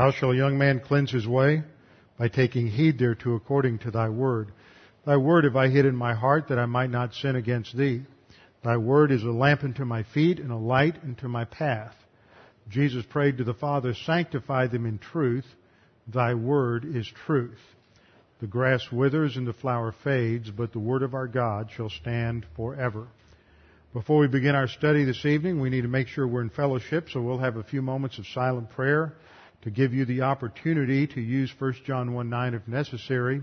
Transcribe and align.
How 0.00 0.12
shall 0.12 0.30
a 0.30 0.34
young 0.34 0.56
man 0.56 0.80
cleanse 0.80 1.10
his 1.10 1.28
way? 1.28 1.62
By 2.18 2.28
taking 2.28 2.66
heed 2.68 2.98
thereto 2.98 3.34
according 3.34 3.80
to 3.80 3.90
thy 3.90 4.08
word. 4.08 4.50
Thy 5.04 5.18
word 5.18 5.44
have 5.44 5.56
I 5.56 5.68
hid 5.68 5.84
in 5.84 5.94
my 5.94 6.14
heart 6.14 6.48
that 6.48 6.58
I 6.58 6.64
might 6.64 6.88
not 6.88 7.12
sin 7.12 7.36
against 7.36 7.76
thee. 7.76 8.04
Thy 8.64 8.78
word 8.78 9.12
is 9.12 9.22
a 9.22 9.30
lamp 9.30 9.62
unto 9.62 9.84
my 9.84 10.04
feet 10.04 10.38
and 10.38 10.50
a 10.50 10.56
light 10.56 10.96
unto 11.02 11.28
my 11.28 11.44
path. 11.44 11.94
Jesus 12.70 13.04
prayed 13.10 13.36
to 13.36 13.44
the 13.44 13.52
Father, 13.52 13.92
sanctify 13.92 14.68
them 14.68 14.86
in 14.86 14.96
truth. 14.96 15.44
Thy 16.08 16.32
word 16.32 16.86
is 16.86 17.06
truth. 17.26 17.60
The 18.40 18.46
grass 18.46 18.90
withers 18.90 19.36
and 19.36 19.46
the 19.46 19.52
flower 19.52 19.94
fades, 20.02 20.50
but 20.50 20.72
the 20.72 20.78
word 20.78 21.02
of 21.02 21.12
our 21.12 21.28
God 21.28 21.68
shall 21.76 21.90
stand 21.90 22.46
forever. 22.56 23.06
Before 23.92 24.20
we 24.20 24.28
begin 24.28 24.54
our 24.54 24.68
study 24.68 25.04
this 25.04 25.26
evening, 25.26 25.60
we 25.60 25.68
need 25.68 25.82
to 25.82 25.88
make 25.88 26.08
sure 26.08 26.26
we're 26.26 26.40
in 26.40 26.48
fellowship, 26.48 27.10
so 27.10 27.20
we'll 27.20 27.36
have 27.36 27.56
a 27.56 27.64
few 27.64 27.82
moments 27.82 28.18
of 28.18 28.26
silent 28.28 28.70
prayer 28.70 29.12
to 29.62 29.70
give 29.70 29.92
you 29.92 30.04
the 30.04 30.22
opportunity 30.22 31.06
to 31.06 31.20
use 31.20 31.52
1 31.58 31.74
John 31.84 32.14
1 32.14 32.30
9 32.30 32.54
if 32.54 32.66
necessary. 32.66 33.42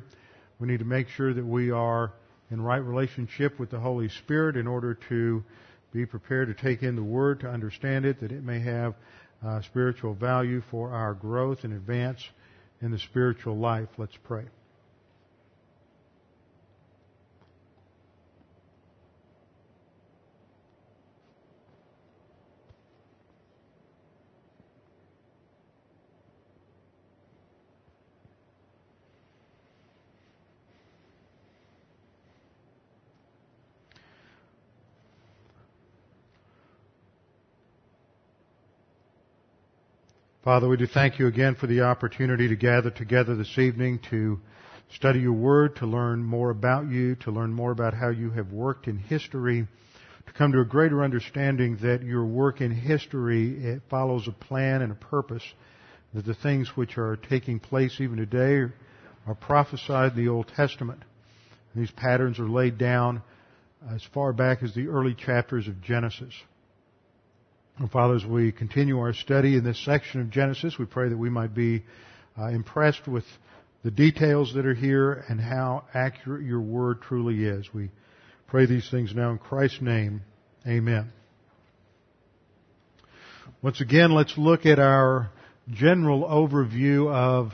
We 0.60 0.68
need 0.68 0.80
to 0.80 0.86
make 0.86 1.10
sure 1.10 1.34
that 1.34 1.46
we 1.46 1.72
are 1.72 2.14
in 2.50 2.62
right 2.62 2.78
relationship 2.78 3.60
with 3.60 3.70
the 3.70 3.80
Holy 3.80 4.10
Spirit 4.10 4.56
in 4.56 4.68
order 4.68 4.98
to 5.10 5.44
be 5.94 6.06
prepared 6.06 6.48
to 6.48 6.54
take 6.54 6.84
in 6.84 6.96
the 6.96 7.04
Word, 7.04 7.42
to 7.42 7.50
understand 7.50 8.06
it, 8.06 8.20
that 8.22 8.32
it 8.32 8.44
may 8.44 8.60
have 8.60 8.96
uh, 9.46 9.62
spiritual 9.62 10.14
value 10.14 10.62
for 10.72 10.92
our 10.92 11.14
growth 11.14 11.64
and 11.64 11.74
advance 11.74 12.24
in 12.82 12.92
the 12.92 13.00
spiritual 13.00 13.58
life. 13.58 13.90
Let's 13.98 14.18
pray. 14.24 14.46
Father, 40.48 40.70
we 40.70 40.78
do 40.78 40.88
thank 40.88 41.20
you 41.20 41.28
again 41.28 41.56
for 41.56 41.68
the 41.68 41.82
opportunity 41.82 42.48
to 42.48 42.56
gather 42.56 42.90
together 42.90 43.36
this 43.36 43.58
evening 43.58 44.00
to 44.10 44.40
study 44.94 45.20
your 45.20 45.34
word, 45.34 45.76
to 45.76 45.86
learn 45.86 46.24
more 46.24 46.52
about 46.52 46.90
you, 46.90 47.16
to 47.16 47.32
learn 47.32 47.52
more 47.52 47.72
about 47.72 47.94
how 47.94 48.08
you 48.08 48.32
have 48.32 48.54
worked 48.54 48.88
in 48.88 48.98
history, 48.98 49.68
to 50.26 50.32
come 50.32 50.54
to 50.54 50.62
a 50.62 50.66
greater 50.66 51.04
understanding 51.04 51.76
that 51.82 52.02
your 52.02 52.26
work 52.26 52.62
in 52.62 52.72
history 52.72 53.82
follows 53.90 54.26
a 54.30 54.32
plan 54.32 54.82
and 54.82 54.94
a 54.94 54.96
purpose, 54.96 55.44
that 56.14 56.26
the 56.26 56.34
things 56.34 56.78
which 56.78 56.98
are 56.98 57.18
taking 57.18 57.60
place 57.60 58.00
even 58.00 58.16
today 58.16 58.72
are 59.28 59.36
prophesied 59.36 60.14
in 60.14 60.24
the 60.24 60.32
Old 60.32 60.48
Testament. 60.56 61.04
These 61.76 61.92
patterns 61.92 62.40
are 62.40 62.48
laid 62.48 62.78
down 62.78 63.22
as 63.94 64.02
far 64.14 64.32
back 64.32 64.64
as 64.64 64.74
the 64.74 64.88
early 64.88 65.14
chapters 65.14 65.68
of 65.68 65.82
Genesis. 65.82 66.32
And 67.80 67.92
Father, 67.92 68.16
as 68.16 68.26
we 68.26 68.52
continue 68.52 68.98
our 68.98 69.14
study 69.14 69.56
in 69.56 69.64
this 69.64 69.84
section 69.86 70.20
of 70.20 70.32
Genesis, 70.32 70.80
we 70.80 70.86
pray 70.86 71.10
that 71.10 71.18
we 71.18 71.30
might 71.30 71.54
be 71.54 71.84
uh, 72.36 72.48
impressed 72.48 73.08
with 73.08 73.24
the 73.84 73.92
details 73.92 74.56
that 74.56 74.66
are 74.66 74.74
here 74.74 75.24
and 75.30 75.40
how 75.40 75.84
accurate 75.94 76.44
your 76.44 76.60
word 76.60 77.04
truly 77.04 77.46
is. 77.46 77.72
We 77.72 77.92
pray 78.48 78.66
these 78.66 78.90
things 78.90 79.14
now 79.14 79.30
in 79.30 79.38
Christ's 79.38 79.82
name. 79.82 80.22
Amen. 80.68 81.14
Once 83.62 83.80
again, 83.80 84.10
let's 84.12 84.36
look 84.40 84.66
at 84.66 84.80
our 84.80 85.30
general 85.70 86.24
overview 86.24 87.14
of 87.14 87.52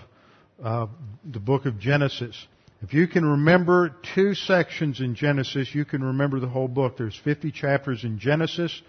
uh, 0.63 0.87
the 1.25 1.39
book 1.39 1.65
of 1.65 1.79
Genesis. 1.79 2.47
If 2.81 2.93
you 2.93 3.07
can 3.07 3.25
remember 3.25 3.93
two 4.15 4.35
sections 4.35 5.01
in 5.01 5.15
Genesis, 5.15 5.75
you 5.75 5.83
can 5.83 6.01
remember 6.01 6.39
the 6.39 6.47
whole 6.47 6.69
book. 6.69 6.95
There's 6.97 7.19
50 7.25 7.51
chapters 7.51 8.05
in 8.05 8.19
Genesis. 8.19 8.81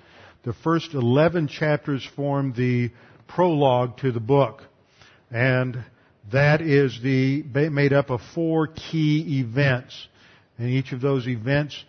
The 0.45 0.53
first 0.53 0.93
11 0.93 1.49
chapters 1.49 2.07
form 2.17 2.53
the 2.53 2.91
prologue 3.27 3.97
to 3.99 4.13
the 4.13 4.21
book. 4.21 4.63
And 5.31 5.83
that 6.33 6.61
is 6.61 7.01
the, 7.03 7.43
made 7.43 7.93
up 7.93 8.11
of 8.11 8.21
four 8.35 8.67
key 8.67 9.41
events. 9.41 10.09
And 10.59 10.69
each 10.69 10.93
of 10.93 11.01
those 11.01 11.27
events 11.27 11.83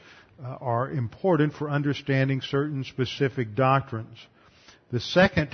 uh, 0.44 0.58
are 0.62 0.90
important 0.90 1.54
for 1.54 1.70
understanding 1.70 2.42
certain 2.42 2.84
specific 2.84 3.56
doctrines. 3.56 4.18
The 4.92 5.00
second 5.00 5.50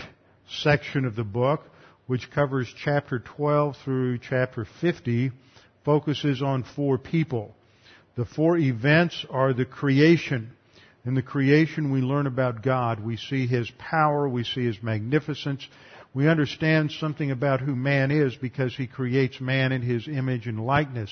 section 0.48 1.06
of 1.06 1.16
the 1.16 1.24
book, 1.24 1.64
which 2.08 2.30
covers 2.32 2.72
chapter 2.84 3.20
12 3.20 3.78
through 3.84 4.20
chapter 4.20 4.66
50, 4.80 5.32
focuses 5.84 6.42
on 6.42 6.64
four 6.76 6.98
people. 6.98 7.56
The 8.16 8.26
four 8.26 8.58
events 8.58 9.26
are 9.30 9.54
the 9.54 9.66
creation, 9.66 10.52
in 11.04 11.16
the 11.16 11.22
creation, 11.22 11.92
we 11.92 12.02
learn 12.02 12.28
about 12.28 12.62
God. 12.62 13.04
We 13.04 13.18
see 13.18 13.48
His 13.48 13.72
power. 13.78 14.30
We 14.30 14.44
see 14.44 14.66
His 14.66 14.82
magnificence. 14.84 15.68
We 16.14 16.28
understand 16.28 16.92
something 16.92 17.32
about 17.32 17.62
who 17.62 17.76
man 17.76 18.12
is 18.12 18.36
because 18.36 18.76
He 18.76 18.86
creates 18.86 19.40
man 19.42 19.72
in 19.72 19.82
His 19.82 20.08
image 20.08 20.46
and 20.46 20.64
likeness. 20.64 21.10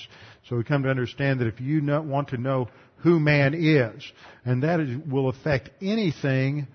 So 0.48 0.56
we 0.56 0.64
come 0.64 0.84
to 0.84 0.90
understand 0.90 1.40
that 1.40 1.48
if 1.48 1.60
you 1.60 1.82
want 1.84 2.28
to 2.28 2.36
know 2.36 2.68
who 2.98 3.18
man 3.18 3.54
is, 3.54 4.04
and 4.44 4.62
that 4.62 4.78
is, 4.78 4.96
will 5.10 5.28
affect 5.28 5.70
anything 5.82 6.68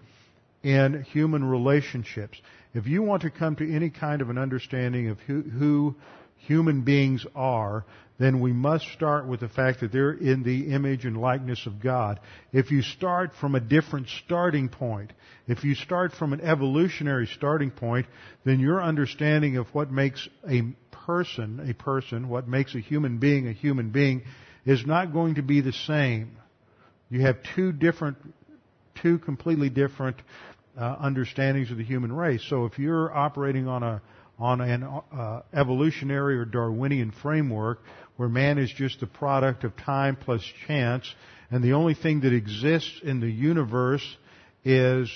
in 0.64 1.04
human 1.04 1.44
relationships. 1.44 2.42
If 2.74 2.88
you 2.88 3.04
want 3.04 3.22
to 3.22 3.30
come 3.30 3.56
to 3.58 3.74
any 3.74 3.92
kind 3.92 4.22
of 4.22 4.30
an 4.30 4.38
understanding 4.38 5.10
of 5.10 5.20
who, 5.20 5.42
who 5.44 5.96
human 6.46 6.82
beings 6.82 7.26
are, 7.36 7.86
then 8.18 8.40
we 8.40 8.54
must 8.54 8.88
start 8.94 9.28
with 9.28 9.42
the 9.42 9.50
fact 9.50 9.82
that 9.82 9.92
they're 9.92 10.14
in 10.14 10.44
the 10.44 10.74
image 10.74 11.06
and 11.06 11.20
likeness 11.20 11.66
of 11.66 11.82
God. 11.82 12.20
If 12.54 12.72
you 12.72 12.82
start 12.82 13.32
from 13.42 13.56
a 13.56 13.60
different 13.60 14.08
starting 14.24 14.70
point, 14.70 15.12
if 15.48 15.64
you 15.64 15.76
start 15.76 16.14
from 16.14 16.32
an 16.32 16.42
evolutionary 16.42 17.28
starting 17.28 17.72
point, 17.72 18.08
then 18.46 18.60
your 18.60 18.82
understanding 18.82 19.58
of 19.58 19.68
what 19.74 19.92
makes 19.92 20.28
a 20.50 20.62
person 21.06 21.70
a 21.70 21.74
person, 21.74 22.30
what 22.30 22.48
makes 22.48 22.74
a 22.74 22.80
human 22.80 23.20
being 23.20 23.48
a 23.48 23.54
human 23.54 23.90
being, 23.90 24.24
is 24.66 24.86
not 24.86 25.14
going 25.14 25.36
to 25.36 25.44
be 25.44 25.62
the 25.62 25.74
same. 25.74 26.38
You 27.10 27.22
have 27.22 27.38
two 27.56 27.72
different, 27.72 28.18
two 29.02 29.20
completely 29.20 29.70
different 29.70 30.18
uh, 30.78 30.96
understandings 31.00 31.70
of 31.70 31.78
the 31.78 31.84
human 31.84 32.12
race. 32.12 32.44
So 32.50 32.66
if 32.66 32.80
you're 32.80 33.16
operating 33.16 33.68
on 33.68 33.84
a 33.84 34.02
on 34.38 34.62
an 34.62 34.84
uh, 34.84 35.42
evolutionary 35.54 36.38
or 36.38 36.46
Darwinian 36.46 37.12
framework, 37.12 37.80
where 38.18 38.30
man 38.30 38.58
is 38.58 38.72
just 38.72 39.00
the 39.00 39.08
product 39.08 39.64
of 39.64 39.76
time 39.78 40.16
plus 40.16 40.42
chance, 40.68 41.14
and 41.52 41.64
the 41.64 41.74
only 41.74 41.94
thing 41.94 42.22
that 42.22 42.34
exists 42.34 43.00
in 43.04 43.20
the 43.20 43.30
universe 43.30 44.06
is 44.64 45.10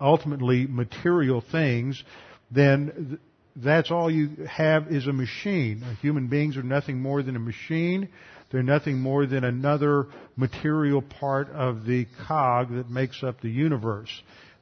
ultimately 0.00 0.66
material 0.66 1.42
things, 1.50 2.02
then 2.50 3.18
that's 3.56 3.90
all 3.90 4.10
you 4.10 4.46
have 4.48 4.92
is 4.92 5.06
a 5.06 5.12
machine. 5.12 5.82
Human 6.00 6.28
beings 6.28 6.56
are 6.56 6.62
nothing 6.62 7.00
more 7.00 7.22
than 7.22 7.36
a 7.36 7.40
machine. 7.40 8.08
They're 8.50 8.62
nothing 8.62 8.98
more 8.98 9.26
than 9.26 9.44
another 9.44 10.06
material 10.36 11.00
part 11.00 11.48
of 11.50 11.86
the 11.86 12.06
cog 12.26 12.74
that 12.74 12.90
makes 12.90 13.22
up 13.22 13.40
the 13.40 13.50
universe. 13.50 14.10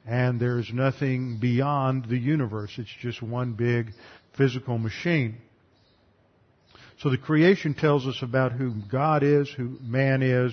And 0.07 0.41
there's 0.41 0.73
nothing 0.73 1.39
beyond 1.41 2.07
the 2.07 2.19
universe. 2.19 2.73
It's 2.79 2.95
just 3.01 3.23
one 3.23 3.53
big 3.53 3.93
physical 4.37 4.79
machine. 4.79 5.37
So 7.01 7.11
the 7.11 7.19
creation 7.19 7.75
tells 7.75 8.07
us 8.07 8.19
about 8.23 8.53
who 8.53 8.75
God 8.91 9.23
is, 9.23 9.51
who 9.51 9.79
man 9.81 10.23
is, 10.23 10.53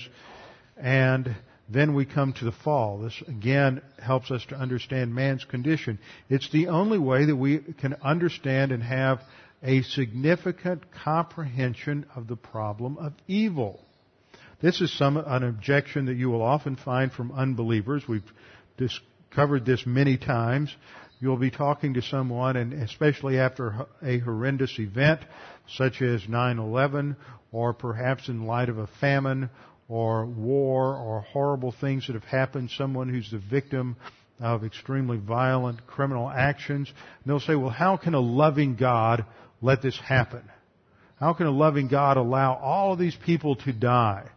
and 0.78 1.36
then 1.70 1.94
we 1.94 2.06
come 2.06 2.34
to 2.34 2.46
the 2.46 2.52
fall. 2.52 3.00
This 3.00 3.22
again 3.28 3.82
helps 4.02 4.32
us 4.32 4.46
to 4.46 4.56
understand 4.56 5.14
man's 5.14 5.44
condition. 5.44 6.00
It's 6.30 6.50
the 6.52 6.68
only 6.68 6.98
way 6.98 7.26
that 7.26 7.36
we 7.36 7.60
can 7.60 7.96
understand 8.02 8.72
and 8.72 8.82
have 8.82 9.22
a 9.62 9.82
significant 9.82 10.84
comprehension 11.04 12.06
of 12.16 12.28
the 12.28 12.38
problem 12.38 12.98
of 12.98 13.14
evil. 13.28 13.82
This 14.62 14.82
is 14.82 14.96
some, 14.98 15.18
an 15.18 15.44
objection 15.44 16.06
that 16.06 16.16
you 16.16 16.30
will 16.30 16.42
often 16.42 16.78
find 16.78 17.12
from 17.12 17.32
unbelievers. 17.32 18.08
We've 18.08 18.24
discovered 19.38 19.68
this 19.68 19.86
many 19.86 20.18
times. 20.18 20.76
You'll 21.20 21.38
be 21.38 21.52
talking 21.52 21.94
to 21.94 22.02
someone, 22.02 22.56
and 22.56 22.74
especially 22.74 23.38
after 23.38 23.86
a 24.02 24.18
horrendous 24.18 24.80
event, 24.80 25.22
such 25.76 26.02
as 26.02 26.24
9-11, 26.24 27.16
or 27.52 27.72
perhaps 27.72 28.30
in 28.30 28.48
light 28.48 28.68
of 28.68 28.80
a 28.80 28.88
famine, 29.00 29.52
or 29.88 30.26
war, 30.26 30.96
or 30.96 31.22
horrible 31.22 31.72
things 31.72 32.08
that 32.08 32.14
have 32.14 32.24
happened, 32.24 32.72
someone 32.72 33.10
who's 33.10 33.30
the 33.30 33.38
victim 33.38 33.96
of 34.40 34.64
extremely 34.64 35.18
violent 35.18 35.86
criminal 35.86 36.28
actions. 36.28 36.88
And 36.90 37.30
they'll 37.32 37.40
say, 37.40 37.54
well, 37.54 37.70
how 37.70 37.96
can 37.96 38.16
a 38.16 38.20
loving 38.20 38.76
God 38.76 39.24
let 39.62 39.84
this 39.84 40.00
happen? 40.00 40.42
How 41.20 41.34
can 41.34 41.46
a 41.46 41.52
loving 41.52 41.90
God 41.90 42.18
allow 42.18 42.56
all 42.56 42.94
of 42.94 42.98
these 42.98 43.16
people 43.24 43.56
to 43.58 43.72
die? 43.72 44.30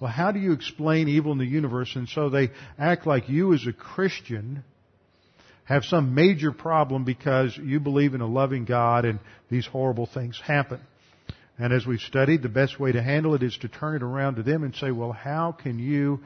Well, 0.00 0.10
how 0.10 0.30
do 0.30 0.38
you 0.38 0.52
explain 0.52 1.08
evil 1.08 1.32
in 1.32 1.38
the 1.38 1.46
universe? 1.46 1.94
And 1.96 2.08
so 2.08 2.28
they 2.28 2.50
act 2.78 3.06
like 3.06 3.28
you 3.28 3.54
as 3.54 3.66
a 3.66 3.72
Christian 3.72 4.62
have 5.64 5.84
some 5.84 6.14
major 6.14 6.52
problem 6.52 7.04
because 7.04 7.56
you 7.56 7.80
believe 7.80 8.14
in 8.14 8.20
a 8.20 8.26
loving 8.26 8.64
God 8.64 9.04
and 9.04 9.18
these 9.50 9.66
horrible 9.66 10.06
things 10.06 10.40
happen. 10.44 10.80
And 11.58 11.72
as 11.72 11.86
we've 11.86 12.00
studied, 12.00 12.42
the 12.42 12.48
best 12.48 12.78
way 12.78 12.92
to 12.92 13.02
handle 13.02 13.34
it 13.34 13.42
is 13.42 13.56
to 13.58 13.68
turn 13.68 13.96
it 13.96 14.02
around 14.02 14.36
to 14.36 14.42
them 14.42 14.62
and 14.62 14.74
say, 14.76 14.90
well, 14.90 15.12
how 15.12 15.52
can 15.52 15.78
you 15.78 16.20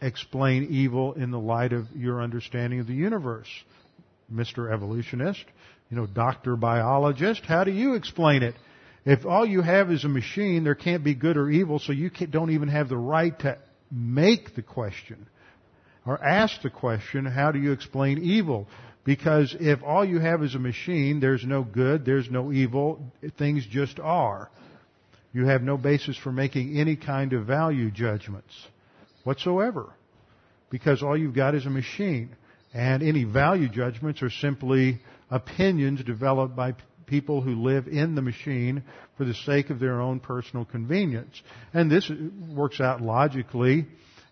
explain 0.00 0.68
evil 0.70 1.14
in 1.14 1.30
the 1.32 1.38
light 1.38 1.72
of 1.72 1.86
your 1.94 2.22
understanding 2.22 2.78
of 2.78 2.86
the 2.86 2.94
universe? 2.94 3.48
Mr. 4.32 4.72
Evolutionist, 4.72 5.44
you 5.90 5.96
know, 5.96 6.06
Dr. 6.06 6.54
Biologist, 6.56 7.42
how 7.44 7.64
do 7.64 7.72
you 7.72 7.94
explain 7.94 8.42
it? 8.42 8.54
If 9.08 9.24
all 9.24 9.46
you 9.46 9.62
have 9.62 9.90
is 9.90 10.04
a 10.04 10.08
machine, 10.08 10.64
there 10.64 10.74
can't 10.74 11.02
be 11.02 11.14
good 11.14 11.38
or 11.38 11.48
evil, 11.48 11.78
so 11.78 11.92
you 11.92 12.10
don't 12.10 12.50
even 12.50 12.68
have 12.68 12.90
the 12.90 12.98
right 12.98 13.36
to 13.38 13.56
make 13.90 14.54
the 14.54 14.60
question 14.60 15.26
or 16.04 16.22
ask 16.22 16.60
the 16.60 16.68
question, 16.68 17.24
how 17.24 17.50
do 17.50 17.58
you 17.58 17.72
explain 17.72 18.18
evil? 18.18 18.66
Because 19.04 19.56
if 19.58 19.82
all 19.82 20.04
you 20.04 20.18
have 20.18 20.42
is 20.42 20.54
a 20.54 20.58
machine, 20.58 21.20
there's 21.20 21.42
no 21.42 21.62
good, 21.62 22.04
there's 22.04 22.30
no 22.30 22.52
evil, 22.52 23.00
things 23.38 23.64
just 23.70 23.98
are. 23.98 24.50
You 25.32 25.46
have 25.46 25.62
no 25.62 25.78
basis 25.78 26.18
for 26.18 26.30
making 26.30 26.76
any 26.78 26.96
kind 26.96 27.32
of 27.32 27.46
value 27.46 27.90
judgments 27.90 28.52
whatsoever. 29.24 29.90
Because 30.68 31.02
all 31.02 31.16
you've 31.16 31.34
got 31.34 31.54
is 31.54 31.64
a 31.64 31.70
machine. 31.70 32.36
And 32.74 33.02
any 33.02 33.24
value 33.24 33.70
judgments 33.70 34.22
are 34.22 34.28
simply 34.28 35.00
opinions 35.30 36.04
developed 36.04 36.54
by 36.54 36.74
people 37.08 37.40
who 37.40 37.62
live 37.62 37.88
in 37.88 38.14
the 38.14 38.22
machine 38.22 38.82
for 39.16 39.24
the 39.24 39.34
sake 39.34 39.70
of 39.70 39.80
their 39.80 40.00
own 40.00 40.20
personal 40.20 40.64
convenience. 40.64 41.42
And 41.74 41.90
this 41.90 42.10
works 42.54 42.80
out 42.80 43.00
logically 43.00 43.86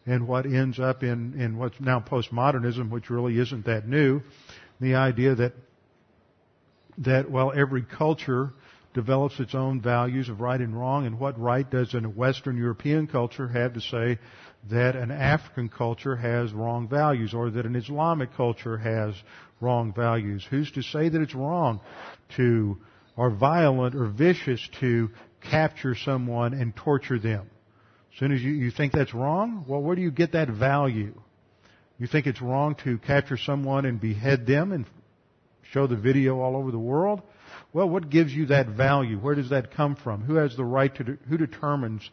in 0.07 0.27
what 0.27 0.47
ends 0.47 0.79
up 0.79 1.03
in, 1.03 1.41
in 1.41 1.59
what's 1.59 1.81
now 1.81 2.01
postmodernism, 2.01 2.91
which 2.91 3.11
really 3.11 3.39
isn't 3.39 3.67
that 3.67 3.89
new. 3.89 4.21
The 4.81 4.95
idea 4.95 5.35
that, 5.35 5.53
that, 6.99 7.31
well, 7.31 7.53
every 7.55 7.83
culture 7.83 8.53
develops 8.95 9.39
its 9.41 9.55
own 9.55 9.81
values 9.81 10.29
of 10.29 10.41
right 10.41 10.61
and 10.61 10.79
wrong, 10.79 11.07
and 11.07 11.19
what 11.19 11.39
right 11.39 11.69
does 11.71 11.93
a 11.93 12.01
Western 12.01 12.57
European 12.57 13.07
culture 13.07 13.47
have 13.49 13.75
to 13.75 13.81
say 13.81 14.19
that 14.71 14.97
an 14.97 15.11
African 15.11 15.69
culture 15.69 16.17
has 16.17 16.53
wrong 16.53 16.89
values 16.89 17.35
or 17.35 17.51
that 17.51 17.67
an 17.67 17.77
Islamic 17.77 18.35
culture 18.35 18.79
has 18.79 19.15
wrong 19.61 19.93
values. 19.93 20.47
Who's 20.49 20.71
to 20.73 20.83
say 20.83 21.09
that 21.09 21.21
it's 21.21 21.35
wrong 21.35 21.81
to, 22.37 22.79
or 23.17 23.31
violent 23.31 23.95
or 23.95 24.07
vicious 24.07 24.61
to 24.81 25.11
capture 25.41 25.95
someone 25.95 26.55
and 26.55 26.75
torture 26.75 27.19
them? 27.19 27.51
As 28.13 28.19
soon 28.19 28.33
as 28.33 28.43
you, 28.43 28.53
you 28.53 28.71
think 28.71 28.93
that's 28.93 29.15
wrong, 29.15 29.65
well, 29.69 29.83
where 29.83 29.97
do 29.97 30.03
you 30.03 30.11
get 30.11 30.33
that 30.33 30.49
value? 30.49 31.15
You 31.99 32.07
think 32.07 32.27
it's 32.27 32.43
wrong 32.43 32.75
to 32.85 32.99
capture 32.99 33.37
someone 33.37 33.87
and 33.87 34.01
behead 34.01 34.47
them 34.47 34.73
and 34.73 34.87
show 35.73 35.87
the 35.87 35.97
video 35.97 36.41
all 36.41 36.57
over 36.57 36.71
the 36.71 36.79
world? 36.79 37.23
Well, 37.73 37.89
what 37.89 38.11
gives 38.11 38.33
you 38.33 38.47
that 38.47 38.69
value? 38.69 39.19
Where 39.19 39.35
does 39.35 39.51
that 39.51 39.73
come 39.73 39.97
from? 39.97 40.23
Who 40.23 40.37
has 40.37 40.57
the 40.57 40.65
right 40.65 40.95
to, 40.95 41.05
de- 41.05 41.19
who 41.29 41.37
determines 41.37 42.09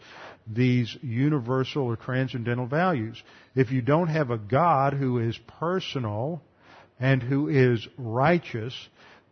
these 0.46 0.96
universal 1.02 1.84
or 1.84 1.96
transcendental 1.96 2.66
values? 2.66 3.22
If 3.56 3.72
you 3.72 3.82
don't 3.82 4.08
have 4.08 4.30
a 4.30 4.38
God 4.38 4.94
who 4.94 5.20
is 5.20 5.38
personal 5.60 6.42
and 7.00 7.24
who 7.24 7.48
is 7.48 7.88
righteous, 7.98 8.74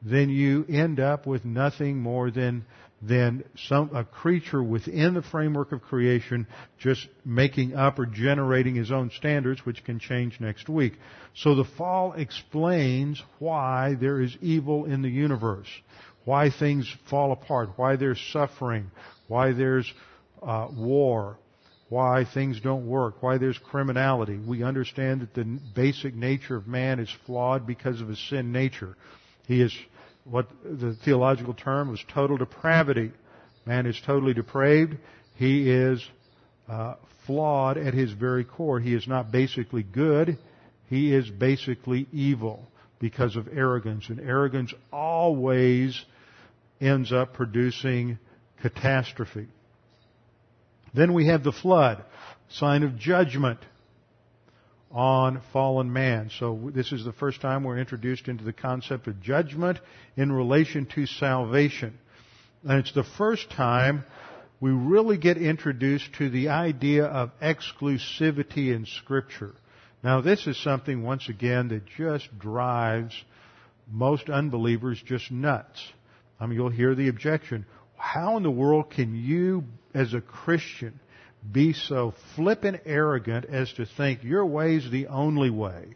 then 0.01 0.29
you 0.29 0.65
end 0.69 0.99
up 0.99 1.27
with 1.27 1.45
nothing 1.45 1.97
more 1.97 2.31
than 2.31 2.65
than 3.03 3.43
some 3.67 3.89
a 3.95 4.03
creature 4.03 4.61
within 4.61 5.15
the 5.15 5.23
framework 5.23 5.71
of 5.71 5.81
creation 5.81 6.45
just 6.77 7.07
making 7.25 7.73
up 7.73 7.97
or 7.97 8.05
generating 8.05 8.75
his 8.75 8.91
own 8.91 9.09
standards 9.17 9.65
which 9.65 9.83
can 9.83 9.97
change 9.97 10.39
next 10.39 10.69
week. 10.69 10.93
So 11.33 11.55
the 11.55 11.63
fall 11.63 12.13
explains 12.13 13.21
why 13.39 13.95
there 13.99 14.21
is 14.21 14.37
evil 14.41 14.85
in 14.85 15.01
the 15.01 15.09
universe 15.09 15.67
why 16.25 16.49
things 16.51 16.91
fall 17.09 17.31
apart, 17.31 17.69
why 17.77 17.95
there's 17.95 18.21
suffering, 18.31 18.91
why 19.27 19.53
there's 19.53 19.91
uh, 20.41 20.67
war, 20.71 21.37
why 21.89 22.25
things 22.33 22.59
don't 22.61 22.87
work, 22.87 23.21
why 23.21 23.37
there's 23.37 23.57
criminality. 23.57 24.37
We 24.37 24.63
understand 24.63 25.21
that 25.21 25.33
the 25.33 25.59
basic 25.75 26.15
nature 26.15 26.55
of 26.55 26.67
man 26.67 26.99
is 26.99 27.09
flawed 27.25 27.65
because 27.65 28.01
of 28.01 28.07
his 28.07 28.19
sin 28.29 28.51
nature. 28.51 28.95
He 29.47 29.61
is 29.61 29.75
what 30.23 30.47
the 30.63 30.95
theological 31.03 31.53
term 31.53 31.89
was 31.89 32.03
total 32.13 32.37
depravity. 32.37 33.11
Man 33.65 33.85
is 33.85 33.99
totally 34.05 34.33
depraved. 34.33 34.97
He 35.35 35.69
is 35.69 36.03
uh, 36.67 36.95
flawed 37.25 37.77
at 37.77 37.93
his 37.93 38.11
very 38.11 38.43
core. 38.43 38.79
He 38.79 38.93
is 38.93 39.07
not 39.07 39.31
basically 39.31 39.83
good. 39.83 40.37
He 40.89 41.13
is 41.13 41.29
basically 41.29 42.07
evil 42.11 42.67
because 42.99 43.35
of 43.35 43.47
arrogance. 43.51 44.09
And 44.09 44.19
arrogance 44.19 44.73
always 44.91 46.03
ends 46.79 47.11
up 47.11 47.33
producing 47.33 48.17
catastrophe. 48.61 49.47
Then 50.93 51.13
we 51.13 51.27
have 51.27 51.43
the 51.43 51.51
flood, 51.51 52.03
sign 52.49 52.83
of 52.83 52.97
judgment 52.97 53.59
on 54.93 55.41
fallen 55.53 55.91
man. 55.91 56.29
So 56.39 56.71
this 56.73 56.91
is 56.91 57.05
the 57.05 57.13
first 57.13 57.41
time 57.41 57.63
we're 57.63 57.77
introduced 57.77 58.27
into 58.27 58.43
the 58.43 58.53
concept 58.53 59.07
of 59.07 59.21
judgment 59.21 59.79
in 60.17 60.31
relation 60.31 60.85
to 60.95 61.05
salvation. 61.05 61.97
And 62.63 62.79
it's 62.79 62.93
the 62.93 63.05
first 63.17 63.49
time 63.51 64.03
we 64.59 64.71
really 64.71 65.17
get 65.17 65.37
introduced 65.37 66.13
to 66.19 66.29
the 66.29 66.49
idea 66.49 67.05
of 67.05 67.31
exclusivity 67.41 68.75
in 68.75 68.85
Scripture. 68.85 69.53
Now 70.03 70.21
this 70.21 70.45
is 70.45 70.61
something, 70.61 71.03
once 71.03 71.29
again, 71.29 71.69
that 71.69 71.85
just 71.97 72.27
drives 72.37 73.15
most 73.89 74.29
unbelievers 74.29 75.01
just 75.05 75.31
nuts. 75.31 75.81
I 76.39 76.45
mean, 76.45 76.57
you'll 76.57 76.69
hear 76.69 76.95
the 76.95 77.07
objection. 77.07 77.65
How 77.97 78.37
in 78.37 78.43
the 78.43 78.51
world 78.51 78.91
can 78.91 79.15
you, 79.15 79.63
as 79.93 80.13
a 80.13 80.21
Christian, 80.21 80.99
be 81.49 81.73
so 81.73 82.13
flippant 82.35 82.81
arrogant 82.85 83.45
as 83.45 83.71
to 83.73 83.85
think 83.85 84.23
your 84.23 84.45
way 84.45 84.75
is 84.75 84.89
the 84.91 85.07
only 85.07 85.49
way 85.49 85.95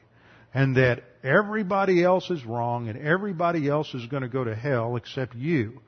and 0.54 0.78
that 0.78 1.04
everybody 1.24 2.04
else 2.04 2.30
is 2.30 2.44
wrong 2.46 2.88
and 2.88 2.98
everybody 2.98 3.68
else 3.68 3.94
is 3.94 4.06
going 4.08 4.24
to 4.24 4.30
go 4.30 4.44
to 4.44 4.56
hell 4.56 4.96
except 4.96 5.36
you? 5.36 5.82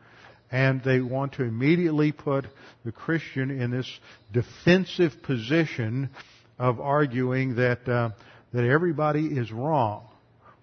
And 0.52 0.82
they 0.84 1.02
want 1.02 1.34
to 1.34 1.44
immediately 1.44 2.12
put 2.12 2.46
the 2.86 2.92
Christian 2.92 3.50
in 3.52 3.72
this 3.72 3.90
defensive 4.32 5.12
position 5.24 6.10
of 6.58 6.80
arguing 6.80 7.56
that 7.56 7.88
uh, 7.88 8.12
that 8.54 8.64
everybody 8.64 9.26
is 9.26 9.52
wrong. 9.52 10.08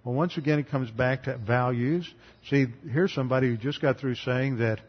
Well, 0.05 0.15
once 0.15 0.37
again, 0.37 0.59
it 0.59 0.69
comes 0.69 0.91
back 0.91 1.25
to 1.25 1.39
values. 1.39 2.13
See, 2.51 2.67
here's 2.91 3.13
somebody 3.15 3.49
who 3.49 3.57
just 3.57 3.81
got 3.81 3.99
through 3.99 4.17
saying 4.17 4.59
that, 4.59 4.81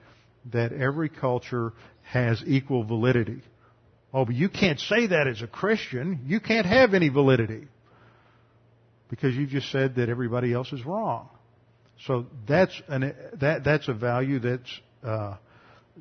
that 0.52 0.74
every 0.74 1.10
culture 1.10 1.74
has 2.04 2.44
equal 2.46 2.84
validity. 2.84 3.42
Oh, 4.16 4.24
but 4.24 4.34
you 4.34 4.48
can't 4.48 4.80
say 4.80 5.08
that 5.08 5.28
as 5.28 5.42
a 5.42 5.48
Christian. 5.48 6.22
You 6.26 6.40
can't 6.40 6.66
have 6.66 6.94
any 6.94 7.10
validity. 7.10 7.68
Because 9.10 9.36
you 9.36 9.46
just 9.46 9.70
said 9.74 9.96
that 9.96 10.08
everybody 10.08 10.54
else 10.54 10.72
is 10.72 10.86
wrong. 10.86 11.28
So 12.08 12.28
that's 12.48 12.82
an, 12.88 13.14
that, 13.42 13.66
that's 13.66 13.90
a 13.90 13.94
value 13.94 14.40
that's, 14.40 14.80
uh, 15.04 15.36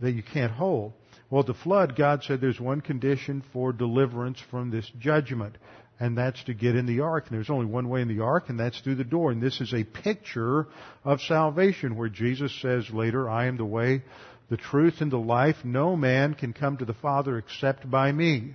that 0.01 0.13
you 0.13 0.23
can't 0.23 0.53
hold. 0.53 0.93
Well, 1.29 1.41
at 1.41 1.49
the 1.49 1.55
flood, 1.55 1.97
God 1.97 2.23
said 2.23 2.41
there's 2.41 2.61
one 2.61 2.83
condition 2.83 3.43
for 3.53 3.73
deliverance 3.73 4.41
from 4.49 4.71
this 4.71 4.89
judgment 5.01 5.57
and 6.01 6.19
that's 6.19 6.43
to 6.45 6.55
get 6.55 6.75
in 6.75 6.87
the 6.87 7.01
ark. 7.01 7.27
And 7.29 7.37
there's 7.37 7.51
only 7.51 7.67
one 7.67 7.89
way 7.89 8.03
in 8.03 8.09
the 8.09 8.23
ark, 8.23 8.49
and 8.49 8.59
that's 8.59 8.81
through 8.81 8.97
the 8.97 9.05
door. 9.05 9.31
And 9.31 9.41
this 9.41 9.61
is 9.61 9.73
a 9.73 9.85
picture 9.85 10.67
of 11.05 11.21
salvation, 11.21 11.97
where 11.97 12.09
Jesus 12.09 12.53
says 12.61 12.89
later, 12.91 13.31
I 13.31 13.47
am 13.47 13.57
the 13.57 13.65
way, 13.65 14.03
the 14.51 14.57
truth, 14.57 15.01
and 15.01 15.11
the 15.11 15.19
life. 15.19 15.57
No 15.65 15.97
man 15.97 16.35
can 16.35 16.53
come 16.53 16.77
to 16.77 16.85
the 16.85 16.95
Father 16.95 17.39
except 17.39 17.91
by 17.91 18.13
me. 18.13 18.55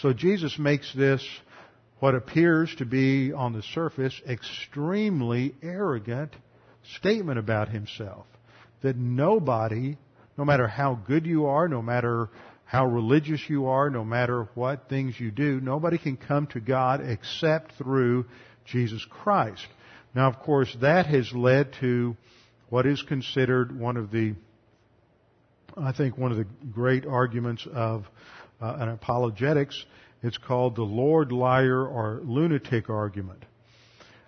So 0.00 0.12
Jesus 0.12 0.58
makes 0.58 0.92
this, 0.94 1.26
what 1.98 2.14
appears 2.14 2.74
to 2.76 2.84
be 2.84 3.32
on 3.32 3.52
the 3.52 3.62
surface, 3.62 4.18
extremely 4.28 5.54
arrogant 5.62 6.34
statement 6.96 7.38
about 7.38 7.68
himself. 7.68 8.26
That 8.82 8.96
nobody, 8.96 9.98
no 10.38 10.44
matter 10.44 10.66
how 10.66 10.94
good 10.94 11.26
you 11.26 11.46
are, 11.46 11.68
no 11.68 11.82
matter 11.82 12.28
how 12.64 12.86
religious 12.86 13.40
you 13.48 13.66
are, 13.66 13.90
no 13.90 14.04
matter 14.04 14.48
what 14.54 14.88
things 14.88 15.18
you 15.18 15.30
do, 15.30 15.60
nobody 15.60 15.98
can 15.98 16.16
come 16.16 16.46
to 16.48 16.60
God 16.60 17.00
except 17.02 17.72
through 17.72 18.26
Jesus 18.64 19.04
Christ. 19.10 19.66
Now, 20.14 20.28
of 20.28 20.38
course, 20.38 20.74
that 20.80 21.06
has 21.06 21.32
led 21.32 21.74
to 21.80 22.16
what 22.68 22.86
is 22.86 23.02
considered 23.02 23.76
one 23.76 23.96
of 23.96 24.10
the, 24.10 24.34
I 25.76 25.92
think, 25.92 26.16
one 26.16 26.32
of 26.32 26.38
the 26.38 26.46
great 26.72 27.06
arguments 27.06 27.66
of 27.72 28.04
uh, 28.60 28.76
an 28.78 28.88
apologetics. 28.88 29.84
It's 30.22 30.38
called 30.38 30.76
the 30.76 30.82
Lord 30.82 31.32
liar 31.32 31.86
or 31.86 32.20
lunatic 32.22 32.90
argument. 32.90 33.44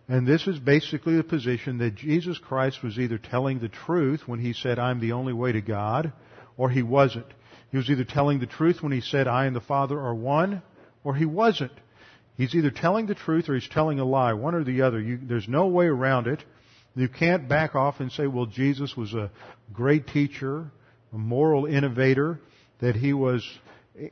And 0.08 0.26
this 0.26 0.46
is 0.46 0.58
basically 0.58 1.16
the 1.16 1.24
position 1.24 1.78
that 1.78 1.94
Jesus 1.94 2.38
Christ 2.38 2.82
was 2.82 2.98
either 2.98 3.18
telling 3.18 3.60
the 3.60 3.68
truth 3.68 4.22
when 4.26 4.40
he 4.40 4.52
said, 4.52 4.78
I'm 4.78 5.00
the 5.00 5.12
only 5.12 5.32
way 5.32 5.52
to 5.52 5.60
God, 5.60 6.12
or 6.56 6.70
he 6.70 6.82
wasn't. 6.82 7.26
He 7.70 7.76
was 7.76 7.88
either 7.88 8.04
telling 8.04 8.38
the 8.38 8.46
truth 8.46 8.82
when 8.82 8.92
he 8.92 9.00
said, 9.00 9.26
I 9.26 9.46
and 9.46 9.56
the 9.56 9.60
Father 9.60 9.98
are 9.98 10.14
one, 10.14 10.62
or 11.04 11.14
he 11.14 11.24
wasn't. 11.24 11.72
He's 12.36 12.54
either 12.54 12.70
telling 12.70 13.06
the 13.06 13.14
truth 13.14 13.48
or 13.48 13.54
he's 13.54 13.68
telling 13.68 14.00
a 14.00 14.04
lie, 14.04 14.32
one 14.32 14.54
or 14.54 14.64
the 14.64 14.82
other. 14.82 15.00
You, 15.00 15.18
there's 15.22 15.48
no 15.48 15.66
way 15.66 15.86
around 15.86 16.26
it. 16.26 16.42
You 16.94 17.08
can't 17.08 17.48
back 17.48 17.74
off 17.74 18.00
and 18.00 18.10
say, 18.12 18.26
well, 18.26 18.46
Jesus 18.46 18.96
was 18.96 19.14
a 19.14 19.30
great 19.72 20.06
teacher, 20.06 20.70
a 21.12 21.18
moral 21.18 21.66
innovator, 21.66 22.38
that 22.80 22.96
he 22.96 23.12
was, 23.12 23.46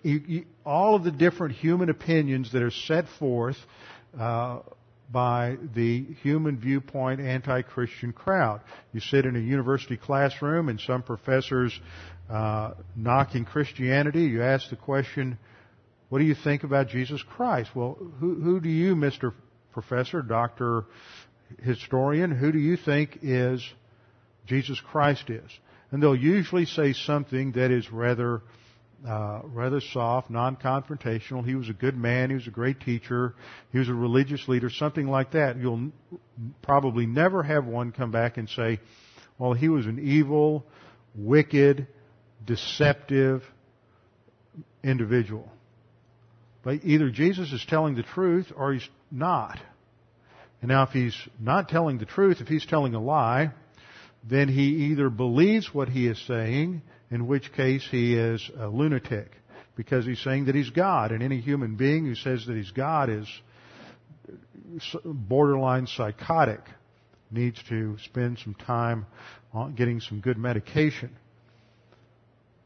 he, 0.03 0.19
he, 0.27 0.45
all 0.65 0.95
of 0.95 1.05
the 1.05 1.11
different 1.11 1.55
human 1.55 1.89
opinions 1.89 2.53
that 2.53 2.63
are 2.63 2.71
set 2.71 3.07
forth 3.19 3.57
uh, 4.19 4.61
by 5.11 5.57
the 5.75 6.05
human 6.23 6.59
viewpoint 6.59 7.21
anti-Christian 7.21 8.13
crowd. 8.13 8.61
You 8.93 9.01
sit 9.01 9.27
in 9.27 9.35
a 9.35 9.41
university 9.41 9.97
classroom 9.97 10.69
and 10.69 10.81
some 10.81 11.03
professors 11.03 11.79
uh, 12.29 12.75
knocking 12.95 13.45
Christianity. 13.45 14.23
You 14.23 14.43
ask 14.43 14.71
the 14.71 14.77
question, 14.77 15.37
what 16.11 16.21
do 16.21 16.25
you 16.25 16.35
think 16.35 16.63
about 16.63 16.89
Jesus 16.89 17.23
Christ? 17.23 17.71
Well, 17.75 17.97
who, 18.21 18.35
who 18.37 18.61
do 18.61 18.69
you, 18.69 18.95
Mr. 18.95 19.33
Professor, 19.73 20.23
Doctor 20.23 20.85
historian, 21.63 22.31
who 22.31 22.53
do 22.53 22.59
you 22.59 22.77
think 22.77 23.19
is 23.23 23.65
Jesus 24.47 24.81
Christ 24.81 25.29
is? 25.31 25.51
And 25.91 26.03
they'll 26.03 26.15
usually 26.15 26.67
say 26.67 26.93
something 26.93 27.53
that 27.53 27.71
is 27.71 27.91
rather 27.91 28.43
uh, 29.07 29.41
rather 29.45 29.81
soft, 29.81 30.29
non-confrontational. 30.31 31.45
He 31.47 31.55
was 31.55 31.69
a 31.69 31.73
good 31.73 31.97
man. 31.97 32.29
He 32.29 32.35
was 32.35 32.47
a 32.47 32.51
great 32.51 32.81
teacher. 32.81 33.35
He 33.73 33.79
was 33.79 33.89
a 33.89 33.95
religious 33.95 34.47
leader, 34.47 34.69
something 34.69 35.09
like 35.09 35.33
that. 35.33 35.57
You'll 35.57 35.91
probably 36.63 37.07
never 37.07 37.43
have 37.43 37.65
one 37.65 37.93
come 37.93 38.11
back 38.11 38.37
and 38.37 38.49
say, 38.49 38.81
well, 39.39 39.55
he 39.55 39.71
was 39.71 39.87
an 39.87 39.99
evil, 39.99 40.67
wicked, 41.15 41.87
deceptive 42.45 43.43
individual. 44.85 45.51
But 46.63 46.81
either 46.85 47.11
Jesus 47.11 47.53
is 47.53 47.65
telling 47.67 47.95
the 47.95 48.03
truth 48.03 48.53
or 48.55 48.75
he's 48.75 48.89
not. 49.11 49.59
And 50.61 50.69
now 50.69 50.83
if 50.83 50.91
he's 50.91 51.17
not 51.39 51.71
telling 51.71 51.97
the 51.97 52.05
truth, 52.05 52.43
if 52.43 52.49
he's 52.49 52.67
telling 52.67 52.95
a 52.95 53.01
lie, 53.01 53.53
then 54.23 54.49
he 54.49 54.91
either 54.91 55.11
believes 55.11 55.73
what 55.73 55.89
he 55.89 56.07
is 56.07 56.21
saying 56.27 56.83
in 57.11 57.27
which 57.27 57.53
case 57.53 57.87
he 57.91 58.15
is 58.15 58.51
a 58.59 58.69
lunatic 58.69 59.33
because 59.77 60.05
he's 60.05 60.23
saying 60.23 60.47
that 60.47 60.55
he's 60.55 60.71
God. 60.71 61.11
And 61.13 61.23
any 61.23 61.41
human 61.41 61.77
being 61.77 62.05
who 62.05 62.15
says 62.15 62.47
that 62.47 62.57
he's 62.57 62.71
God 62.71 63.09
is 63.11 63.27
borderline 65.05 65.87
psychotic, 65.87 66.61
needs 67.31 67.61
to 67.69 67.97
spend 68.05 68.39
some 68.39 68.55
time 68.55 69.07
on 69.53 69.75
getting 69.75 70.01
some 70.01 70.21
good 70.21 70.39
medication. 70.39 71.17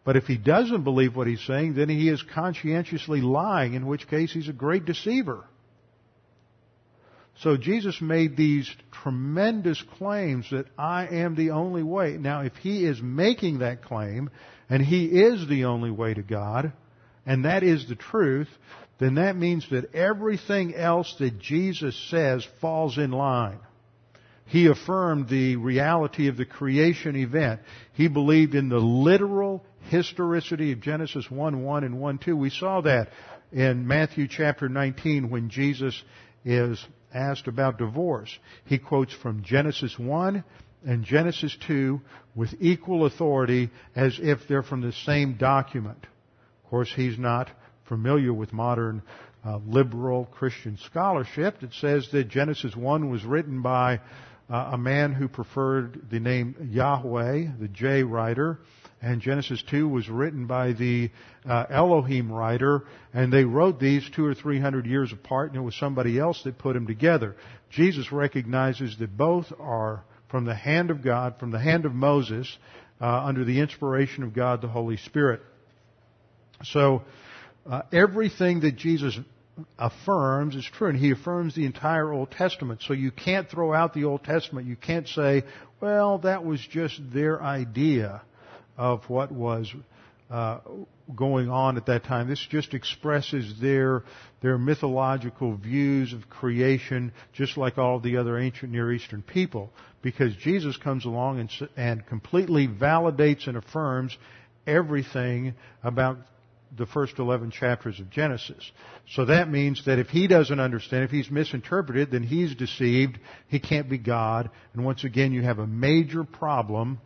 But 0.04 0.16
if 0.16 0.24
he 0.24 0.36
doesn't 0.36 0.84
believe 0.84 1.16
what 1.16 1.26
he's 1.26 1.44
saying, 1.46 1.74
then 1.74 1.88
he 1.88 2.08
is 2.08 2.22
conscientiously 2.34 3.22
lying, 3.22 3.74
in 3.74 3.86
which 3.86 4.06
case 4.08 4.32
he's 4.32 4.48
a 4.48 4.52
great 4.52 4.84
deceiver. 4.84 5.44
So 7.40 7.56
Jesus 7.56 8.00
made 8.00 8.36
these 8.36 8.70
tremendous 8.92 9.82
claims 9.98 10.48
that 10.50 10.66
I 10.78 11.06
am 11.06 11.34
the 11.34 11.50
only 11.50 11.82
way. 11.82 12.16
Now, 12.18 12.42
if 12.42 12.54
he 12.56 12.86
is 12.86 13.02
making 13.02 13.58
that 13.58 13.82
claim, 13.82 14.30
and 14.70 14.82
he 14.82 15.06
is 15.06 15.46
the 15.48 15.64
only 15.64 15.90
way 15.90 16.14
to 16.14 16.22
God, 16.22 16.72
and 17.26 17.44
that 17.44 17.62
is 17.62 17.88
the 17.88 17.96
truth, 17.96 18.48
then 18.98 19.16
that 19.16 19.36
means 19.36 19.68
that 19.70 19.94
everything 19.94 20.74
else 20.74 21.14
that 21.18 21.38
Jesus 21.38 21.96
says 22.08 22.46
falls 22.60 22.98
in 22.98 23.10
line. 23.10 23.58
He 24.46 24.66
affirmed 24.66 25.28
the 25.28 25.56
reality 25.56 26.28
of 26.28 26.36
the 26.36 26.44
creation 26.44 27.16
event. 27.16 27.60
He 27.94 28.08
believed 28.08 28.54
in 28.54 28.68
the 28.68 28.78
literal 28.78 29.64
historicity 29.88 30.72
of 30.72 30.80
Genesis 30.80 31.30
1 31.30 31.62
1 31.62 31.84
and 31.84 31.98
1 32.00 32.18
2. 32.18 32.36
We 32.36 32.50
saw 32.50 32.82
that 32.82 33.08
in 33.52 33.86
Matthew 33.86 34.28
chapter 34.28 34.68
19 34.68 35.30
when 35.30 35.48
Jesus 35.48 36.00
is 36.44 36.84
asked 37.14 37.46
about 37.46 37.78
divorce. 37.78 38.36
He 38.64 38.78
quotes 38.78 39.14
from 39.14 39.42
Genesis 39.42 39.98
1 39.98 40.44
and 40.86 41.04
Genesis 41.04 41.56
2 41.66 42.00
with 42.34 42.54
equal 42.60 43.06
authority 43.06 43.70
as 43.94 44.18
if 44.20 44.40
they're 44.48 44.62
from 44.62 44.80
the 44.80 44.92
same 44.92 45.36
document. 45.36 46.06
Of 46.64 46.70
course, 46.70 46.92
he's 46.94 47.18
not 47.18 47.50
familiar 47.86 48.32
with 48.32 48.52
modern 48.52 49.02
uh, 49.44 49.58
liberal 49.66 50.26
Christian 50.26 50.78
scholarship 50.86 51.60
that 51.60 51.72
says 51.74 52.08
that 52.12 52.28
Genesis 52.28 52.74
1 52.74 53.10
was 53.10 53.24
written 53.24 53.62
by 53.62 54.00
uh, 54.50 54.70
a 54.72 54.78
man 54.78 55.12
who 55.12 55.28
preferred 55.28 56.10
the 56.10 56.20
name 56.20 56.54
Yahweh, 56.70 57.46
the 57.58 57.68
J 57.68 58.02
writer, 58.02 58.58
and 59.04 59.20
Genesis 59.20 59.62
2 59.68 59.86
was 59.86 60.08
written 60.08 60.46
by 60.46 60.72
the 60.72 61.10
uh, 61.46 61.66
Elohim 61.68 62.32
writer, 62.32 62.84
and 63.12 63.30
they 63.30 63.44
wrote 63.44 63.78
these 63.78 64.08
two 64.16 64.24
or 64.24 64.34
three 64.34 64.58
hundred 64.58 64.86
years 64.86 65.12
apart, 65.12 65.50
and 65.50 65.58
it 65.58 65.62
was 65.62 65.74
somebody 65.74 66.18
else 66.18 66.42
that 66.44 66.56
put 66.56 66.72
them 66.72 66.86
together. 66.86 67.36
Jesus 67.70 68.10
recognizes 68.10 68.96
that 68.98 69.14
both 69.14 69.52
are 69.60 70.04
from 70.30 70.46
the 70.46 70.54
hand 70.54 70.90
of 70.90 71.04
God, 71.04 71.34
from 71.38 71.50
the 71.50 71.58
hand 71.58 71.84
of 71.84 71.92
Moses, 71.92 72.50
uh, 72.98 73.04
under 73.04 73.44
the 73.44 73.60
inspiration 73.60 74.24
of 74.24 74.32
God 74.32 74.62
the 74.62 74.68
Holy 74.68 74.96
Spirit. 74.96 75.42
So, 76.62 77.02
uh, 77.68 77.82
everything 77.92 78.60
that 78.60 78.76
Jesus 78.76 79.18
affirms 79.78 80.56
is 80.56 80.64
true, 80.64 80.88
and 80.88 80.98
he 80.98 81.10
affirms 81.10 81.54
the 81.54 81.66
entire 81.66 82.10
Old 82.10 82.30
Testament. 82.30 82.80
So 82.86 82.94
you 82.94 83.10
can't 83.10 83.50
throw 83.50 83.74
out 83.74 83.92
the 83.92 84.04
Old 84.04 84.24
Testament. 84.24 84.66
You 84.66 84.76
can't 84.76 85.06
say, 85.08 85.44
well, 85.78 86.20
that 86.20 86.42
was 86.42 86.66
just 86.70 86.98
their 87.12 87.42
idea 87.42 88.22
of 88.76 89.02
what 89.08 89.30
was 89.32 89.72
uh, 90.30 90.58
going 91.14 91.50
on 91.50 91.76
at 91.76 91.86
that 91.86 92.04
time. 92.04 92.28
This 92.28 92.44
just 92.50 92.74
expresses 92.74 93.60
their 93.60 94.02
their 94.40 94.58
mythological 94.58 95.56
views 95.56 96.12
of 96.12 96.28
creation, 96.28 97.12
just 97.32 97.56
like 97.56 97.78
all 97.78 98.00
the 98.00 98.16
other 98.16 98.38
ancient 98.38 98.72
Near 98.72 98.92
Eastern 98.92 99.22
people. 99.22 99.70
Because 100.02 100.34
Jesus 100.36 100.76
comes 100.76 101.06
along 101.06 101.40
and, 101.40 101.50
and 101.76 102.06
completely 102.06 102.68
validates 102.68 103.46
and 103.46 103.56
affirms 103.56 104.16
everything 104.66 105.54
about 105.82 106.18
the 106.76 106.86
first 106.86 107.18
11 107.18 107.52
chapters 107.52 108.00
of 108.00 108.10
Genesis. 108.10 108.70
So 109.14 109.26
that 109.26 109.48
means 109.48 109.84
that 109.86 109.98
if 109.98 110.08
he 110.08 110.26
doesn't 110.26 110.60
understand, 110.60 111.04
if 111.04 111.10
he's 111.10 111.30
misinterpreted, 111.30 112.10
then 112.10 112.22
he's 112.22 112.54
deceived. 112.54 113.18
He 113.48 113.60
can't 113.60 113.88
be 113.88 113.98
God. 113.98 114.50
And 114.72 114.84
once 114.84 115.04
again, 115.04 115.32
you 115.32 115.42
have 115.42 115.58
a 115.58 115.66
major 115.66 116.24
problem 116.24 117.00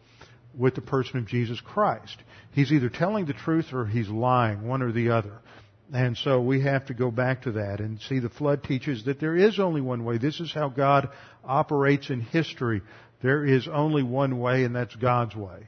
with 0.56 0.74
the 0.74 0.80
person 0.80 1.18
of 1.18 1.26
Jesus 1.26 1.60
Christ. 1.60 2.16
He's 2.52 2.72
either 2.72 2.88
telling 2.88 3.26
the 3.26 3.32
truth 3.32 3.72
or 3.72 3.86
he's 3.86 4.08
lying, 4.08 4.66
one 4.66 4.82
or 4.82 4.92
the 4.92 5.10
other. 5.10 5.40
And 5.92 6.16
so 6.16 6.40
we 6.40 6.62
have 6.62 6.86
to 6.86 6.94
go 6.94 7.10
back 7.10 7.42
to 7.42 7.52
that 7.52 7.80
and 7.80 8.00
see 8.00 8.18
the 8.18 8.28
flood 8.28 8.62
teaches 8.62 9.04
that 9.04 9.20
there 9.20 9.36
is 9.36 9.58
only 9.58 9.80
one 9.80 10.04
way. 10.04 10.18
This 10.18 10.38
is 10.40 10.52
how 10.52 10.68
God 10.68 11.08
operates 11.44 12.10
in 12.10 12.20
history. 12.20 12.82
There 13.22 13.44
is 13.44 13.66
only 13.68 14.02
one 14.02 14.38
way 14.38 14.64
and 14.64 14.74
that's 14.74 14.94
God's 14.96 15.34
way. 15.34 15.66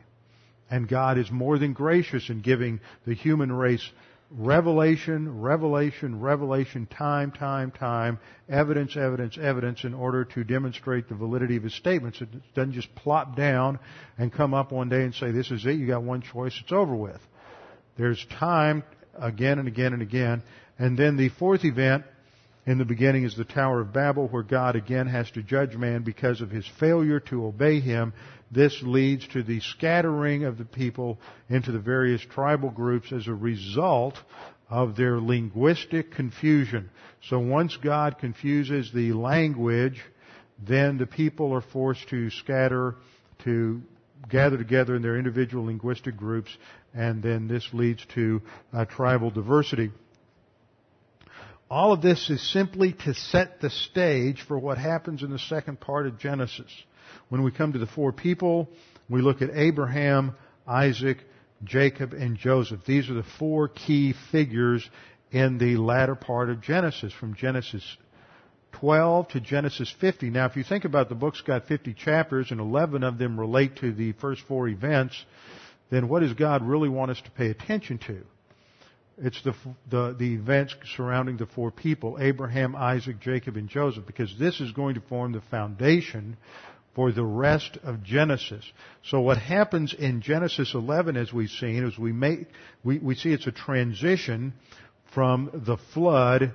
And 0.71 0.89
God 0.89 1.19
is 1.19 1.31
more 1.31 1.59
than 1.59 1.73
gracious 1.73 2.29
in 2.29 2.43
giving 2.43 2.81
the 3.07 3.15
human 3.15 3.51
race 3.51 3.89
revelation, 4.31 5.41
revelation, 5.41 6.21
revelation, 6.21 6.87
time, 6.87 7.33
time, 7.33 7.71
time, 7.71 8.19
evidence, 8.49 8.97
evidence, 8.97 9.37
evidence 9.37 9.85
in 9.85 9.93
order 9.93 10.25
to 10.25 10.45
demonstrate 10.45 11.09
the 11.09 11.15
validity 11.15 11.57
of 11.57 11.65
his 11.65 11.75
statements. 11.75 12.21
It 12.21 12.29
doesn't 12.55 12.73
just 12.73 12.95
plop 12.95 13.37
down 13.37 13.81
and 14.19 14.33
come 14.33 14.55
up 14.55 14.71
one 14.71 14.89
day 14.89 15.03
and 15.03 15.15
say, 15.15 15.33
this 15.33 15.51
is 15.51 15.67
it, 15.67 15.73
you 15.73 15.87
got 15.87 16.03
one 16.03 16.23
choice, 16.23 16.57
it's 16.63 16.73
over 16.73 16.95
with. 16.95 17.21
There's 17.97 18.25
time 18.39 18.85
again 19.19 19.59
and 19.59 19.67
again 19.67 19.93
and 19.93 20.03
again. 20.03 20.43
And 20.79 20.97
then 20.97 21.17
the 21.17 21.29
fourth 21.31 21.65
event 21.65 22.05
in 22.67 22.79
the 22.79 22.85
beginning 22.85 23.25
is 23.25 23.37
the 23.37 23.45
Tower 23.45 23.81
of 23.81 23.93
Babel 23.93 24.29
where 24.29 24.43
God 24.43 24.77
again 24.77 25.09
has 25.09 25.31
to 25.33 25.43
judge 25.43 25.75
man 25.75 26.03
because 26.03 26.41
of 26.41 26.51
his 26.51 26.67
failure 26.79 27.21
to 27.21 27.47
obey 27.47 27.81
him 27.81 28.13
this 28.51 28.83
leads 28.83 29.27
to 29.29 29.43
the 29.43 29.61
scattering 29.61 30.45
of 30.45 30.59
the 30.59 30.65
people 30.65 31.19
into 31.49 31.71
the 31.71 31.79
various 31.79 32.21
tribal 32.21 32.71
groups 32.71 33.13
as 33.13 33.29
a 33.29 33.35
result 33.35 34.19
of 34.69 34.97
their 34.97 35.21
linguistic 35.21 36.13
confusion. 36.13 36.91
So 37.29 37.39
once 37.39 37.77
God 37.77 38.19
confuses 38.19 38.91
the 38.93 39.13
language, 39.13 40.01
then 40.59 40.99
the 40.99 41.07
people 41.07 41.53
are 41.53 41.61
forced 41.61 42.09
to 42.09 42.31
scatter, 42.31 42.97
to 43.45 43.83
gather 44.29 44.59
together 44.59 44.95
in 44.95 45.03
their 45.03 45.17
individual 45.17 45.67
linguistic 45.67 46.17
groups, 46.17 46.51
and 46.95 47.23
then 47.23 47.49
this 47.49 47.69
leads 47.73 48.05
to 48.15 48.43
uh, 48.73 48.85
tribal 48.85 49.31
diversity. 49.31 49.91
All 51.71 51.93
of 51.93 52.03
this 52.03 52.29
is 52.31 52.53
simply 52.53 52.95
to 53.05 53.15
set 53.15 53.61
the 53.61 53.71
stage 53.71 54.43
for 54.47 54.59
what 54.59 54.77
happens 54.77 55.23
in 55.23 55.31
the 55.31 55.39
second 55.39 55.79
part 55.79 56.07
of 56.07 56.19
Genesis. 56.19 56.71
When 57.31 57.43
we 57.43 57.53
come 57.53 57.73
to 57.73 57.79
the 57.79 57.87
four 57.87 58.13
people, 58.13 58.69
we 59.09 59.23
look 59.23 59.41
at 59.41 59.51
Abraham, 59.55 60.35
Isaac, 60.67 61.19
Jacob, 61.65 62.13
and 62.13 62.37
Joseph. 62.37 62.81
These 62.85 63.09
are 63.09 63.15
the 63.15 63.25
four 63.39 63.69
key 63.69 64.15
figures 64.31 64.89
in 65.31 65.57
the 65.59 65.77
latter 65.77 66.17
part 66.17 66.51
of 66.51 66.61
Genesis, 66.61 67.13
from 67.13 67.35
Genesis 67.35 67.85
12 68.73 69.29
to 69.29 69.41
Genesis 69.41 69.95
50. 70.01 70.31
Now, 70.31 70.47
if 70.47 70.57
you 70.57 70.65
think 70.65 70.85
about 70.85 71.09
the 71.09 71.15
book's 71.15 71.41
got 71.41 71.67
50 71.69 71.95
chapters 71.95 72.51
and 72.51 72.61
11 72.61 73.05
of 73.05 73.17
them 73.17 73.39
relate 73.39 73.77
to 73.77 73.93
the 73.93 74.13
first 74.13 74.43
four 74.49 74.69
events, 74.69 75.25
then 75.89 76.09
what 76.09 76.21
does 76.21 76.35
God 76.35 76.63
really 76.67 76.89
want 76.89 77.13
us 77.13 77.21
to 77.23 77.31
pay 77.31 77.49
attention 77.49 77.99
to? 78.07 78.25
it's 79.23 79.43
the, 79.43 79.55
the, 79.91 80.17
the 80.19 80.35
events 80.35 80.75
surrounding 80.97 81.37
the 81.37 81.47
four 81.47 81.71
people, 81.71 82.17
Abraham, 82.19 82.75
Isaac, 82.75 83.21
Jacob, 83.21 83.57
and 83.57 83.69
Joseph, 83.69 84.07
because 84.07 84.35
this 84.39 84.61
is 84.61 84.73
going 84.73 84.95
to 84.95 85.01
form 85.03 85.33
the 85.33 85.43
foundation 85.43 86.37
for 86.95 87.13
the 87.13 87.25
rest 87.25 87.79
of 87.83 88.03
Genesis. 88.03 88.65
So 89.05 89.21
what 89.21 89.39
happens 89.39 89.95
in 89.95 90.23
Genesis 90.23 90.75
11, 90.75 91.17
as 91.17 91.33
we've 91.33 91.51
seen, 91.51 91.85
is 91.85 91.99
we 91.99 92.13
make, 92.13 92.47
we, 92.83 92.99
we 92.99 93.15
see 93.15 93.33
it's 93.33 93.47
a 93.47 93.53
transition 93.53 94.55
from 95.15 95.51
the 95.53 95.77
flood 95.95 96.53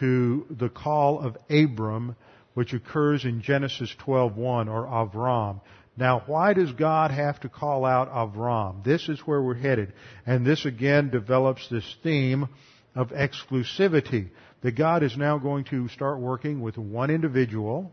to 0.00 0.46
the 0.50 0.68
call 0.68 1.20
of 1.20 1.36
Abram, 1.48 2.16
which 2.54 2.72
occurs 2.72 3.24
in 3.24 3.42
Genesis 3.42 3.94
12:1 4.04 4.68
or 4.68 4.86
Avram. 4.86 5.60
Now, 5.96 6.22
why 6.26 6.52
does 6.52 6.72
God 6.72 7.10
have 7.10 7.40
to 7.40 7.48
call 7.48 7.84
out 7.84 8.10
Avram? 8.10 8.84
This 8.84 9.08
is 9.08 9.20
where 9.20 9.40
we're 9.40 9.54
headed. 9.54 9.94
And 10.26 10.44
this 10.44 10.66
again 10.66 11.10
develops 11.10 11.68
this 11.68 11.96
theme 12.02 12.48
of 12.94 13.10
exclusivity. 13.10 14.28
That 14.62 14.72
God 14.72 15.02
is 15.02 15.16
now 15.16 15.38
going 15.38 15.64
to 15.64 15.88
start 15.88 16.18
working 16.18 16.60
with 16.60 16.76
one 16.76 17.10
individual. 17.10 17.92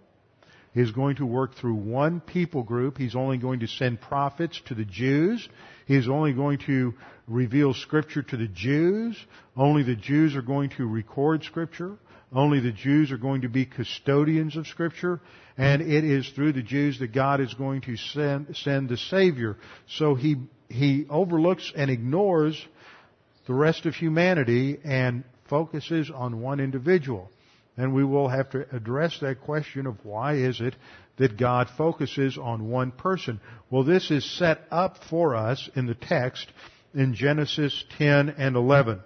He's 0.73 0.91
going 0.91 1.17
to 1.17 1.25
work 1.25 1.55
through 1.55 1.75
one 1.75 2.19
people 2.19 2.63
group. 2.63 2.97
He's 2.97 3.15
only 3.15 3.37
going 3.37 3.59
to 3.59 3.67
send 3.67 4.01
prophets 4.01 4.59
to 4.67 4.75
the 4.75 4.85
Jews. 4.85 5.47
He's 5.85 6.07
only 6.07 6.33
going 6.33 6.59
to 6.65 6.93
reveal 7.27 7.73
scripture 7.73 8.23
to 8.23 8.37
the 8.37 8.47
Jews. 8.47 9.17
Only 9.55 9.83
the 9.83 9.95
Jews 9.95 10.35
are 10.35 10.41
going 10.41 10.71
to 10.71 10.87
record 10.87 11.43
scripture. 11.43 11.97
Only 12.35 12.59
the 12.59 12.71
Jews 12.71 13.11
are 13.11 13.17
going 13.17 13.41
to 13.41 13.49
be 13.49 13.65
custodians 13.65 14.57
of 14.57 14.65
Scripture, 14.65 15.21
and 15.55 15.83
it 15.83 16.03
is 16.03 16.27
through 16.29 16.53
the 16.53 16.63
Jews 16.63 16.97
that 16.99 17.13
God 17.13 17.39
is 17.39 17.53
going 17.53 17.81
to 17.81 17.95
send, 17.95 18.57
send 18.57 18.89
the 18.89 18.97
Savior. 18.97 19.57
So 19.87 20.15
he, 20.15 20.37
he 20.67 21.05
overlooks 21.09 21.71
and 21.75 21.91
ignores 21.91 22.59
the 23.45 23.53
rest 23.53 23.85
of 23.85 23.93
humanity 23.93 24.79
and 24.83 25.23
focuses 25.47 26.09
on 26.09 26.41
one 26.41 26.59
individual. 26.59 27.29
And 27.75 27.93
we 27.93 28.03
will 28.03 28.27
have 28.27 28.51
to 28.51 28.75
address 28.75 29.17
that 29.21 29.41
question 29.41 29.87
of 29.87 30.03
why 30.05 30.35
is 30.35 30.61
it 30.61 30.75
that 31.17 31.37
God 31.37 31.69
focuses 31.77 32.37
on 32.37 32.69
one 32.69 32.91
person. 32.91 33.39
Well, 33.69 33.83
this 33.83 34.11
is 34.11 34.25
set 34.37 34.61
up 34.71 34.97
for 35.09 35.35
us 35.35 35.69
in 35.75 35.85
the 35.85 35.95
text 35.95 36.51
in 36.93 37.13
Genesis 37.13 37.83
10 37.97 38.29
and 38.29 38.55
11. 38.55 39.01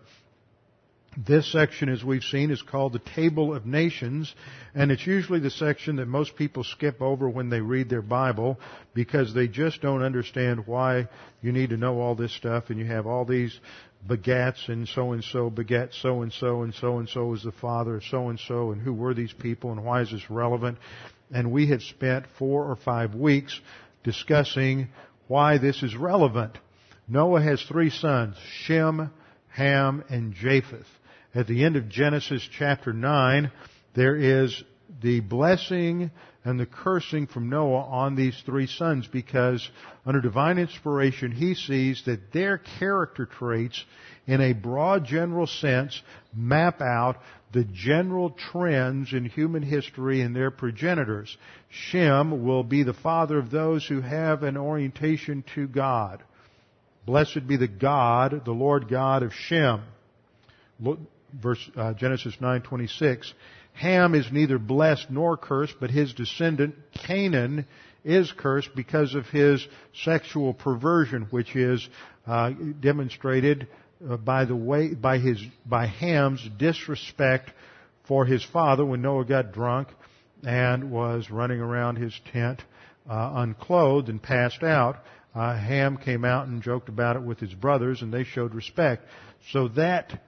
This 1.25 1.51
section, 1.51 1.89
as 1.89 2.03
we've 2.03 2.23
seen, 2.23 2.51
is 2.51 2.61
called 2.61 2.93
the 2.93 2.99
Table 2.99 3.55
of 3.55 3.65
Nations, 3.65 4.31
and 4.75 4.91
it's 4.91 5.07
usually 5.07 5.39
the 5.39 5.49
section 5.49 5.95
that 5.95 6.05
most 6.05 6.35
people 6.35 6.63
skip 6.63 7.01
over 7.01 7.27
when 7.27 7.49
they 7.49 7.59
read 7.59 7.89
their 7.89 8.03
Bible 8.03 8.59
because 8.93 9.33
they 9.33 9.47
just 9.47 9.81
don't 9.81 10.03
understand 10.03 10.67
why 10.67 11.07
you 11.41 11.51
need 11.51 11.71
to 11.71 11.77
know 11.77 11.99
all 11.99 12.13
this 12.13 12.35
stuff 12.35 12.65
and 12.69 12.77
you 12.77 12.85
have 12.85 13.07
all 13.07 13.25
these 13.25 13.59
begats 14.05 14.69
and 14.69 14.87
so 14.87 15.11
and 15.13 15.23
so 15.23 15.49
begat 15.49 15.93
so 15.93 16.21
and 16.21 16.31
so 16.33 16.63
and 16.63 16.73
so 16.73 16.99
and 16.99 17.09
so 17.09 17.33
is 17.33 17.43
the 17.43 17.51
father 17.51 17.97
of 17.97 18.03
so 18.03 18.29
and 18.29 18.39
so 18.39 18.71
and 18.71 18.81
who 18.81 18.93
were 18.93 19.13
these 19.13 19.33
people 19.33 19.71
and 19.71 19.83
why 19.83 20.01
is 20.01 20.11
this 20.11 20.29
relevant? 20.29 20.77
And 21.31 21.51
we 21.51 21.67
had 21.67 21.81
spent 21.81 22.25
four 22.39 22.65
or 22.69 22.75
five 22.75 23.13
weeks 23.13 23.59
discussing 24.03 24.89
why 25.27 25.57
this 25.57 25.83
is 25.83 25.95
relevant. 25.95 26.57
Noah 27.07 27.41
has 27.41 27.61
three 27.63 27.89
sons, 27.89 28.35
Shem, 28.63 29.11
Ham, 29.49 30.03
and 30.09 30.33
Japheth. 30.33 30.87
At 31.35 31.47
the 31.47 31.65
end 31.65 31.75
of 31.75 31.89
Genesis 31.89 32.47
chapter 32.57 32.93
9, 32.93 33.51
there 33.93 34.15
is 34.15 34.63
the 35.01 35.19
blessing 35.19 36.11
and 36.43 36.59
the 36.59 36.65
cursing 36.65 37.27
from 37.27 37.49
Noah 37.49 37.83
on 37.83 38.15
these 38.15 38.41
three 38.45 38.67
sons 38.67 39.07
because 39.07 39.67
under 40.05 40.21
divine 40.21 40.57
inspiration 40.57 41.31
he 41.31 41.55
sees 41.55 42.03
that 42.05 42.31
their 42.31 42.57
character 42.57 43.25
traits 43.25 43.83
in 44.25 44.41
a 44.41 44.53
broad 44.53 45.05
general 45.05 45.47
sense 45.47 46.01
map 46.33 46.81
out 46.81 47.17
the 47.53 47.63
general 47.63 48.29
trends 48.29 49.13
in 49.13 49.25
human 49.25 49.63
history 49.63 50.21
and 50.21 50.35
their 50.35 50.51
progenitors. 50.51 51.37
Shem 51.69 52.45
will 52.45 52.63
be 52.63 52.83
the 52.83 52.93
father 52.93 53.37
of 53.37 53.51
those 53.51 53.85
who 53.85 54.01
have 54.01 54.43
an 54.43 54.57
orientation 54.57 55.43
to 55.55 55.67
God. 55.67 56.23
Blessed 57.05 57.47
be 57.47 57.55
the 57.55 57.67
God, 57.67 58.43
the 58.43 58.51
Lord 58.51 58.89
God 58.89 59.23
of 59.23 59.33
Shem 59.33 59.81
verse, 61.33 61.69
uh, 61.75 61.93
Genesis 61.93 62.35
9:26, 62.39 63.33
Ham 63.77 64.15
is 64.15 64.31
neither 64.31 64.57
blessed 64.57 65.09
nor 65.11 65.37
cursed, 65.37 65.75
but 65.79 65.91
his 65.91 66.13
descendant 66.13 66.75
Canaan 67.05 67.65
is 68.03 68.31
cursed 68.35 68.73
because 68.75 69.13
of 69.13 69.25
his 69.27 69.65
sexual 70.03 70.53
perversion, 70.53 71.27
which 71.29 71.55
is 71.55 71.87
uh, 72.25 72.51
demonstrated 72.79 73.67
uh, 74.09 74.17
by 74.17 74.45
the 74.45 74.55
way 74.55 74.93
by 74.93 75.19
his 75.19 75.41
by 75.65 75.85
Ham's 75.85 76.47
disrespect 76.57 77.51
for 78.07 78.25
his 78.25 78.43
father 78.43 78.85
when 78.85 79.01
Noah 79.01 79.25
got 79.25 79.51
drunk 79.51 79.89
and 80.43 80.91
was 80.91 81.29
running 81.29 81.59
around 81.59 81.97
his 81.97 82.19
tent 82.31 82.63
uh, 83.09 83.31
unclothed 83.35 84.09
and 84.09 84.21
passed 84.21 84.63
out. 84.63 84.97
Uh, 85.35 85.55
Ham 85.55 85.97
came 85.97 86.25
out 86.25 86.47
and 86.47 86.63
joked 86.63 86.89
about 86.89 87.15
it 87.15 87.21
with 87.21 87.39
his 87.39 87.53
brothers, 87.53 88.01
and 88.01 88.11
they 88.11 88.23
showed 88.23 88.55
respect. 88.55 89.05
So 89.51 89.67
that 89.69 90.19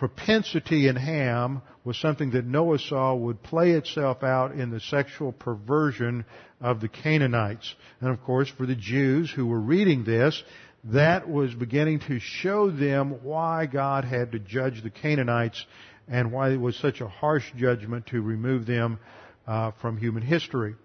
propensity 0.00 0.88
in 0.88 0.96
Ham 0.96 1.60
was 1.84 1.94
something 1.98 2.30
that 2.30 2.46
Noah 2.46 2.78
saw 2.78 3.14
would 3.14 3.42
play 3.42 3.72
itself 3.72 4.22
out 4.22 4.52
in 4.52 4.70
the 4.70 4.80
sexual 4.80 5.30
perversion 5.30 6.24
of 6.58 6.80
the 6.80 6.88
Canaanites. 6.88 7.74
And 8.00 8.08
of 8.08 8.22
course, 8.22 8.48
for 8.48 8.64
the 8.64 8.74
Jews 8.74 9.30
who 9.30 9.46
were 9.46 9.60
reading 9.60 10.04
this, 10.04 10.42
that 10.84 11.28
was 11.28 11.52
beginning 11.52 12.00
to 12.08 12.18
show 12.18 12.70
them 12.70 13.22
why 13.22 13.66
God 13.66 14.06
had 14.06 14.32
to 14.32 14.38
judge 14.38 14.82
the 14.82 14.88
Canaanites 14.88 15.66
and 16.08 16.32
why 16.32 16.52
it 16.52 16.60
was 16.60 16.76
such 16.76 17.02
a 17.02 17.06
harsh 17.06 17.52
judgment 17.58 18.06
to 18.06 18.22
remove 18.22 18.64
them 18.64 18.98
uh, 19.46 19.72
from 19.82 19.98
human 19.98 20.22
history. 20.22 20.76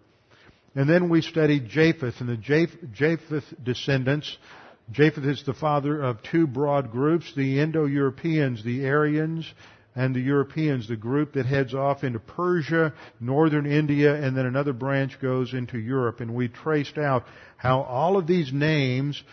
And 0.76 0.90
then 0.90 1.08
we 1.08 1.22
studied 1.22 1.70
Japheth 1.70 2.20
and 2.20 2.28
the 2.28 2.36
Japheth 2.36 3.46
descendants 3.64 4.38
Japheth 4.92 5.26
is 5.26 5.44
the 5.44 5.54
father 5.54 6.02
of 6.02 6.22
two 6.22 6.46
broad 6.46 6.92
groups, 6.92 7.34
the 7.36 7.60
Indo-Europeans, 7.60 8.64
the 8.64 8.86
Aryans, 8.88 9.52
and 9.96 10.14
the 10.14 10.20
Europeans, 10.20 10.88
the 10.88 10.96
group 10.96 11.34
that 11.34 11.46
heads 11.46 11.74
off 11.74 12.04
into 12.04 12.20
Persia, 12.20 12.94
northern 13.20 13.66
India, 13.66 14.14
and 14.14 14.36
then 14.38 14.46
another 14.46 14.74
branch 14.74 15.20
goes 15.22 15.54
into 15.54 15.80
Europe. 15.80 16.20
And 16.20 16.36
we 16.36 16.50
traced 16.50 16.98
out 16.98 17.26
how 17.58 17.82
all 17.82 18.18
of 18.18 18.28
these 18.28 18.52
names 18.52 19.24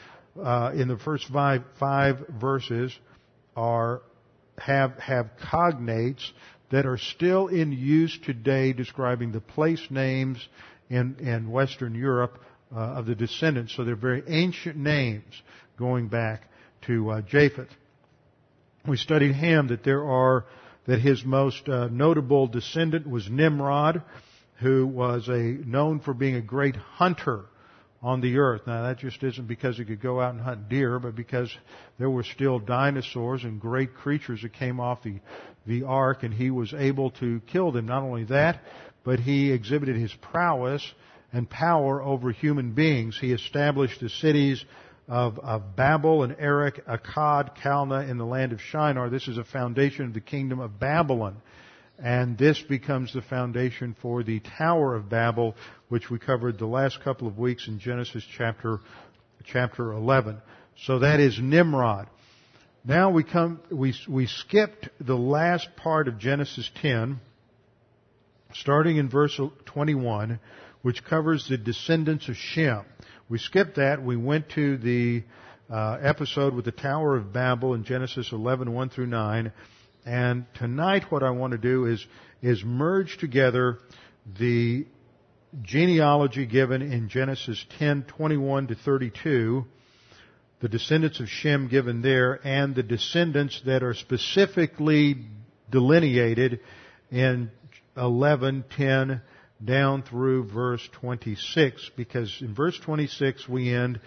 uh, 0.42 0.72
in 0.74 0.88
the 0.88 0.96
first 0.98 1.26
five, 1.28 1.62
five 1.78 2.24
verses 2.40 2.96
are 3.56 4.00
have 4.58 4.96
have 4.98 5.30
cognates 5.42 6.30
that 6.70 6.86
are 6.86 6.98
still 6.98 7.48
in 7.48 7.72
use 7.72 8.16
today, 8.24 8.72
describing 8.72 9.32
the 9.32 9.40
place 9.40 9.84
names 9.90 10.38
in 10.88 11.16
in 11.18 11.50
Western 11.50 11.94
Europe 11.94 12.38
uh, 12.74 12.78
of 12.78 13.06
the 13.06 13.14
descendants. 13.14 13.74
So 13.76 13.84
they're 13.84 13.96
very 13.96 14.22
ancient 14.26 14.76
names 14.76 15.42
going 15.78 16.08
back 16.08 16.42
to 16.86 17.10
uh, 17.10 17.20
Japheth. 17.22 17.68
We 18.86 18.96
studied 18.96 19.34
Ham 19.34 19.68
that 19.68 19.84
there 19.84 20.04
are 20.04 20.44
that 20.86 21.00
his 21.00 21.24
most 21.24 21.68
uh, 21.68 21.88
notable 21.88 22.48
descendant 22.48 23.08
was 23.08 23.28
Nimrod, 23.30 24.02
who 24.60 24.86
was 24.86 25.28
a 25.28 25.38
known 25.38 26.00
for 26.00 26.12
being 26.12 26.34
a 26.34 26.40
great 26.40 26.74
hunter 26.74 27.44
on 28.02 28.20
the 28.20 28.38
earth. 28.38 28.62
Now 28.66 28.82
that 28.82 28.98
just 28.98 29.22
isn't 29.22 29.46
because 29.46 29.76
he 29.76 29.84
could 29.84 30.02
go 30.02 30.20
out 30.20 30.34
and 30.34 30.42
hunt 30.42 30.68
deer, 30.68 30.98
but 30.98 31.14
because 31.14 31.56
there 31.98 32.10
were 32.10 32.24
still 32.24 32.58
dinosaurs 32.58 33.44
and 33.44 33.60
great 33.60 33.94
creatures 33.94 34.42
that 34.42 34.54
came 34.54 34.80
off 34.80 35.02
the 35.04 35.20
the 35.66 35.84
ark, 35.84 36.22
and 36.22 36.34
he 36.34 36.50
was 36.50 36.74
able 36.74 37.10
to 37.12 37.40
kill 37.46 37.72
them. 37.72 37.86
Not 37.86 38.02
only 38.02 38.24
that, 38.24 38.60
but 39.04 39.20
he 39.20 39.52
exhibited 39.52 39.96
his 39.96 40.12
prowess 40.14 40.82
and 41.32 41.48
power 41.48 42.02
over 42.02 42.30
human 42.30 42.72
beings. 42.72 43.18
He 43.20 43.32
established 43.32 44.00
the 44.00 44.08
cities 44.08 44.64
of, 45.08 45.38
of 45.38 45.76
Babel 45.76 46.22
and 46.22 46.36
Erech, 46.38 46.84
Akkad, 46.86 47.56
Calneh 47.62 48.08
in 48.08 48.18
the 48.18 48.26
land 48.26 48.52
of 48.52 48.60
Shinar. 48.60 49.10
This 49.10 49.28
is 49.28 49.38
a 49.38 49.44
foundation 49.44 50.06
of 50.06 50.14
the 50.14 50.20
kingdom 50.20 50.60
of 50.60 50.78
Babylon. 50.78 51.36
And 51.98 52.36
this 52.36 52.60
becomes 52.60 53.12
the 53.12 53.22
foundation 53.22 53.96
for 54.02 54.22
the 54.22 54.40
Tower 54.58 54.94
of 54.94 55.08
Babel, 55.08 55.54
which 55.88 56.10
we 56.10 56.18
covered 56.18 56.58
the 56.58 56.66
last 56.66 57.02
couple 57.02 57.28
of 57.28 57.38
weeks 57.38 57.68
in 57.68 57.78
Genesis 57.78 58.24
chapter, 58.36 58.80
chapter 59.44 59.92
11. 59.92 60.38
So 60.84 61.00
that 61.00 61.20
is 61.20 61.38
Nimrod. 61.40 62.08
Now 62.84 63.10
we 63.10 63.22
come, 63.22 63.60
we, 63.70 63.94
we 64.08 64.26
skipped 64.26 64.88
the 65.00 65.16
last 65.16 65.68
part 65.76 66.08
of 66.08 66.18
Genesis 66.18 66.68
10, 66.80 67.20
starting 68.54 68.96
in 68.96 69.08
verse 69.08 69.38
21, 69.66 70.40
which 70.82 71.04
covers 71.04 71.48
the 71.48 71.56
descendants 71.56 72.28
of 72.28 72.36
Shem. 72.36 72.84
We 73.28 73.38
skipped 73.38 73.76
that. 73.76 74.02
We 74.02 74.16
went 74.16 74.50
to 74.50 74.76
the 74.76 75.24
uh, 75.70 75.98
episode 76.02 76.54
with 76.54 76.64
the 76.64 76.72
Tower 76.72 77.16
of 77.16 77.32
Babel 77.32 77.74
in 77.74 77.84
Genesis 77.84 78.30
11, 78.32 78.72
1 78.72 78.90
through 78.90 79.06
9. 79.06 79.52
And 80.04 80.44
tonight 80.54 81.04
what 81.10 81.22
I 81.22 81.30
want 81.30 81.52
to 81.52 81.58
do 81.58 81.86
is, 81.86 82.04
is 82.42 82.62
merge 82.64 83.16
together 83.18 83.78
the 84.38 84.86
genealogy 85.62 86.46
given 86.46 86.82
in 86.82 87.08
Genesis 87.08 87.64
10, 87.78 88.04
21 88.04 88.68
to 88.68 88.74
32, 88.74 89.64
the 90.60 90.68
descendants 90.68 91.20
of 91.20 91.28
Shem 91.28 91.68
given 91.68 92.02
there 92.02 92.40
and 92.44 92.74
the 92.74 92.82
descendants 92.82 93.60
that 93.66 93.82
are 93.82 93.94
specifically 93.94 95.16
delineated 95.70 96.60
in 97.10 97.50
11, 97.96 98.64
10, 98.76 99.20
down 99.64 100.02
through 100.02 100.44
verse 100.48 100.86
26 101.00 101.90
because 101.96 102.34
in 102.40 102.54
verse 102.54 102.78
26 102.80 103.48
we 103.48 103.72
end 103.72 104.00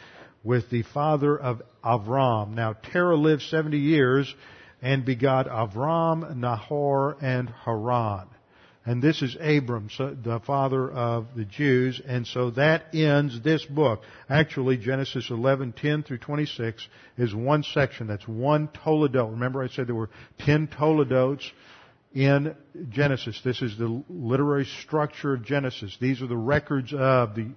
with 0.44 0.70
the 0.70 0.84
father 0.84 1.38
of 1.38 1.62
Avram. 1.84 2.54
Now 2.54 2.74
Terah 2.74 3.18
lived 3.18 3.42
70 3.44 3.78
years 3.78 4.34
and 4.82 5.06
begot 5.06 5.48
Avram, 5.48 6.36
Nahor, 6.36 7.18
and 7.22 7.50
Haran. 7.50 8.28
And 8.88 9.02
this 9.02 9.24
is 9.24 9.36
Abram, 9.42 9.90
the 9.98 10.40
father 10.46 10.92
of 10.92 11.30
the 11.36 11.46
Jews, 11.46 12.00
and 12.06 12.28
so 12.28 12.52
that 12.52 12.94
ends 12.94 13.42
this 13.42 13.66
book. 13.66 14.04
Actually, 14.30 14.78
Genesis 14.78 15.32
11:10 15.32 16.06
through 16.06 16.20
26 16.20 16.88
is 17.18 17.34
one 17.34 17.64
section. 17.64 18.06
That's 18.06 18.28
one 18.28 18.68
toledot. 18.68 19.32
Remember, 19.32 19.64
I 19.64 19.70
said 19.70 19.88
there 19.88 19.96
were 19.96 20.12
10 20.38 20.68
toledots 20.68 21.50
in 22.16 22.56
Genesis. 22.90 23.40
This 23.44 23.62
is 23.62 23.78
the 23.78 24.04
literary 24.10 24.66
structure 24.82 25.34
of 25.34 25.46
Genesis. 25.46 25.96
These 26.00 26.22
are 26.22 26.28
the 26.28 26.38
records 26.38 26.94
of 26.94 27.36
the 27.36 27.52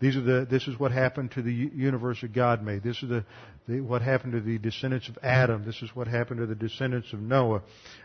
these 0.00 0.16
are 0.16 0.22
the, 0.22 0.46
this 0.50 0.66
is 0.66 0.78
what 0.78 0.92
happened 0.92 1.30
to 1.32 1.42
the 1.42 1.52
universe 1.52 2.20
that 2.20 2.32
God 2.34 2.62
made. 2.62 2.82
This 2.82 3.02
is 3.02 3.08
the, 3.08 3.24
the, 3.68 3.80
what 3.80 4.02
happened 4.02 4.32
to 4.32 4.40
the 4.40 4.58
descendants 4.58 5.08
of 5.08 5.16
Adam. 5.22 5.64
This 5.64 5.80
is 5.82 5.94
what 5.94 6.08
happened 6.08 6.40
to 6.40 6.46
the 6.46 6.54
descendants 6.54 7.12
of 7.12 7.20
Noah. 7.20 7.62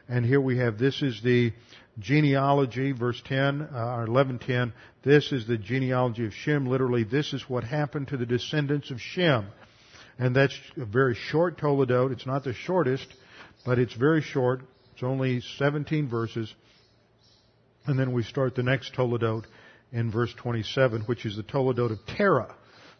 And 0.08 0.24
here 0.24 0.39
we 0.39 0.60
have, 0.60 0.78
this 0.78 1.02
is 1.02 1.19
the 1.24 1.52
genealogy, 1.98 2.91
verse 2.91 3.22
10, 3.26 3.62
uh, 3.62 3.76
or 3.76 4.06
1110. 4.06 4.72
This 5.04 5.32
is 5.32 5.48
the 5.48 5.58
genealogy 5.58 6.26
of 6.26 6.34
Shem. 6.34 6.67
Literally, 6.67 7.04
this 7.04 7.34
is 7.34 7.43
what 7.50 7.63
happened 7.63 8.10
to 8.10 8.17
the 8.17 8.26
descendants 8.26 8.91
of 8.91 9.02
Shem. 9.02 9.48
And 10.19 10.36
that's 10.36 10.58
a 10.78 10.86
very 10.86 11.15
short 11.15 11.58
Toledot. 11.58 12.12
It's 12.12 12.28
not 12.28 12.43
the 12.43 12.54
shortest, 12.54 13.08
but 13.65 13.80
it's 13.80 13.93
very 13.93 14.22
short. 14.22 14.62
It's 15.00 15.04
only 15.06 15.40
17 15.58 16.10
verses. 16.10 16.54
And 17.86 17.98
then 17.98 18.12
we 18.12 18.22
start 18.22 18.56
the 18.56 18.64
next 18.64 18.94
Toledot 18.94 19.46
in 19.94 20.12
verse 20.12 20.34
27, 20.36 21.04
which 21.04 21.26
is 21.26 21.38
the 21.38 21.44
Toledot 21.44 21.94
of 21.94 22.00
Terah. 22.18 22.54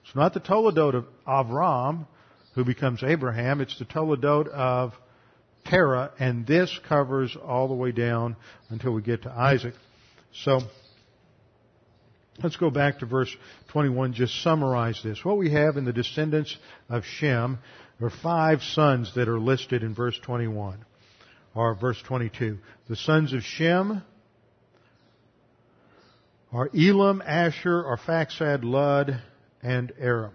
It's 0.06 0.16
not 0.16 0.34
the 0.34 0.40
Toledot 0.40 0.96
of 0.96 1.08
Avram, 1.28 2.08
who 2.56 2.64
becomes 2.64 3.04
Abraham. 3.04 3.60
It's 3.60 3.78
the 3.78 3.84
Toledot 3.84 4.48
of 4.48 4.94
Terah, 5.66 6.14
and 6.18 6.48
this 6.48 6.80
covers 6.88 7.36
all 7.36 7.68
the 7.68 7.74
way 7.74 7.92
down 7.92 8.38
until 8.70 8.94
we 8.94 9.02
get 9.02 9.24
to 9.24 9.30
Isaac. 9.30 9.74
So, 10.32 10.62
let's 12.42 12.56
go 12.56 12.70
back 12.70 13.00
to 13.00 13.08
verse 13.08 13.36
21, 13.74 14.14
just 14.14 14.42
summarize 14.42 15.02
this. 15.04 15.26
What 15.26 15.38
we 15.38 15.52
have 15.52 15.76
in 15.76 15.84
the 15.84 15.92
descendants 15.92 16.56
of 16.88 17.04
Shem 17.04 17.60
are 18.02 18.10
five 18.10 18.62
sons 18.64 19.14
that 19.16 19.28
are 19.28 19.38
listed 19.38 19.84
in 19.84 19.94
verse 19.94 20.18
21, 20.24 20.86
or 21.56 21.76
verse 21.76 22.02
22. 22.02 22.58
The 22.88 22.96
sons 22.96 23.34
of 23.34 23.44
Shem, 23.44 24.04
are 26.52 26.70
Elam, 26.76 27.22
Asshur, 27.26 27.86
Arphaxad, 27.86 28.64
Lud, 28.64 29.22
and 29.62 29.92
Aram. 30.00 30.34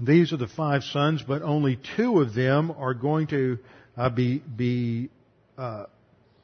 These 0.00 0.32
are 0.32 0.36
the 0.36 0.48
five 0.48 0.82
sons, 0.82 1.22
but 1.26 1.42
only 1.42 1.78
two 1.96 2.20
of 2.20 2.34
them 2.34 2.72
are 2.76 2.94
going 2.94 3.28
to 3.28 3.58
uh, 3.96 4.10
be 4.10 4.38
be 4.38 5.10
uh, 5.56 5.84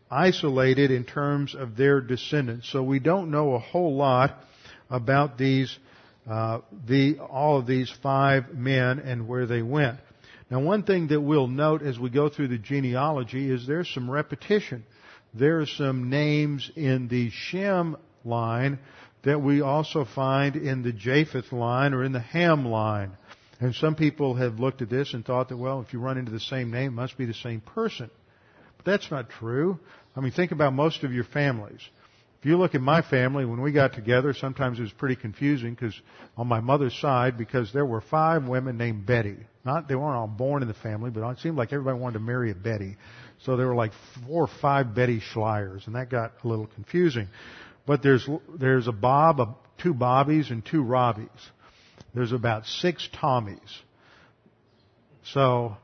isolated 0.08 0.92
in 0.92 1.04
terms 1.04 1.56
of 1.56 1.76
their 1.76 2.00
descendants. 2.00 2.70
So 2.70 2.82
we 2.82 3.00
don't 3.00 3.30
know 3.30 3.54
a 3.54 3.58
whole 3.58 3.96
lot 3.96 4.36
about 4.88 5.36
these 5.36 5.76
uh, 6.28 6.60
the 6.86 7.18
all 7.18 7.58
of 7.58 7.66
these 7.66 7.92
five 8.02 8.54
men 8.54 9.00
and 9.00 9.26
where 9.26 9.46
they 9.46 9.62
went. 9.62 9.98
Now, 10.50 10.60
one 10.60 10.82
thing 10.82 11.08
that 11.08 11.20
we'll 11.20 11.46
note 11.46 11.82
as 11.82 11.98
we 11.98 12.10
go 12.10 12.28
through 12.28 12.48
the 12.48 12.58
genealogy 12.58 13.50
is 13.50 13.66
there's 13.66 13.88
some 13.88 14.10
repetition 14.10 14.84
there 15.34 15.60
are 15.60 15.66
some 15.66 16.10
names 16.10 16.70
in 16.74 17.08
the 17.08 17.30
Shem 17.30 17.96
line 18.24 18.78
that 19.22 19.40
we 19.40 19.60
also 19.60 20.04
find 20.04 20.56
in 20.56 20.82
the 20.82 20.92
Japheth 20.92 21.52
line 21.52 21.94
or 21.94 22.02
in 22.02 22.12
the 22.12 22.20
Ham 22.20 22.64
line. 22.66 23.12
And 23.60 23.74
some 23.74 23.94
people 23.94 24.34
have 24.34 24.58
looked 24.58 24.82
at 24.82 24.88
this 24.88 25.12
and 25.12 25.24
thought 25.24 25.50
that, 25.50 25.56
well, 25.56 25.82
if 25.82 25.92
you 25.92 26.00
run 26.00 26.16
into 26.16 26.32
the 26.32 26.40
same 26.40 26.70
name, 26.70 26.92
it 26.92 27.02
must 27.02 27.18
be 27.18 27.26
the 27.26 27.34
same 27.34 27.60
person. 27.60 28.10
But 28.78 28.86
that's 28.86 29.10
not 29.10 29.28
true. 29.28 29.78
I 30.16 30.20
mean, 30.20 30.32
think 30.32 30.50
about 30.50 30.72
most 30.72 31.04
of 31.04 31.12
your 31.12 31.24
families. 31.24 31.80
If 32.40 32.46
you 32.46 32.56
look 32.56 32.74
at 32.74 32.80
my 32.80 33.02
family, 33.02 33.44
when 33.44 33.60
we 33.60 33.70
got 33.70 33.92
together, 33.92 34.32
sometimes 34.32 34.78
it 34.78 34.82
was 34.82 34.92
pretty 34.92 35.16
confusing 35.16 35.74
because 35.74 35.94
on 36.38 36.46
my 36.46 36.60
mother's 36.60 36.98
side, 36.98 37.36
because 37.36 37.70
there 37.74 37.84
were 37.84 38.00
five 38.00 38.48
women 38.48 38.78
named 38.78 39.04
Betty. 39.04 39.36
Not, 39.62 39.88
they 39.88 39.94
weren't 39.94 40.16
all 40.16 40.26
born 40.26 40.62
in 40.62 40.68
the 40.68 40.74
family, 40.74 41.10
but 41.10 41.28
it 41.28 41.38
seemed 41.40 41.58
like 41.58 41.70
everybody 41.70 41.98
wanted 41.98 42.14
to 42.14 42.24
marry 42.24 42.50
a 42.50 42.54
Betty. 42.54 42.96
So 43.44 43.58
there 43.58 43.66
were 43.66 43.74
like 43.74 43.92
four 44.26 44.44
or 44.44 44.50
five 44.62 44.94
Betty 44.94 45.20
Schleiers, 45.20 45.86
and 45.86 45.96
that 45.96 46.08
got 46.08 46.32
a 46.42 46.48
little 46.48 46.66
confusing. 46.66 47.28
But 47.86 48.02
there's, 48.02 48.26
there's 48.58 48.88
a 48.88 48.92
Bob, 48.92 49.40
a, 49.40 49.54
two 49.82 49.92
Bobbies, 49.92 50.50
and 50.50 50.64
two 50.64 50.82
Robbies. 50.82 51.28
There's 52.14 52.32
about 52.32 52.64
six 52.64 53.06
Tommies. 53.20 53.60
So, 55.24 55.76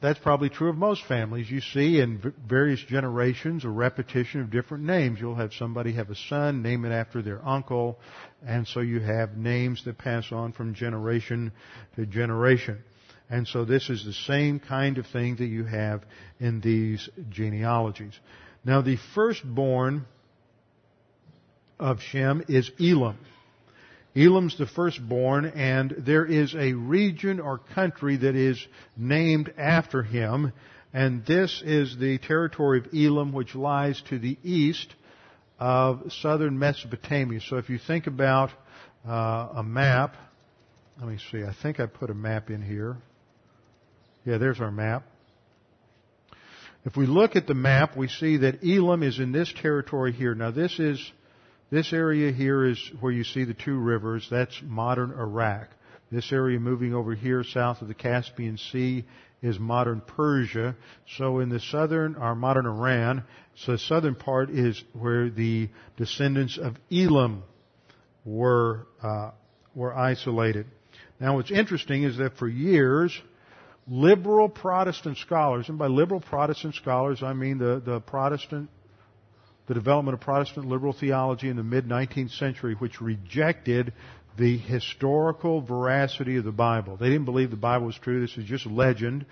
that's 0.00 0.18
probably 0.18 0.48
true 0.48 0.70
of 0.70 0.76
most 0.76 1.04
families. 1.04 1.50
You 1.50 1.60
see 1.60 2.00
in 2.00 2.32
various 2.46 2.80
generations 2.80 3.64
a 3.64 3.68
repetition 3.68 4.40
of 4.40 4.50
different 4.50 4.84
names. 4.84 5.20
You'll 5.20 5.34
have 5.34 5.52
somebody 5.52 5.92
have 5.92 6.08
a 6.10 6.14
son, 6.14 6.62
name 6.62 6.84
it 6.84 6.90
after 6.90 7.20
their 7.20 7.46
uncle, 7.46 7.98
and 8.46 8.66
so 8.66 8.80
you 8.80 9.00
have 9.00 9.36
names 9.36 9.84
that 9.84 9.98
pass 9.98 10.32
on 10.32 10.52
from 10.52 10.74
generation 10.74 11.52
to 11.96 12.06
generation. 12.06 12.82
And 13.28 13.46
so 13.46 13.64
this 13.64 13.90
is 13.90 14.04
the 14.04 14.12
same 14.12 14.58
kind 14.58 14.96
of 14.98 15.06
thing 15.06 15.36
that 15.36 15.46
you 15.46 15.64
have 15.64 16.02
in 16.40 16.60
these 16.60 17.08
genealogies. 17.28 18.18
Now 18.64 18.80
the 18.80 18.96
firstborn 19.14 20.06
of 21.78 22.00
Shem 22.00 22.42
is 22.48 22.70
Elam. 22.80 23.18
Elam's 24.16 24.58
the 24.58 24.66
firstborn, 24.66 25.46
and 25.46 25.94
there 25.98 26.26
is 26.26 26.54
a 26.54 26.72
region 26.72 27.38
or 27.38 27.58
country 27.58 28.16
that 28.16 28.34
is 28.34 28.64
named 28.96 29.52
after 29.56 30.02
him, 30.02 30.52
and 30.92 31.24
this 31.24 31.62
is 31.64 31.96
the 31.96 32.18
territory 32.18 32.78
of 32.78 32.88
Elam, 32.92 33.32
which 33.32 33.54
lies 33.54 34.02
to 34.08 34.18
the 34.18 34.36
east 34.42 34.92
of 35.60 36.12
southern 36.20 36.58
Mesopotamia. 36.58 37.40
So 37.40 37.58
if 37.58 37.70
you 37.70 37.78
think 37.78 38.08
about 38.08 38.50
uh, 39.06 39.48
a 39.54 39.62
map, 39.62 40.16
let 40.98 41.08
me 41.08 41.18
see, 41.30 41.44
I 41.44 41.54
think 41.62 41.78
I 41.78 41.86
put 41.86 42.10
a 42.10 42.14
map 42.14 42.50
in 42.50 42.62
here. 42.62 42.96
Yeah, 44.24 44.38
there's 44.38 44.60
our 44.60 44.72
map. 44.72 45.04
If 46.84 46.96
we 46.96 47.06
look 47.06 47.36
at 47.36 47.46
the 47.46 47.54
map, 47.54 47.96
we 47.96 48.08
see 48.08 48.38
that 48.38 48.64
Elam 48.64 49.02
is 49.02 49.18
in 49.18 49.32
this 49.32 49.52
territory 49.62 50.12
here. 50.12 50.34
Now 50.34 50.50
this 50.50 50.78
is 50.78 51.00
this 51.70 51.92
area 51.92 52.32
here 52.32 52.66
is 52.66 52.78
where 53.00 53.12
you 53.12 53.24
see 53.24 53.44
the 53.44 53.54
two 53.54 53.78
rivers. 53.78 54.26
That's 54.30 54.60
modern 54.62 55.12
Iraq. 55.12 55.68
This 56.10 56.32
area 56.32 56.58
moving 56.58 56.94
over 56.94 57.14
here 57.14 57.44
south 57.44 57.82
of 57.82 57.88
the 57.88 57.94
Caspian 57.94 58.58
Sea 58.58 59.04
is 59.42 59.58
modern 59.58 60.00
Persia. 60.00 60.74
So 61.16 61.38
in 61.38 61.48
the 61.48 61.60
southern, 61.60 62.16
or 62.16 62.34
modern 62.34 62.66
Iran, 62.66 63.24
so 63.54 63.72
the 63.72 63.78
southern 63.78 64.16
part 64.16 64.50
is 64.50 64.82
where 64.92 65.30
the 65.30 65.68
descendants 65.96 66.58
of 66.58 66.74
Elam 66.90 67.44
were, 68.24 68.86
uh, 69.02 69.30
were 69.74 69.96
isolated. 69.96 70.66
Now 71.20 71.36
what's 71.36 71.52
interesting 71.52 72.02
is 72.02 72.18
that 72.18 72.36
for 72.36 72.48
years, 72.48 73.16
liberal 73.86 74.48
Protestant 74.48 75.18
scholars, 75.18 75.68
and 75.68 75.78
by 75.78 75.86
liberal 75.86 76.20
Protestant 76.20 76.74
scholars 76.74 77.22
I 77.22 77.32
mean 77.32 77.58
the, 77.58 77.80
the 77.84 78.00
Protestant 78.00 78.68
the 79.70 79.74
development 79.74 80.14
of 80.14 80.20
Protestant 80.20 80.66
liberal 80.66 80.92
theology 80.92 81.48
in 81.48 81.54
the 81.54 81.62
mid 81.62 81.86
19th 81.86 82.36
century, 82.36 82.74
which 82.74 83.00
rejected 83.00 83.92
the 84.36 84.58
historical 84.58 85.60
veracity 85.60 86.38
of 86.38 86.44
the 86.44 86.50
Bible. 86.50 86.96
They 86.96 87.06
didn't 87.06 87.26
believe 87.26 87.52
the 87.52 87.56
Bible 87.56 87.86
was 87.86 87.96
true. 87.96 88.20
This 88.20 88.36
is 88.36 88.46
just 88.46 88.66
legend. 88.66 89.26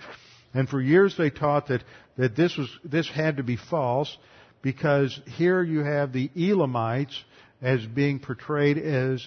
And 0.54 0.68
for 0.68 0.80
years 0.80 1.16
they 1.16 1.30
taught 1.30 1.66
that, 1.66 1.82
that 2.18 2.36
this 2.36 2.56
was, 2.56 2.70
this 2.84 3.10
had 3.10 3.38
to 3.38 3.42
be 3.42 3.56
false 3.56 4.16
because 4.62 5.20
here 5.26 5.60
you 5.60 5.80
have 5.80 6.12
the 6.12 6.30
Elamites 6.36 7.20
as 7.60 7.84
being 7.84 8.20
portrayed 8.20 8.78
as 8.78 9.26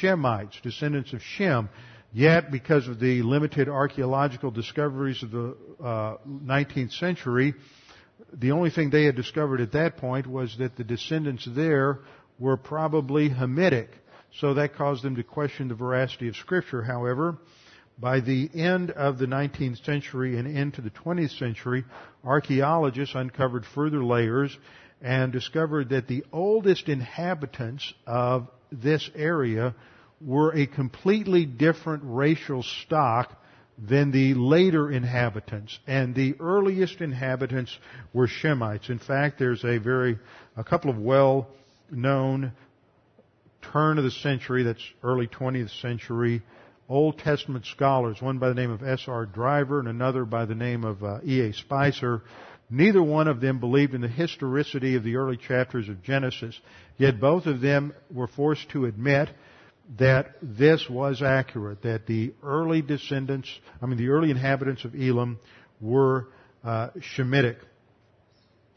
Shemites, 0.00 0.62
descendants 0.62 1.12
of 1.12 1.22
Shem. 1.22 1.70
Yet, 2.12 2.52
because 2.52 2.86
of 2.86 3.00
the 3.00 3.22
limited 3.22 3.68
archaeological 3.68 4.52
discoveries 4.52 5.24
of 5.24 5.32
the 5.32 5.56
uh, 5.82 6.18
19th 6.28 6.92
century, 6.92 7.54
the 8.32 8.52
only 8.52 8.70
thing 8.70 8.90
they 8.90 9.04
had 9.04 9.16
discovered 9.16 9.60
at 9.60 9.72
that 9.72 9.96
point 9.96 10.26
was 10.26 10.56
that 10.58 10.76
the 10.76 10.84
descendants 10.84 11.46
there 11.46 12.00
were 12.38 12.56
probably 12.56 13.28
Hamitic. 13.28 13.88
So 14.40 14.54
that 14.54 14.74
caused 14.74 15.04
them 15.04 15.16
to 15.16 15.22
question 15.22 15.68
the 15.68 15.74
veracity 15.74 16.28
of 16.28 16.36
Scripture. 16.36 16.82
However, 16.82 17.36
by 17.98 18.20
the 18.20 18.50
end 18.54 18.90
of 18.90 19.18
the 19.18 19.26
19th 19.26 19.84
century 19.84 20.38
and 20.38 20.48
into 20.48 20.80
the 20.80 20.90
20th 20.90 21.38
century, 21.38 21.84
archaeologists 22.24 23.14
uncovered 23.14 23.66
further 23.66 24.02
layers 24.02 24.56
and 25.02 25.32
discovered 25.32 25.90
that 25.90 26.08
the 26.08 26.24
oldest 26.32 26.88
inhabitants 26.88 27.92
of 28.06 28.48
this 28.70 29.10
area 29.14 29.74
were 30.20 30.54
a 30.54 30.66
completely 30.66 31.44
different 31.44 32.02
racial 32.06 32.62
stock 32.62 33.36
than 33.78 34.10
the 34.10 34.34
later 34.34 34.90
inhabitants. 34.90 35.78
And 35.86 36.14
the 36.14 36.34
earliest 36.40 37.00
inhabitants 37.00 37.76
were 38.12 38.28
Shemites. 38.28 38.90
In 38.90 38.98
fact, 38.98 39.38
there's 39.38 39.64
a 39.64 39.78
very, 39.78 40.18
a 40.56 40.64
couple 40.64 40.90
of 40.90 40.98
well 40.98 41.48
known 41.90 42.52
turn 43.72 43.98
of 43.98 44.04
the 44.04 44.10
century, 44.10 44.64
that's 44.64 44.84
early 45.02 45.26
20th 45.26 45.80
century, 45.80 46.42
Old 46.88 47.18
Testament 47.18 47.64
scholars, 47.66 48.20
one 48.20 48.38
by 48.38 48.48
the 48.48 48.54
name 48.54 48.70
of 48.70 48.82
S.R. 48.82 49.24
Driver 49.26 49.78
and 49.78 49.88
another 49.88 50.24
by 50.24 50.44
the 50.44 50.54
name 50.54 50.84
of 50.84 51.02
uh, 51.02 51.20
E.A. 51.24 51.52
Speiser. 51.52 52.22
Neither 52.68 53.02
one 53.02 53.28
of 53.28 53.40
them 53.40 53.60
believed 53.60 53.94
in 53.94 54.00
the 54.00 54.08
historicity 54.08 54.96
of 54.96 55.04
the 55.04 55.16
early 55.16 55.36
chapters 55.36 55.88
of 55.88 56.02
Genesis, 56.02 56.58
yet 56.96 57.20
both 57.20 57.46
of 57.46 57.60
them 57.60 57.94
were 58.10 58.26
forced 58.26 58.68
to 58.70 58.86
admit 58.86 59.28
that 59.98 60.36
this 60.40 60.88
was 60.88 61.22
accurate, 61.22 61.82
that 61.82 62.06
the 62.06 62.32
early 62.42 62.82
descendants, 62.82 63.48
I 63.80 63.86
mean 63.86 63.98
the 63.98 64.08
early 64.08 64.30
inhabitants 64.30 64.84
of 64.84 64.94
Elam 64.94 65.38
were 65.80 66.28
uh, 66.64 66.88
Shemitic. 67.16 67.56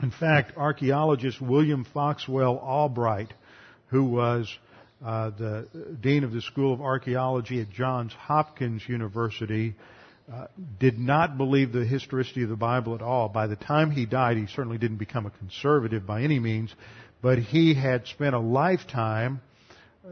In 0.01 0.11
fact, 0.11 0.57
archaeologist 0.57 1.39
William 1.39 1.85
Foxwell 1.93 2.57
Albright, 2.57 3.33
who 3.87 4.03
was 4.03 4.53
uh, 5.05 5.29
the 5.29 5.67
dean 6.01 6.23
of 6.23 6.31
the 6.31 6.41
School 6.41 6.73
of 6.73 6.81
Archaeology 6.81 7.61
at 7.61 7.69
Johns 7.69 8.11
Hopkins 8.13 8.81
University, 8.87 9.75
uh, 10.31 10.47
did 10.79 10.97
not 10.97 11.37
believe 11.37 11.71
the 11.71 11.85
historicity 11.85 12.43
of 12.43 12.49
the 12.49 12.55
Bible 12.55 12.95
at 12.95 13.01
all. 13.01 13.29
By 13.29 13.47
the 13.47 13.55
time 13.55 13.91
he 13.91 14.05
died, 14.05 14.37
he 14.37 14.47
certainly 14.47 14.77
didn't 14.77 14.97
become 14.97 15.25
a 15.25 15.29
conservative 15.29 16.05
by 16.05 16.23
any 16.23 16.39
means, 16.39 16.73
but 17.21 17.37
he 17.37 17.73
had 17.73 18.07
spent 18.07 18.35
a 18.35 18.39
lifetime 18.39 19.39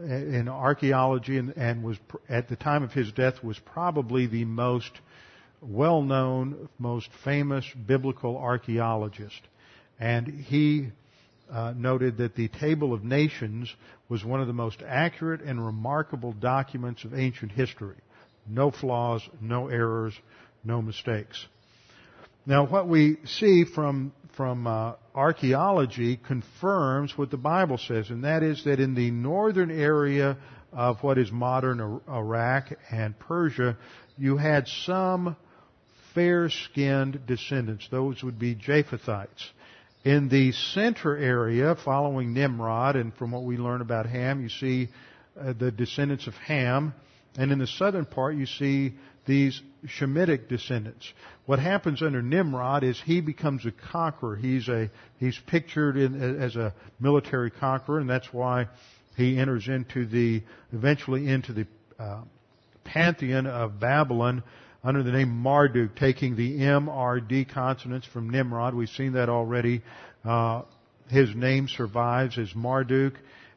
in 0.02 0.48
archaeology 0.48 1.38
and, 1.38 1.56
and 1.56 1.82
was 1.84 1.96
at 2.28 2.48
the 2.48 2.56
time 2.56 2.82
of 2.82 2.92
his 2.92 3.12
death 3.12 3.42
was 3.42 3.58
probably 3.58 4.26
the 4.26 4.44
most 4.44 4.90
well-known, 5.60 6.68
most 6.78 7.08
famous 7.24 7.64
biblical 7.86 8.36
archaeologist. 8.36 9.40
And 9.98 10.26
he 10.26 10.88
uh, 11.50 11.72
noted 11.76 12.18
that 12.18 12.34
the 12.34 12.48
Table 12.48 12.92
of 12.92 13.04
Nations 13.04 13.72
was 14.08 14.24
one 14.24 14.40
of 14.40 14.46
the 14.46 14.52
most 14.52 14.82
accurate 14.86 15.40
and 15.40 15.64
remarkable 15.64 16.32
documents 16.32 17.04
of 17.04 17.14
ancient 17.14 17.52
history. 17.52 17.96
No 18.48 18.70
flaws, 18.70 19.22
no 19.40 19.68
errors, 19.68 20.14
no 20.64 20.82
mistakes. 20.82 21.46
Now, 22.46 22.66
what 22.66 22.88
we 22.88 23.16
see 23.24 23.64
from 23.64 24.12
from 24.36 24.66
uh, 24.66 24.94
archaeology 25.14 26.16
confirms 26.16 27.16
what 27.16 27.30
the 27.30 27.36
Bible 27.36 27.78
says, 27.78 28.10
and 28.10 28.24
that 28.24 28.42
is 28.42 28.64
that 28.64 28.80
in 28.80 28.94
the 28.94 29.10
northern 29.10 29.70
area 29.70 30.36
of 30.72 31.02
what 31.02 31.18
is 31.18 31.30
modern 31.30 32.00
Iraq 32.08 32.72
and 32.90 33.18
Persia, 33.18 33.76
you 34.18 34.36
had 34.36 34.66
some 34.66 35.36
fair-skinned 36.14 37.26
descendants. 37.26 37.88
Those 37.90 38.22
would 38.22 38.38
be 38.38 38.54
Japhethites. 38.54 39.50
In 40.04 40.28
the 40.28 40.52
center 40.52 41.16
area, 41.16 41.76
following 41.84 42.34
Nimrod, 42.34 42.96
and 42.96 43.14
from 43.14 43.32
what 43.32 43.44
we 43.44 43.56
learn 43.56 43.80
about 43.80 44.06
Ham, 44.06 44.42
you 44.42 44.48
see 44.48 44.88
uh, 45.40 45.52
the 45.58 45.70
descendants 45.70 46.26
of 46.26 46.34
Ham. 46.34 46.94
And 47.36 47.50
in 47.50 47.58
the 47.58 47.66
southern 47.66 48.04
part, 48.04 48.36
you 48.36 48.46
see 48.46 48.94
these 49.26 49.60
Shemitic 49.86 50.48
descendants. 50.48 51.12
What 51.46 51.58
happens 51.58 52.00
under 52.00 52.22
Nimrod 52.22 52.84
is 52.84 53.00
he 53.04 53.20
becomes 53.20 53.66
a 53.66 53.72
conqueror. 53.92 54.36
He's 54.36 54.66
a 54.68 54.90
he's 55.18 55.38
pictured 55.46 55.96
in, 55.96 56.40
as 56.40 56.56
a 56.56 56.74
military 56.98 57.50
conqueror, 57.50 58.00
and 58.00 58.08
that's 58.08 58.32
why 58.32 58.68
he 59.16 59.38
enters 59.38 59.68
into 59.68 60.06
the 60.06 60.42
eventually 60.72 61.28
into 61.28 61.52
the 61.52 61.66
uh, 61.98 62.22
pantheon 62.84 63.46
of 63.46 63.78
Babylon 63.78 64.42
under 64.82 65.02
the 65.02 65.12
name 65.12 65.30
Marduk, 65.30 65.96
taking 65.96 66.36
the 66.36 66.62
M, 66.62 66.88
R, 66.88 67.20
D 67.20 67.44
consonants 67.44 68.06
from 68.06 68.30
Nimrod. 68.30 68.74
We've 68.74 68.88
seen 68.88 69.12
that 69.12 69.28
already. 69.28 69.82
Uh, 70.24 70.62
his 71.08 71.34
name 71.34 71.68
survives 71.68 72.38
as 72.38 72.54
Marduk, 72.54 73.14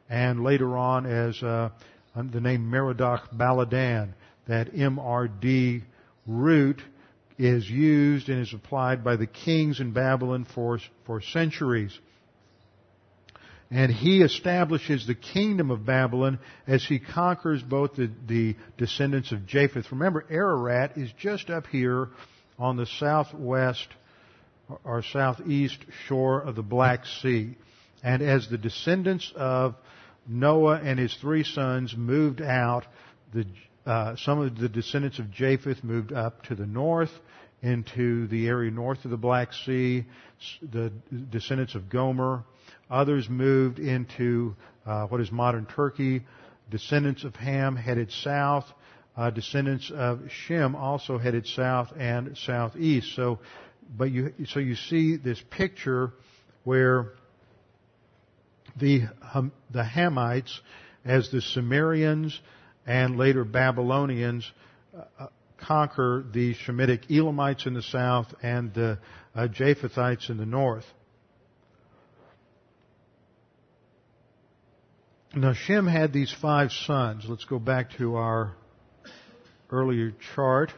and 0.10 0.44
later 0.44 0.78
on 0.78 1.06
as 1.06 1.42
uh, 1.42 1.70
the 2.16 2.42
name 2.42 2.70
Merodach 2.70 3.30
Baladan. 3.34 4.14
That 4.48 4.74
MRD 4.74 5.84
root 6.26 6.82
is 7.38 7.70
used 7.70 8.30
and 8.30 8.42
is 8.42 8.54
applied 8.54 9.04
by 9.04 9.16
the 9.16 9.28
kings 9.28 9.80
in 9.80 9.92
Babylon 9.92 10.46
for, 10.46 10.80
for 11.06 11.22
centuries 11.22 11.98
and 13.70 13.92
he 13.92 14.22
establishes 14.22 15.06
the 15.06 15.16
kingdom 15.16 15.72
of 15.72 15.86
Babylon 15.86 16.40
as 16.68 16.86
he 16.86 17.00
conquers 17.00 17.62
both 17.62 17.96
the, 17.96 18.10
the, 18.26 18.56
descendants 18.78 19.32
of 19.32 19.46
Japheth. 19.46 19.92
Remember, 19.92 20.26
Ararat 20.30 20.98
is 20.98 21.12
just 21.20 21.50
up 21.50 21.68
here 21.68 22.10
on 22.58 22.78
the 22.78 22.86
southwest 22.86 23.88
or 24.84 25.04
southeast 25.04 25.80
shore 26.08 26.42
of 26.42 26.56
the 26.56 26.64
Black 26.64 27.06
Sea. 27.22 27.56
And 28.04 28.22
as 28.22 28.48
the 28.48 28.58
descendants 28.58 29.34
of 29.36 29.76
Noah 30.28 30.80
and 30.82 30.98
his 30.98 31.14
three 31.16 31.44
sons 31.44 31.96
moved 31.96 32.42
out, 32.42 32.86
the, 33.34 33.46
uh, 33.88 34.16
some 34.18 34.40
of 34.40 34.58
the 34.58 34.70
descendants 34.70 35.18
of 35.20 35.32
Japheth 35.32 35.84
moved 35.84 36.12
up 36.12 36.44
to 36.44 36.56
the 36.56 36.66
north 36.66 37.12
into 37.62 38.28
the 38.28 38.48
area 38.48 38.70
north 38.70 39.04
of 39.06 39.12
the 39.12 39.18
Black 39.18 39.54
Sea. 39.54 40.06
The 40.62 40.92
descendants 41.32 41.74
of 41.74 41.90
Gomer 41.90 42.44
Others 42.90 43.28
moved 43.30 43.80
into 43.80 44.56
uh, 44.86 45.08
what 45.08 45.20
is 45.20 45.32
modern 45.32 45.66
Turkey. 45.66 46.24
Descendants 46.70 47.24
of 47.24 47.36
Ham 47.36 47.76
headed 47.76 48.12
south. 48.12 48.66
Uh, 49.16 49.30
descendants 49.30 49.92
of 49.94 50.22
Shem 50.30 50.76
also 50.76 51.18
headed 51.18 51.48
south 51.48 51.92
and 51.98 52.38
southeast. 52.38 53.16
So, 53.16 53.40
but 53.98 54.12
you 54.12 54.34
so 54.48 54.60
you 54.60 54.76
see 54.76 55.18
this 55.18 55.42
picture 55.50 56.14
where 56.64 57.14
the 58.80 59.04
um, 59.34 59.52
the 59.72 59.84
Hamites, 59.84 60.60
as 61.04 61.32
the 61.32 61.42
Sumerians 61.42 62.40
and 62.88 63.18
later 63.18 63.44
Babylonians, 63.44 64.50
uh, 64.98 65.02
uh, 65.20 65.28
conquer 65.58 66.26
the 66.34 66.56
Shemitic 66.56 67.12
Elamites 67.12 67.66
in 67.66 67.74
the 67.74 67.82
south 67.82 68.34
and 68.42 68.74
the 68.74 68.98
uh, 69.36 69.48
Japhethites 69.48 70.30
in 70.30 70.38
the 70.38 70.46
north. 70.46 70.86
Now 75.36 75.54
Shem 75.54 75.86
had 75.86 76.14
these 76.14 76.34
five 76.42 76.72
sons. 76.72 77.26
Let's 77.28 77.46
go 77.46 77.60
back 77.60 77.98
to 77.98 78.16
our 78.16 78.56
earlier 79.70 80.14
chart. 80.36 80.72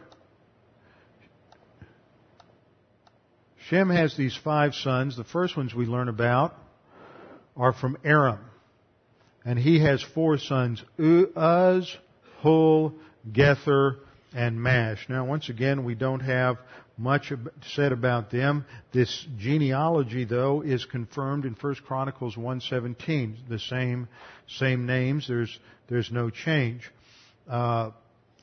Shem 3.68 3.92
has 3.92 4.18
these 4.18 4.36
five 4.44 4.74
sons. 4.74 5.16
The 5.16 5.24
first 5.24 5.56
ones 5.56 5.76
we 5.76 5.86
learn 5.86 6.10
about 6.10 6.56
are 7.56 7.72
from 7.72 7.98
Aram. 8.04 8.40
And 9.50 9.58
he 9.58 9.80
has 9.80 10.04
four 10.14 10.38
sons, 10.38 10.84
Uz, 11.00 11.98
Hul, 12.44 12.94
Gether, 13.34 13.96
and 14.32 14.62
Mash. 14.62 15.08
Now 15.10 15.26
once 15.26 15.50
again, 15.50 15.84
we 15.84 15.96
don't 15.96 16.20
have 16.20 16.60
much 17.00 17.34
said 17.74 17.92
about 17.92 18.30
them. 18.30 18.64
This 18.94 19.26
genealogy, 19.40 20.24
though, 20.26 20.62
is 20.62 20.86
confirmed 20.86 21.46
in 21.46 21.56
1 21.56 21.76
Chronicles 21.88 22.36
1:17. 22.36 23.50
The 23.50 23.58
same 23.58 24.08
same 24.46 24.86
names. 24.86 25.28
There's 25.28 25.60
there's 25.88 26.12
no 26.12 26.30
change. 26.30 26.88
Uh, 27.50 27.90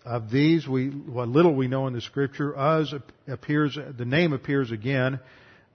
of 0.05 0.29
these, 0.29 0.67
we 0.67 0.89
what 0.89 1.29
little 1.29 1.55
we 1.55 1.69
know 1.69 1.87
in 1.87 1.93
the 1.93 2.01
Scripture, 2.01 2.53
Uz 2.59 2.93
appears. 3.29 3.79
The 3.97 4.05
name 4.05 4.33
appears 4.33 4.73
again 4.73 5.21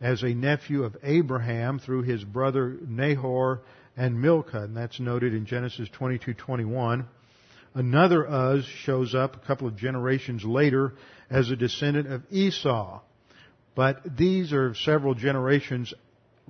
as 0.01 0.23
a 0.23 0.33
nephew 0.33 0.83
of 0.83 0.97
Abraham 1.03 1.79
through 1.79 2.01
his 2.01 2.21
brother 2.21 2.75
Nahor 2.85 3.61
and 3.97 4.21
Milcah, 4.21 4.63
and 4.63 4.75
that's 4.75 4.99
noted 4.99 5.33
in 5.33 5.45
Genesis 5.45 5.89
22:21. 5.89 7.05
Another 7.73 8.25
Uz 8.27 8.65
shows 8.65 9.15
up 9.15 9.35
a 9.35 9.47
couple 9.47 9.67
of 9.67 9.77
generations 9.77 10.43
later 10.43 10.93
as 11.29 11.49
a 11.49 11.55
descendant 11.55 12.11
of 12.11 12.23
Esau. 12.29 13.01
But 13.75 14.17
these 14.17 14.51
are 14.51 14.75
several 14.75 15.13
generations 15.13 15.93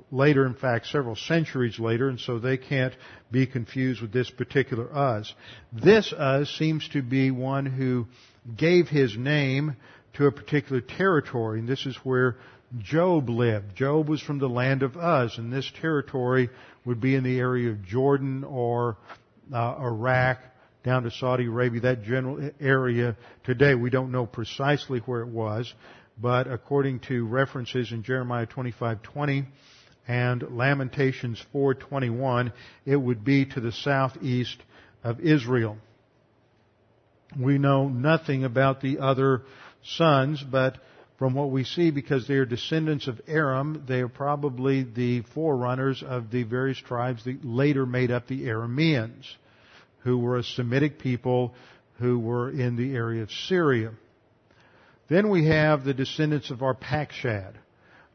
later, 0.10 0.46
in 0.46 0.56
fact, 0.56 0.88
several 0.88 1.16
centuries 1.16 1.80
later, 1.80 2.10
and 2.10 2.20
so 2.20 2.40
they 2.40 2.58
can't 2.58 2.94
be 3.32 3.46
confused 3.46 4.02
with 4.02 4.12
this 4.12 4.30
particular 4.30 4.88
Uz. 4.92 5.34
This 5.72 6.12
Uz 6.12 6.50
seems 6.50 6.88
to 6.90 7.04
be 7.04 7.30
one 7.30 7.66
who 7.66 8.08
gave 8.58 8.88
his 8.88 9.16
name 9.16 9.76
to 10.14 10.26
a 10.26 10.32
particular 10.32 10.82
territory, 10.82 11.60
and 11.60 11.68
this 11.68 11.86
is 11.86 11.96
where 11.98 12.38
Job 12.80 13.30
lived. 13.30 13.76
Job 13.76 14.08
was 14.08 14.22
from 14.22 14.40
the 14.40 14.48
land 14.48 14.84
of 14.84 14.96
Uz, 14.96 15.38
and 15.38 15.52
this 15.52 15.70
territory 15.82 16.50
would 16.86 17.02
be 17.02 17.16
in 17.16 17.24
the 17.24 17.38
area 17.40 17.70
of 17.70 17.84
Jordan 17.84 18.44
or 18.44 18.98
uh, 19.54 19.76
Iraq 19.80 20.40
down 20.84 21.04
to 21.04 21.12
Saudi 21.12 21.46
Arabia, 21.46 21.82
that 21.82 22.04
general 22.04 22.50
area 22.60 23.16
today. 23.44 23.76
We 23.76 23.90
don't 23.90 24.12
know 24.12 24.26
precisely 24.26 25.00
where 25.00 25.22
it 25.22 25.28
was, 25.28 25.72
but 26.20 26.48
according 26.48 27.02
to 27.02 27.26
references 27.26 27.92
in 27.92 28.04
Jeremiah 28.04 28.48
25:20 28.48 29.46
and 30.08 30.44
Lamentations 30.58 31.44
4:21, 31.54 32.52
it 32.86 32.96
would 32.96 33.24
be 33.24 33.46
to 33.46 33.60
the 33.60 33.72
southeast 33.72 34.58
of 35.04 35.20
Israel. 35.20 35.78
We 37.40 37.58
know 37.58 37.88
nothing 37.88 38.44
about 38.44 38.82
the 38.82 39.00
other 39.00 39.44
sons, 39.84 40.44
but 40.44 40.78
from 41.22 41.36
what 41.36 41.52
we 41.52 41.64
see, 41.64 41.92
because 41.92 42.28
they 42.28 42.34
are 42.34 42.48
descendants 42.48 43.08
of 43.08 43.22
Aram, 43.28 43.84
they 43.88 44.00
are 44.00 44.08
probably 44.08 44.82
the 44.82 45.22
forerunners 45.36 46.02
of 46.02 46.32
the 46.32 46.42
various 46.42 46.80
tribes 46.80 47.26
that 47.26 47.46
later 47.46 47.86
made 47.86 48.10
up 48.10 48.26
the 48.26 48.48
Arameans, 48.48 49.24
who 50.00 50.18
were 50.18 50.38
a 50.38 50.44
Semitic 50.44 50.98
people 50.98 51.54
who 52.00 52.18
were 52.18 52.50
in 52.50 52.76
the 52.76 52.96
area 52.96 53.22
of 53.22 53.30
Syria. 53.30 53.92
Then 55.10 55.30
we 55.30 55.46
have 55.46 55.84
the 55.84 55.94
descendants 55.94 56.50
of 56.50 56.62
Arpachshad. 56.62 57.54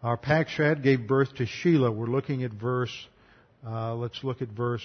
Arpachshad 0.02 0.82
gave 0.82 1.06
birth 1.06 1.32
to 1.36 1.46
Shelah. 1.46 1.94
We're 1.94 2.06
looking 2.06 2.42
at 2.42 2.50
verse, 2.50 3.06
uh, 3.64 3.94
let's 3.94 4.24
look 4.24 4.42
at 4.42 4.48
verse 4.48 4.82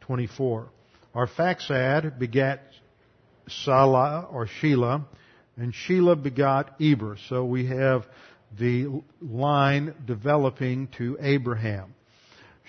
24. 0.00 0.66
Arphaxad 1.14 2.18
begat 2.18 2.60
Salah 3.46 4.26
or 4.32 4.48
Shelah, 4.60 5.04
and 5.56 5.72
Shelah 5.72 6.22
begot 6.22 6.80
Eber. 6.80 7.16
So 7.28 7.44
we 7.44 7.66
have 7.66 8.06
the 8.58 9.02
line 9.20 9.94
developing 10.06 10.88
to 10.98 11.16
Abraham. 11.20 11.94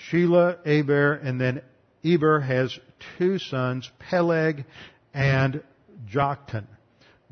Shelah, 0.10 0.58
Eber, 0.66 1.14
and 1.14 1.40
then 1.40 1.62
Eber 2.04 2.40
has 2.40 2.78
two 3.18 3.40
sons, 3.40 3.90
Peleg 4.00 4.66
and 5.14 5.64
Joktan. 6.12 6.66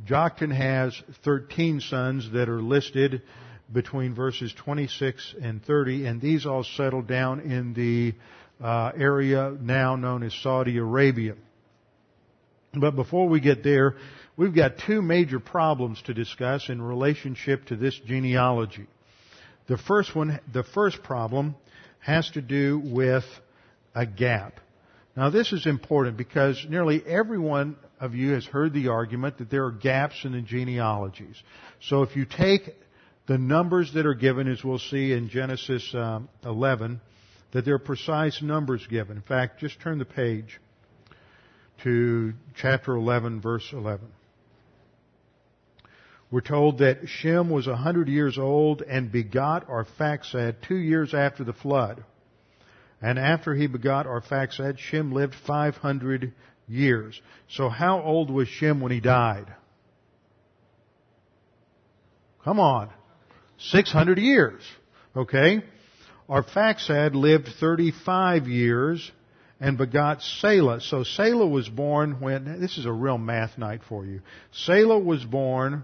Joktan 0.06 0.56
has 0.56 1.00
13 1.24 1.82
sons 1.82 2.32
that 2.32 2.50
are 2.50 2.62
listed 2.62 3.22
between 3.72 4.14
verses 4.16 4.54
26 4.54 5.36
and 5.42 5.64
30, 5.64 6.06
and 6.06 6.22
these 6.22 6.46
all 6.46 6.64
settled 6.64 7.08
down 7.08 7.40
in 7.42 7.74
the 7.74 8.14
uh, 8.64 8.92
area 8.98 9.56
now 9.60 9.96
known 9.96 10.24
as 10.24 10.34
Saudi 10.34 10.78
Arabia. 10.78 11.36
But 12.74 12.96
before 12.96 13.28
we 13.28 13.40
get 13.40 13.64
there, 13.64 13.96
we've 14.42 14.56
got 14.56 14.80
two 14.88 15.04
major 15.04 15.40
problems 15.40 16.02
to 16.02 16.16
discuss 16.16 16.68
in 16.68 16.82
relationship 16.82 17.64
to 17.64 17.76
this 17.76 17.96
genealogy. 18.08 18.88
The 19.68 19.78
first 19.78 20.16
one, 20.16 20.40
the 20.52 20.64
first 20.64 21.04
problem 21.04 21.56
has 22.00 22.28
to 22.32 22.42
do 22.42 22.82
with 22.84 23.24
a 23.94 24.08
gap. 24.08 24.60
Now 25.16 25.30
this 25.30 25.54
is 25.54 25.68
important 25.68 26.18
because 26.18 26.66
nearly 26.68 27.06
every 27.06 27.38
one 27.38 27.76
of 28.00 28.16
you 28.16 28.32
has 28.32 28.44
heard 28.44 28.74
the 28.74 28.88
argument 28.88 29.38
that 29.38 29.52
there 29.52 29.66
are 29.66 29.72
gaps 29.72 30.26
in 30.26 30.32
the 30.32 30.42
genealogies. 30.42 31.36
So 31.80 32.02
if 32.02 32.16
you 32.16 32.26
take 32.26 32.64
the 33.28 33.38
numbers 33.38 33.94
that 33.94 34.08
are 34.08 34.16
given, 34.16 34.48
as 34.48 34.64
we'll 34.64 34.80
see 34.80 35.14
in 35.14 35.30
Genesis 35.30 35.94
um, 35.94 36.30
11, 36.44 37.00
that 37.52 37.64
there 37.64 37.76
are 37.76 37.80
precise 37.80 38.42
numbers 38.42 38.88
given. 38.88 39.18
In 39.18 39.24
fact, 39.24 39.60
just 39.60 39.80
turn 39.82 40.00
the 40.00 40.06
page 40.06 40.60
to 41.84 42.34
chapter 42.56 42.96
11, 42.96 43.40
verse 43.40 43.70
11. 43.72 44.08
We're 46.32 46.40
told 46.42 46.78
that 46.78 47.08
Shem 47.08 47.50
was 47.50 47.68
a 47.68 47.76
hundred 47.76 48.08
years 48.08 48.38
old 48.38 48.82
and 48.82 49.12
begot 49.12 49.68
Arphaxad 49.68 50.56
two 50.66 50.78
years 50.78 51.14
after 51.14 51.44
the 51.44 51.54
flood. 51.54 52.04
And 53.02 53.20
after 53.20 53.54
he 53.54 53.68
begot 53.68 54.06
Arphaxad, 54.06 54.80
Shem 54.80 55.12
lived 55.12 55.36
500 55.46 56.34
years. 56.70 57.20
So 57.50 57.68
how 57.68 58.02
old 58.02 58.32
was 58.32 58.48
Shem 58.48 58.80
when 58.80 58.94
he 58.94 59.02
died? 59.02 59.54
Come 62.46 62.60
on. 62.60 62.90
600 63.60 64.18
years. 64.18 64.62
Okay? 65.16 65.64
Arphaxad 66.30 67.14
lived 67.14 67.50
35 67.60 68.48
years 68.48 69.12
and 69.60 69.78
begot 69.78 70.22
Salah. 70.22 70.80
So 70.80 71.04
Salah 71.04 71.48
was 71.48 71.68
born 71.68 72.22
when, 72.22 72.62
this 72.62 72.78
is 72.78 72.86
a 72.86 72.92
real 72.92 73.18
math 73.18 73.58
night 73.58 73.82
for 73.90 74.06
you. 74.06 74.22
Salah 74.52 74.98
was 74.98 75.24
born, 75.24 75.84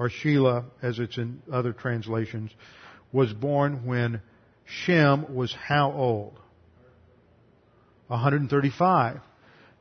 or 0.00 0.08
Shelah 0.08 0.64
as 0.80 0.98
it's 0.98 1.18
in 1.18 1.42
other 1.52 1.74
translations, 1.74 2.50
was 3.12 3.34
born 3.34 3.84
when 3.84 4.22
Shem 4.64 5.34
was 5.34 5.52
how 5.52 5.92
old? 5.92 6.40
135. 8.06 9.20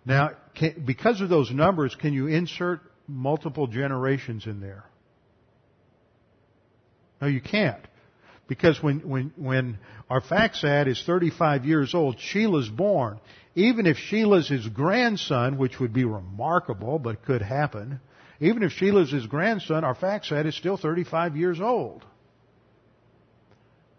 Now, 0.03 0.31
can, 0.55 0.83
because 0.85 1.21
of 1.21 1.29
those 1.29 1.51
numbers, 1.51 1.95
can 1.95 2.11
you 2.11 2.27
insert 2.27 2.81
multiple 3.07 3.67
generations 3.67 4.45
in 4.45 4.59
there? 4.59 4.83
No, 7.21 7.27
you 7.29 7.39
can't. 7.39 7.87
Because 8.45 8.83
when, 8.83 8.99
when, 9.07 9.31
when 9.37 9.77
Arphaxad 10.11 10.87
is 10.87 11.01
35 11.05 11.63
years 11.63 11.95
old, 11.95 12.17
Shelah's 12.17 12.67
born. 12.67 13.21
Even 13.55 13.85
if 13.85 13.95
Shelah's 13.95 14.49
his 14.49 14.67
grandson, 14.67 15.57
which 15.57 15.79
would 15.79 15.93
be 15.93 16.03
remarkable, 16.03 16.99
but 16.99 17.23
could 17.23 17.41
happen, 17.41 18.01
even 18.39 18.63
if 18.63 18.71
Shelah's 18.71 19.11
his 19.11 19.27
grandson, 19.27 19.83
Arphaxad 19.83 20.45
is 20.45 20.55
still 20.55 20.77
35 20.77 21.35
years 21.35 21.59
old. 21.59 22.05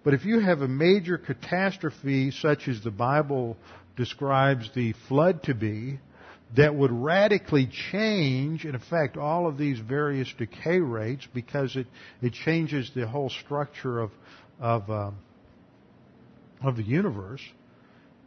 But 0.05 0.15
if 0.15 0.25
you 0.25 0.41
have 0.41 0.63
a 0.63 0.69
major 0.69 1.19
catastrophe 1.19 2.31
such 2.31 2.69
as 2.69 2.83
the 2.83 2.91
Bible 2.91 3.57
describes 3.97 4.71
the 4.75 4.95
flood 5.09 5.43
to 5.45 5.55
be, 5.55 5.99
that 6.57 6.75
would 6.75 6.91
radically 6.91 7.69
change 7.91 8.65
and 8.65 8.75
affect 8.75 9.17
all 9.19 9.47
of 9.47 9.59
these 9.59 9.79
various 9.79 10.33
decay 10.39 10.79
rates 10.79 11.27
because 11.35 11.77
it, 11.77 11.87
it 12.23 12.33
changes 12.33 12.91
the 12.95 13.07
whole 13.07 13.29
structure 13.29 14.01
of, 14.01 14.11
of, 14.59 14.89
uh, 14.89 15.11
of 16.63 16.77
the 16.77 16.83
universe, 16.83 17.43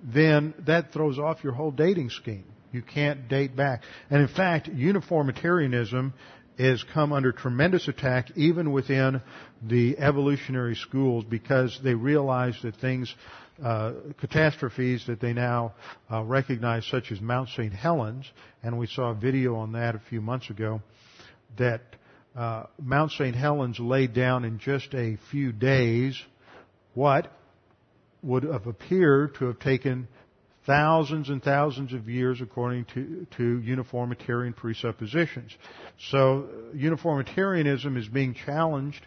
then 0.03 0.53
that 0.67 0.93
throws 0.93 1.17
off 1.17 1.43
your 1.43 1.53
whole 1.53 1.71
dating 1.71 2.11
scheme. 2.11 2.45
You 2.71 2.81
can't 2.81 3.27
date 3.27 3.55
back. 3.55 3.81
And 4.09 4.21
in 4.21 4.27
fact, 4.27 4.67
uniformitarianism 4.67 6.13
has 6.61 6.83
come 6.93 7.11
under 7.11 7.31
tremendous 7.31 7.87
attack 7.87 8.31
even 8.35 8.71
within 8.71 9.21
the 9.61 9.97
evolutionary 9.97 10.75
schools 10.75 11.25
because 11.29 11.79
they 11.83 11.93
realize 11.93 12.55
that 12.63 12.75
things, 12.75 13.13
uh, 13.63 13.93
catastrophes 14.19 15.05
that 15.07 15.19
they 15.19 15.33
now 15.33 15.73
uh, 16.11 16.23
recognize, 16.23 16.85
such 16.87 17.11
as 17.11 17.19
Mount 17.21 17.49
St. 17.49 17.73
Helens, 17.73 18.29
and 18.63 18.77
we 18.77 18.87
saw 18.87 19.11
a 19.11 19.15
video 19.15 19.55
on 19.55 19.73
that 19.73 19.95
a 19.95 20.01
few 20.09 20.21
months 20.21 20.49
ago, 20.49 20.81
that 21.57 21.81
uh, 22.35 22.63
Mount 22.79 23.11
St. 23.11 23.35
Helens 23.35 23.79
laid 23.79 24.13
down 24.13 24.45
in 24.45 24.59
just 24.59 24.93
a 24.93 25.17
few 25.31 25.51
days 25.51 26.21
what 26.93 27.31
would 28.23 28.43
have 28.43 28.67
appeared 28.67 29.35
to 29.35 29.45
have 29.45 29.59
taken 29.59 30.07
thousands 30.65 31.29
and 31.29 31.41
thousands 31.41 31.93
of 31.93 32.07
years 32.07 32.41
according 32.41 32.85
to, 32.93 33.25
to 33.37 33.59
uniformitarian 33.61 34.53
presuppositions. 34.53 35.55
So 36.09 36.47
uniformitarianism 36.73 37.97
is 37.97 38.07
being 38.07 38.35
challenged 38.35 39.05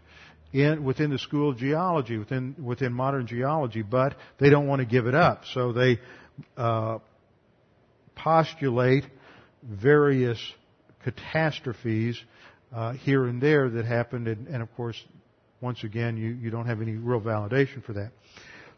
in, 0.53 0.85
within 0.85 1.11
the 1.11 1.19
school 1.19 1.51
of 1.51 1.59
geology, 1.59 2.19
within, 2.19 2.57
within 2.63 2.93
modern 2.93 3.27
geology, 3.27 3.83
but 3.83 4.17
they 4.39 4.51
don't 4.51 4.67
want 4.67 4.81
to 4.81 4.87
give 4.87 5.07
it 5.07 5.15
up. 5.15 5.45
So 5.53 5.73
they 5.73 6.01
uh, 6.57 6.99
postulate 8.15 9.05
various 9.63 10.41
catastrophes 11.03 12.21
uh, 12.75 12.93
here 12.93 13.27
and 13.27 13.41
there 13.41 13.69
that 13.69 13.85
happened, 13.85 14.27
and, 14.29 14.49
and 14.49 14.63
of 14.63 14.75
course, 14.75 15.01
once 15.61 15.85
again, 15.85 16.17
you, 16.17 16.31
you 16.31 16.51
don't 16.51 16.67
have 16.67 16.83
any 16.83 16.93
real 16.93 17.21
validation 17.21 17.83
for 17.85 17.95
that. 17.95 18.11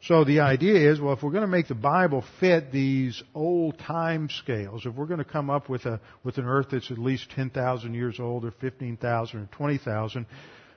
So 0.06 0.22
the 0.22 0.40
idea 0.40 0.92
is, 0.92 1.00
well, 1.00 1.14
if 1.14 1.22
we're 1.22 1.32
going 1.32 1.42
to 1.42 1.48
make 1.48 1.66
the 1.66 1.74
Bible 1.74 2.24
fit 2.38 2.70
these 2.70 3.20
old 3.34 3.76
time 3.78 4.28
scales, 4.30 4.86
if 4.86 4.94
we're 4.94 5.06
going 5.06 5.18
to 5.18 5.24
come 5.24 5.50
up 5.50 5.68
with 5.68 5.84
a 5.84 6.00
with 6.22 6.38
an 6.38 6.44
Earth 6.44 6.68
that's 6.70 6.92
at 6.92 6.98
least 6.98 7.30
ten 7.30 7.50
thousand 7.50 7.94
years 7.94 8.20
old, 8.20 8.44
or 8.44 8.52
fifteen 8.52 8.96
thousand, 8.96 9.40
or 9.40 9.48
twenty 9.56 9.78
thousand, 9.78 10.26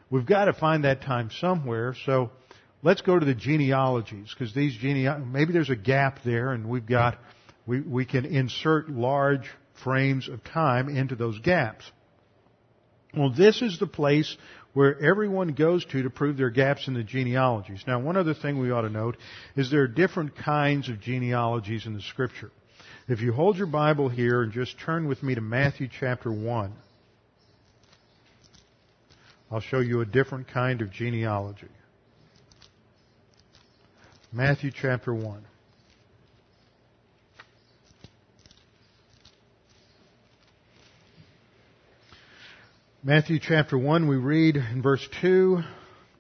we've 0.10 0.26
got 0.26 0.46
to 0.46 0.54
find 0.54 0.84
that 0.84 1.04
time 1.04 1.30
somewhere. 1.40 1.96
So 2.08 2.32
let's 2.82 3.02
go 3.02 3.20
to 3.20 3.26
the 3.26 3.36
genealogies 3.36 4.34
because 4.34 4.56
these 4.56 4.76
gene 4.76 5.32
maybe 5.32 5.54
there's 5.54 5.70
a 5.70 5.76
gap 5.76 6.20
there, 6.26 6.52
and 6.52 6.68
we've 6.68 6.88
got 6.88 7.20
we 7.68 7.82
we 7.82 8.06
can 8.06 8.26
insert 8.26 8.90
large 8.90 9.48
frames 9.84 10.28
of 10.28 10.44
time 10.44 10.90
into 10.90 11.16
those 11.16 11.38
gaps. 11.38 11.86
Well, 13.16 13.32
this 13.32 13.62
is 13.62 13.80
the 13.80 13.88
place 13.88 14.36
where 14.74 15.00
everyone 15.02 15.54
goes 15.54 15.84
to 15.86 16.04
to 16.04 16.10
prove 16.10 16.38
their 16.38 16.50
gaps 16.50 16.88
in 16.88 16.94
the 16.94 17.04
genealogies. 17.04 17.84
Now, 17.88 18.00
one 18.00 18.18
other 18.18 18.34
thing 18.34 18.60
we 18.60 18.72
ought 18.72 18.82
to 18.82 18.90
note 18.90 19.18
is 19.56 19.72
there 19.72 19.82
are 19.82 19.88
different 19.88 20.36
kinds 20.36 20.90
of 20.90 21.02
genealogies 21.02 21.86
in 21.86 21.94
the 21.94 22.02
scripture. 22.02 22.52
If 23.08 23.22
you 23.22 23.34
hold 23.34 23.58
your 23.58 23.68
Bible 23.68 24.10
here 24.10 24.44
and 24.44 24.52
just 24.52 24.80
turn 24.80 25.08
with 25.08 25.24
me 25.24 25.34
to 25.34 25.42
Matthew 25.42 25.90
chapter 26.00 26.32
1, 26.32 26.72
I'll 29.52 29.62
show 29.62 29.80
you 29.80 30.02
a 30.02 30.06
different 30.06 30.48
kind 30.48 30.82
of 30.82 30.92
genealogy. 30.92 31.68
Matthew 34.32 34.70
chapter 34.70 35.12
1. 35.12 35.44
Matthew 43.10 43.40
chapter 43.40 43.76
1, 43.76 44.08
we 44.08 44.18
read 44.18 44.56
in 44.56 44.84
verse 44.84 45.04
2, 45.22 45.64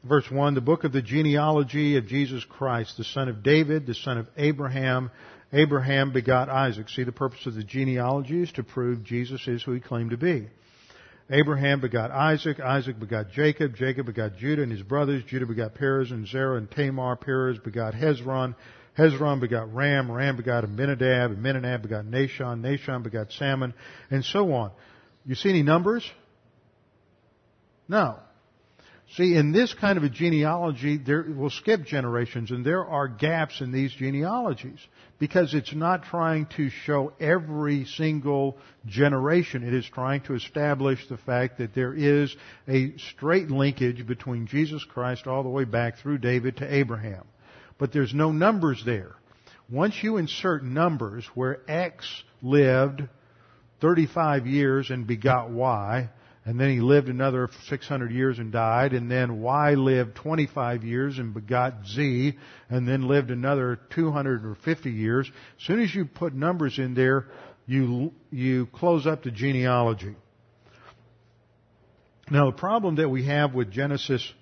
verse 0.06 0.26
1, 0.32 0.56
the 0.56 0.60
book 0.60 0.84
of 0.84 0.92
the 0.92 1.04
genealogy 1.04 1.98
of 1.98 2.08
Jesus 2.08 2.44
Christ, 2.44 2.98
the 2.98 3.04
son 3.04 3.30
of 3.30 3.44
David, 3.44 3.86
the 3.86 3.94
son 3.94 4.18
of 4.18 4.28
Abraham. 4.36 5.12
Abraham 5.54 6.12
begot 6.12 6.50
Isaac. 6.50 6.90
See, 6.90 7.04
the 7.04 7.12
purpose 7.12 7.46
of 7.46 7.54
the 7.54 7.64
genealogy 7.64 8.42
is 8.42 8.52
to 8.54 8.64
prove 8.64 9.04
Jesus 9.04 9.48
is 9.48 9.62
who 9.62 9.74
he 9.74 9.80
claimed 9.80 10.10
to 10.10 10.18
be. 10.18 10.48
Abraham 11.30 11.80
begot 11.80 12.10
Isaac, 12.10 12.60
Isaac 12.60 13.00
begot 13.00 13.30
Jacob, 13.30 13.76
Jacob 13.76 14.08
begot 14.08 14.38
Judah 14.38 14.64
and 14.64 14.72
his 14.72 14.82
brothers, 14.82 15.24
Judah 15.28 15.46
begot 15.46 15.76
Perez 15.76 16.10
and 16.10 16.28
Zerah 16.28 16.58
and 16.58 16.72
Tamar, 16.72 17.18
Perez 17.18 17.60
begot 17.60 17.94
Hezron, 17.94 18.56
Hezron 18.98 19.40
begot 19.40 19.72
Ram, 19.72 20.12
Ram 20.12 20.38
begot 20.38 20.64
Amminadab, 20.64 21.38
Amminadab 21.38 21.84
begot 21.84 22.06
Nahshon, 22.06 22.62
Nahshon 22.62 23.04
begot 23.04 23.32
Salmon, 23.32 23.76
and 24.10 24.26
so 24.26 24.52
on. 24.54 24.72
You 25.24 25.36
see 25.36 25.50
any 25.50 25.62
numbers? 25.62 26.10
No. 27.90 28.20
See, 29.16 29.36
in 29.36 29.52
this 29.52 29.74
kind 29.74 29.98
of 29.98 30.04
a 30.04 30.10
genealogy, 30.10 30.98
there, 30.98 31.26
we'll 31.28 31.50
skip 31.50 31.84
generations, 31.84 32.52
and 32.52 32.64
there 32.64 32.86
are 32.86 33.08
gaps 33.08 33.60
in 33.60 33.72
these 33.72 33.92
genealogies 33.92 34.78
because 35.18 35.56
it's 35.56 35.74
not 35.74 36.04
trying 36.04 36.46
to 36.58 36.70
show 36.70 37.14
every 37.20 37.86
single 37.86 38.56
generation. 38.86 39.64
It 39.64 39.74
is 39.74 39.90
trying 39.90 40.22
to 40.22 40.36
establish 40.36 41.08
the 41.08 41.18
fact 41.18 41.58
that 41.58 41.74
there 41.74 41.94
is 41.96 42.36
a 42.68 42.96
straight 42.98 43.50
linkage 43.50 44.06
between 44.06 44.46
Jesus 44.46 44.84
Christ 44.84 45.26
all 45.26 45.42
the 45.42 45.50
way 45.50 45.64
back 45.64 45.98
through 45.98 46.20
David 46.20 46.58
to 46.58 46.72
Abraham. 46.72 47.26
But 47.80 47.92
there's 47.92 48.14
no 48.14 48.32
numbers 48.32 48.84
there. 48.86 49.16
Once 49.72 50.04
you 50.04 50.18
insert 50.18 50.64
numbers 50.64 51.28
where 51.34 51.62
X 51.68 52.24
lived 52.44 53.02
35 53.82 54.46
years 54.46 54.92
and 54.92 55.08
begot 55.08 55.50
Y, 55.50 56.10
and 56.50 56.60
then 56.60 56.72
he 56.72 56.80
lived 56.80 57.10
another 57.10 57.48
600 57.68 58.12
years 58.12 58.40
and 58.40 58.52
died, 58.52 58.94
and 58.94 59.10
then 59.10 59.40
Y 59.40 59.76
lived 59.76 60.16
25 60.16 60.84
years 60.84 61.20
and 61.20 61.32
begot 61.32 61.86
Z, 61.86 62.36
and 62.72 62.88
then 62.88 63.08
lived 63.08 63.30
another 63.30 63.80
250 63.92 64.90
years. 64.90 65.28
As 65.60 65.66
soon 65.68 65.80
as 65.80 65.94
you 65.94 66.06
put 66.06 66.34
numbers 66.34 66.80
in 66.80 66.96
there, 66.96 67.28
you, 67.68 68.14
you 68.32 68.66
close 68.66 69.06
up 69.06 69.22
the 69.22 69.30
genealogy. 69.30 70.16
Now 72.32 72.48
the 72.50 72.58
problem 72.58 72.96
that 72.96 73.10
we 73.10 73.26
have 73.28 73.54
with 73.54 73.70
Genesis, 73.70 74.34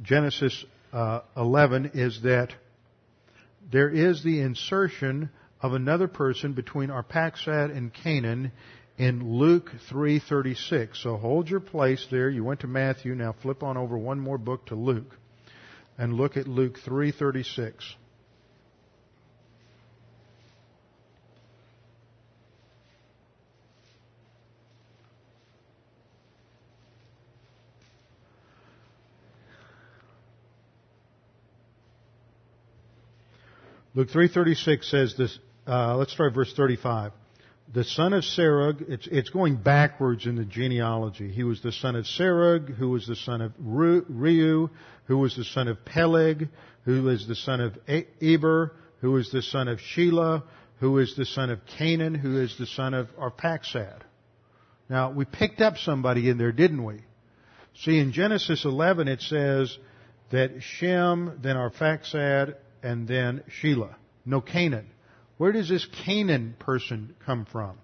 Genesis 0.00 0.64
uh, 0.92 1.22
11 1.36 1.90
is 1.94 2.22
that 2.22 2.52
there 3.68 3.90
is 3.90 4.22
the 4.22 4.42
insertion 4.42 5.30
of 5.60 5.72
another 5.72 6.06
person 6.06 6.52
between 6.52 6.90
Arphaxad 6.90 7.76
and 7.76 7.92
Cainan 7.92 8.52
in 8.98 9.38
Luke 9.38 9.70
3:36. 9.88 11.00
So 11.00 11.16
hold 11.16 11.48
your 11.48 11.60
place 11.60 12.06
there. 12.10 12.28
You 12.28 12.42
went 12.44 12.60
to 12.60 12.66
Matthew, 12.66 13.14
now 13.14 13.32
flip 13.32 13.62
on 13.62 13.76
over 13.76 13.96
one 13.96 14.18
more 14.18 14.38
book 14.38 14.66
to 14.66 14.74
Luke 14.74 15.16
and 15.96 16.14
look 16.14 16.36
at 16.36 16.48
Luke 16.48 16.78
3:36. 16.84 17.94
Luke 33.94 34.10
3:36 34.10 34.84
says 34.90 35.14
this. 35.16 35.38
Uh, 35.66 35.96
let's 35.96 36.12
start 36.12 36.34
verse 36.34 36.52
35 36.52 37.12
the 37.72 37.84
son 37.84 38.12
of 38.12 38.24
Serug, 38.24 38.88
it's, 38.88 39.06
it's 39.10 39.30
going 39.30 39.56
backwards 39.56 40.26
in 40.26 40.36
the 40.36 40.44
genealogy. 40.44 41.30
He 41.30 41.44
was 41.44 41.60
the 41.62 41.72
son 41.72 41.96
of 41.96 42.06
Serug, 42.06 42.74
who 42.74 42.90
was 42.90 43.06
the 43.06 43.16
son 43.16 43.42
of 43.42 43.52
Reu, 43.58 44.70
who 45.06 45.18
was 45.18 45.36
the 45.36 45.44
son 45.44 45.68
of 45.68 45.84
Peleg, 45.84 46.48
who 46.84 47.02
was 47.02 47.26
the 47.26 47.34
son 47.34 47.60
of 47.60 47.78
Eber, 48.22 48.72
who 49.00 49.12
was 49.12 49.30
the 49.30 49.42
son 49.42 49.68
of 49.68 49.78
Shelah, 49.78 50.42
who 50.80 50.98
is 50.98 51.14
the 51.16 51.26
son 51.26 51.50
of 51.50 51.60
Cainan, 51.78 52.16
who 52.16 52.40
is 52.40 52.56
the 52.58 52.66
son 52.66 52.94
of 52.94 53.08
Arphaxad. 53.16 54.00
Now, 54.88 55.10
we 55.10 55.24
picked 55.26 55.60
up 55.60 55.76
somebody 55.76 56.30
in 56.30 56.38
there, 56.38 56.52
didn't 56.52 56.82
we? 56.82 57.00
See, 57.80 57.98
in 57.98 58.12
Genesis 58.12 58.64
11 58.64 59.08
it 59.08 59.20
says 59.20 59.76
that 60.30 60.62
Shem, 60.62 61.38
then 61.42 61.56
Arphaxad, 61.56 62.54
and 62.82 63.06
then 63.06 63.42
Shelah. 63.60 63.94
No 64.24 64.40
Cainan. 64.40 64.86
Where 65.38 65.52
does 65.52 65.68
this 65.68 65.86
Cainan 66.04 66.58
person 66.58 67.14
come 67.24 67.46
from? 67.46 67.78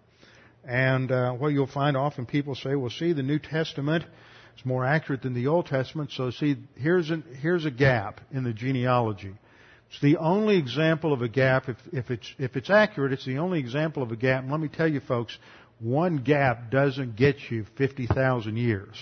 And 0.64 1.11
uh, 1.11 1.32
what 1.32 1.48
you'll 1.48 1.66
find 1.66 1.96
often 1.96 2.26
people 2.26 2.55
say, 2.55 2.74
well, 2.74 2.90
see, 2.90 3.12
the 3.12 3.22
New 3.22 3.38
Testament 3.38 4.05
is 4.57 4.64
more 4.64 4.84
accurate 4.84 5.22
than 5.22 5.34
the 5.34 5.46
Old 5.46 5.66
Testament, 5.66 6.11
so 6.12 6.30
see, 6.30 6.57
here's, 6.76 7.11
an, 7.11 7.24
here's 7.40 7.64
a 7.64 7.70
gap 7.70 8.20
in 8.32 8.44
the 8.44 8.52
genealogy. 8.52 9.34
It's 9.90 10.00
the 10.00 10.16
only 10.16 10.57
example 10.57 11.12
of 11.12 11.22
a 11.22 11.28
gap. 11.28 11.68
If, 11.68 11.76
if, 11.92 12.11
it's, 12.11 12.34
if 12.38 12.57
it's 12.57 12.70
accurate, 12.70 13.12
it's 13.12 13.26
the 13.26 13.38
only 13.38 13.61
example 13.61 14.02
of 14.02 14.11
a 14.11 14.16
gap. 14.16 14.42
And 14.42 14.50
let 14.50 14.61
me 14.61 14.68
tell 14.68 14.88
you, 14.88 15.00
folks, 15.00 15.38
one 15.78 16.18
gap 16.18 16.70
doesn't 16.70 17.14
get 17.14 17.36
you 17.50 17.66
50,000 17.76 18.57
years. 18.57 18.96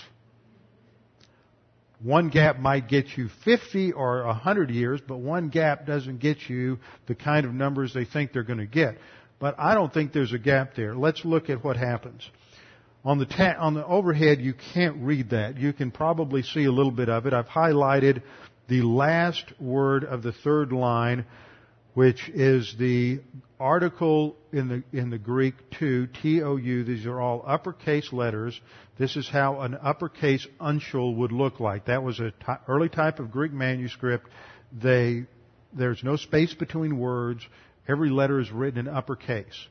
One 2.03 2.27
gap 2.27 2.59
might 2.59 2.89
get 2.89 3.17
you 3.17 3.29
50 3.45 3.93
or 3.93 4.25
100 4.25 4.69
years, 4.69 4.99
but 5.07 5.19
one 5.19 5.47
gap 5.47 5.85
doesn't 5.85 6.19
get 6.19 6.49
you 6.49 6.79
the 7.07 7.15
kind 7.15 7.45
of 7.45 7.53
numbers 7.53 7.93
they 7.93 8.03
think 8.03 8.33
they're 8.33 8.43
going 8.43 8.59
to 8.59 8.65
get. 8.65 8.97
But 9.39 9.55
I 9.57 9.73
don't 9.73 9.93
think 9.93 10.11
there's 10.11 10.33
a 10.33 10.37
gap 10.37 10.75
there. 10.75 10.95
Let's 10.95 11.23
look 11.23 11.49
at 11.49 11.63
what 11.63 11.77
happens. 11.77 12.29
On 13.05 13.19
the, 13.19 13.25
ta- 13.25 13.55
on 13.57 13.73
the 13.73 13.85
overhead, 13.85 14.41
you 14.41 14.53
can't 14.73 14.97
read 14.97 15.29
that. 15.29 15.57
You 15.57 15.71
can 15.71 15.91
probably 15.91 16.43
see 16.43 16.65
a 16.65 16.71
little 16.71 16.91
bit 16.91 17.09
of 17.09 17.25
it. 17.25 17.33
I've 17.33 17.47
highlighted 17.47 18.21
the 18.67 18.81
last 18.81 19.45
word 19.59 20.03
of 20.03 20.23
the 20.23 20.31
third 20.31 20.71
line 20.73 21.25
which 21.93 22.29
is 22.29 22.75
the 22.77 23.19
article 23.59 24.35
in 24.51 24.67
the 24.67 24.97
in 24.97 25.09
the 25.09 25.17
Greek 25.17 25.55
to 25.79 26.07
T 26.07 26.41
O 26.41 26.57
U. 26.57 26.83
These 26.83 27.05
are 27.05 27.19
all 27.19 27.43
uppercase 27.45 28.11
letters. 28.11 28.59
This 28.97 29.15
is 29.15 29.29
how 29.29 29.61
an 29.61 29.77
uppercase 29.81 30.45
uncial 30.59 31.15
would 31.17 31.31
look 31.31 31.59
like. 31.59 31.85
That 31.85 32.03
was 32.03 32.19
an 32.19 32.33
early 32.67 32.89
type 32.89 33.19
of 33.19 33.31
Greek 33.31 33.53
manuscript. 33.53 34.27
They 34.71 35.25
there's 35.71 36.03
no 36.03 36.15
space 36.17 36.53
between 36.53 36.97
words. 36.97 37.47
Every 37.87 38.09
letter 38.09 38.39
is 38.39 38.51
written 38.51 38.87
in 38.87 38.93
uppercase, 38.93 39.67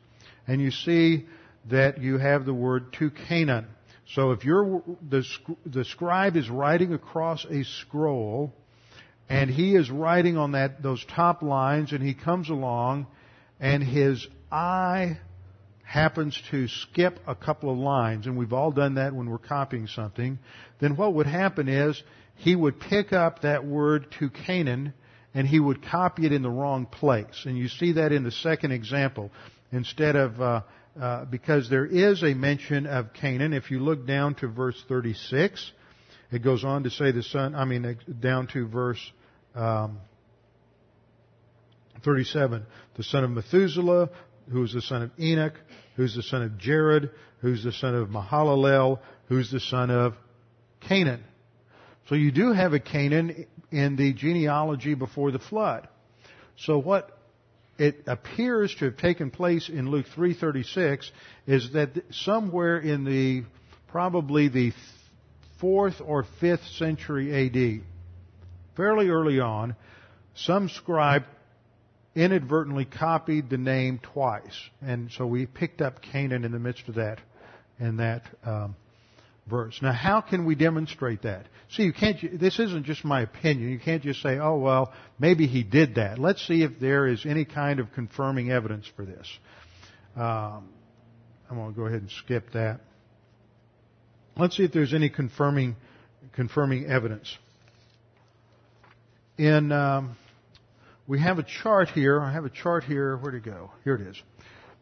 and 0.46 0.60
you 0.60 0.70
see 0.70 1.26
that 1.70 2.00
you 2.00 2.18
have 2.18 2.44
the 2.44 2.54
word 2.54 2.92
to 2.94 3.10
Cainan. 3.10 3.66
So 4.14 4.32
if 4.32 4.44
you're 4.44 4.82
the 5.08 5.24
the 5.64 5.84
scribe 5.84 6.36
is 6.36 6.48
writing 6.50 6.92
across 6.92 7.44
a 7.44 7.64
scroll 7.64 8.52
and 9.28 9.50
he 9.50 9.74
is 9.74 9.90
writing 9.90 10.36
on 10.36 10.52
that 10.52 10.82
those 10.82 11.04
top 11.04 11.42
lines 11.42 11.92
and 11.92 12.02
he 12.02 12.14
comes 12.14 12.50
along 12.50 13.06
and 13.60 13.82
his 13.82 14.26
eye 14.50 15.18
happens 15.84 16.40
to 16.50 16.68
skip 16.68 17.20
a 17.26 17.34
couple 17.34 17.70
of 17.70 17.78
lines. 17.78 18.26
And 18.26 18.36
we've 18.36 18.52
all 18.52 18.72
done 18.72 18.94
that 18.94 19.14
when 19.14 19.28
we're 19.28 19.38
copying 19.38 19.86
something. 19.86 20.38
Then 20.80 20.96
what 20.96 21.14
would 21.14 21.26
happen 21.26 21.68
is 21.68 22.02
he 22.36 22.56
would 22.56 22.80
pick 22.80 23.12
up 23.12 23.42
that 23.42 23.64
word 23.64 24.06
to 24.18 24.30
Cainan 24.30 24.94
and 25.34 25.46
he 25.46 25.60
would 25.60 25.82
copy 25.82 26.26
it 26.26 26.32
in 26.32 26.42
the 26.42 26.50
wrong 26.50 26.86
place. 26.86 27.44
And 27.44 27.56
you 27.56 27.68
see 27.68 27.92
that 27.92 28.12
in 28.12 28.24
the 28.24 28.30
second 28.30 28.72
example. 28.72 29.30
Instead 29.70 30.16
of 30.16 30.40
uh, 30.40 30.62
uh, 31.00 31.24
because 31.24 31.70
there 31.70 31.86
is 31.86 32.22
a 32.22 32.34
mention 32.34 32.86
of 32.86 33.12
Cainan 33.14 33.54
if 33.54 33.70
you 33.70 33.80
look 33.80 34.06
down 34.06 34.34
to 34.36 34.48
verse 34.48 34.82
36 34.88 35.72
it 36.32 36.42
goes 36.42 36.64
on 36.64 36.84
to 36.84 36.90
say 36.90 37.12
the 37.12 37.22
son, 37.22 37.54
I 37.54 37.64
mean, 37.64 37.98
down 38.20 38.46
to 38.48 38.66
verse 38.66 39.12
um, 39.54 39.98
37. 42.04 42.64
The 42.96 43.02
son 43.02 43.24
of 43.24 43.30
Methuselah, 43.30 44.10
who's 44.50 44.72
the 44.72 44.82
son 44.82 45.02
of 45.02 45.10
Enoch, 45.18 45.54
who's 45.96 46.14
the 46.14 46.22
son 46.22 46.42
of 46.42 46.58
Jared, 46.58 47.10
who's 47.40 47.64
the 47.64 47.72
son 47.72 47.94
of 47.94 48.08
Mahalalel, 48.08 48.98
who's 49.28 49.50
the 49.50 49.60
son 49.60 49.90
of 49.90 50.14
Cainan. 50.88 51.20
So 52.08 52.14
you 52.14 52.32
do 52.32 52.52
have 52.52 52.72
a 52.72 52.80
Cainan 52.80 53.46
in 53.70 53.96
the 53.96 54.12
genealogy 54.12 54.94
before 54.94 55.30
the 55.30 55.38
flood. 55.38 55.88
So 56.56 56.78
what 56.78 57.18
it 57.78 58.04
appears 58.06 58.74
to 58.76 58.86
have 58.86 58.96
taken 58.96 59.30
place 59.30 59.68
in 59.68 59.90
Luke 59.90 60.06
3:36 60.14 61.10
is 61.46 61.72
that 61.72 61.90
somewhere 62.10 62.78
in 62.78 63.04
the 63.04 63.44
probably 63.88 64.48
the 64.48 64.72
fourth 65.62 66.00
or 66.04 66.26
fifth 66.40 66.66
century 66.76 67.46
AD, 67.46 67.84
fairly 68.76 69.08
early 69.08 69.38
on, 69.38 69.76
some 70.34 70.68
scribe 70.68 71.22
inadvertently 72.16 72.84
copied 72.84 73.48
the 73.48 73.56
name 73.56 74.00
twice, 74.02 74.58
and 74.82 75.10
so 75.12 75.24
we 75.24 75.46
picked 75.46 75.80
up 75.80 76.02
Cainan 76.02 76.44
in 76.44 76.50
the 76.50 76.58
midst 76.58 76.88
of 76.88 76.96
that, 76.96 77.20
in 77.78 77.98
that 77.98 78.22
um, 78.44 78.74
verse. 79.46 79.78
Now, 79.80 79.92
how 79.92 80.20
can 80.20 80.44
we 80.46 80.56
demonstrate 80.56 81.22
that? 81.22 81.46
See, 81.70 81.84
you 81.84 81.92
can't. 81.92 82.40
This 82.40 82.58
isn't 82.58 82.84
just 82.84 83.04
my 83.04 83.22
opinion. 83.22 83.70
You 83.70 83.78
can't 83.78 84.02
just 84.02 84.20
say, 84.20 84.38
"Oh 84.38 84.58
well, 84.58 84.92
maybe 85.20 85.46
he 85.46 85.62
did 85.62 85.94
that." 85.94 86.18
Let's 86.18 86.44
see 86.46 86.64
if 86.64 86.80
there 86.80 87.06
is 87.06 87.24
any 87.24 87.44
kind 87.44 87.78
of 87.78 87.92
confirming 87.92 88.50
evidence 88.50 88.90
for 88.96 89.04
this. 89.04 89.26
Um, 90.16 90.68
I'm 91.48 91.56
going 91.56 91.72
to 91.72 91.76
go 91.78 91.86
ahead 91.86 92.00
and 92.00 92.10
skip 92.10 92.52
that. 92.52 92.80
Let's 94.36 94.56
see 94.56 94.64
if 94.64 94.72
there's 94.72 94.94
any 94.94 95.10
confirming, 95.10 95.76
confirming 96.32 96.86
evidence. 96.86 97.36
In, 99.36 99.70
um, 99.72 100.16
we 101.06 101.20
have 101.20 101.38
a 101.38 101.42
chart 101.42 101.90
here. 101.90 102.18
I 102.18 102.32
have 102.32 102.46
a 102.46 102.50
chart 102.50 102.84
here. 102.84 103.16
Where'd 103.16 103.34
it 103.34 103.44
go? 103.44 103.70
Here 103.84 103.94
it 103.94 104.00
is. 104.00 104.22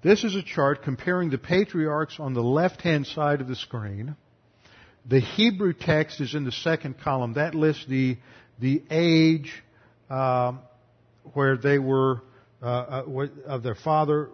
This 0.03 0.23
is 0.23 0.37
a 0.37 0.43
chart 0.43 0.83
comparing 0.85 1.31
the 1.31 1.39
patriarchs 1.39 2.21
on 2.21 2.33
the 2.33 2.43
left-hand 2.43 3.09
side 3.09 3.41
of 3.41 3.49
the 3.49 3.57
screen. 3.57 4.15
The 5.09 5.19
Hebrew 5.19 5.73
text 5.73 6.21
is 6.21 6.35
in 6.35 6.45
the 6.45 6.53
second 6.53 7.01
column. 7.01 7.35
That 7.35 7.55
lists 7.57 7.85
the, 7.89 8.19
the 8.61 8.83
age 8.89 9.53
um, 10.09 10.61
where 11.35 11.57
they 11.57 11.81
were 11.81 12.23
uh, 12.63 13.03
uh, 13.07 13.27
of 13.47 13.65
their 13.65 13.75
father, 13.75 14.31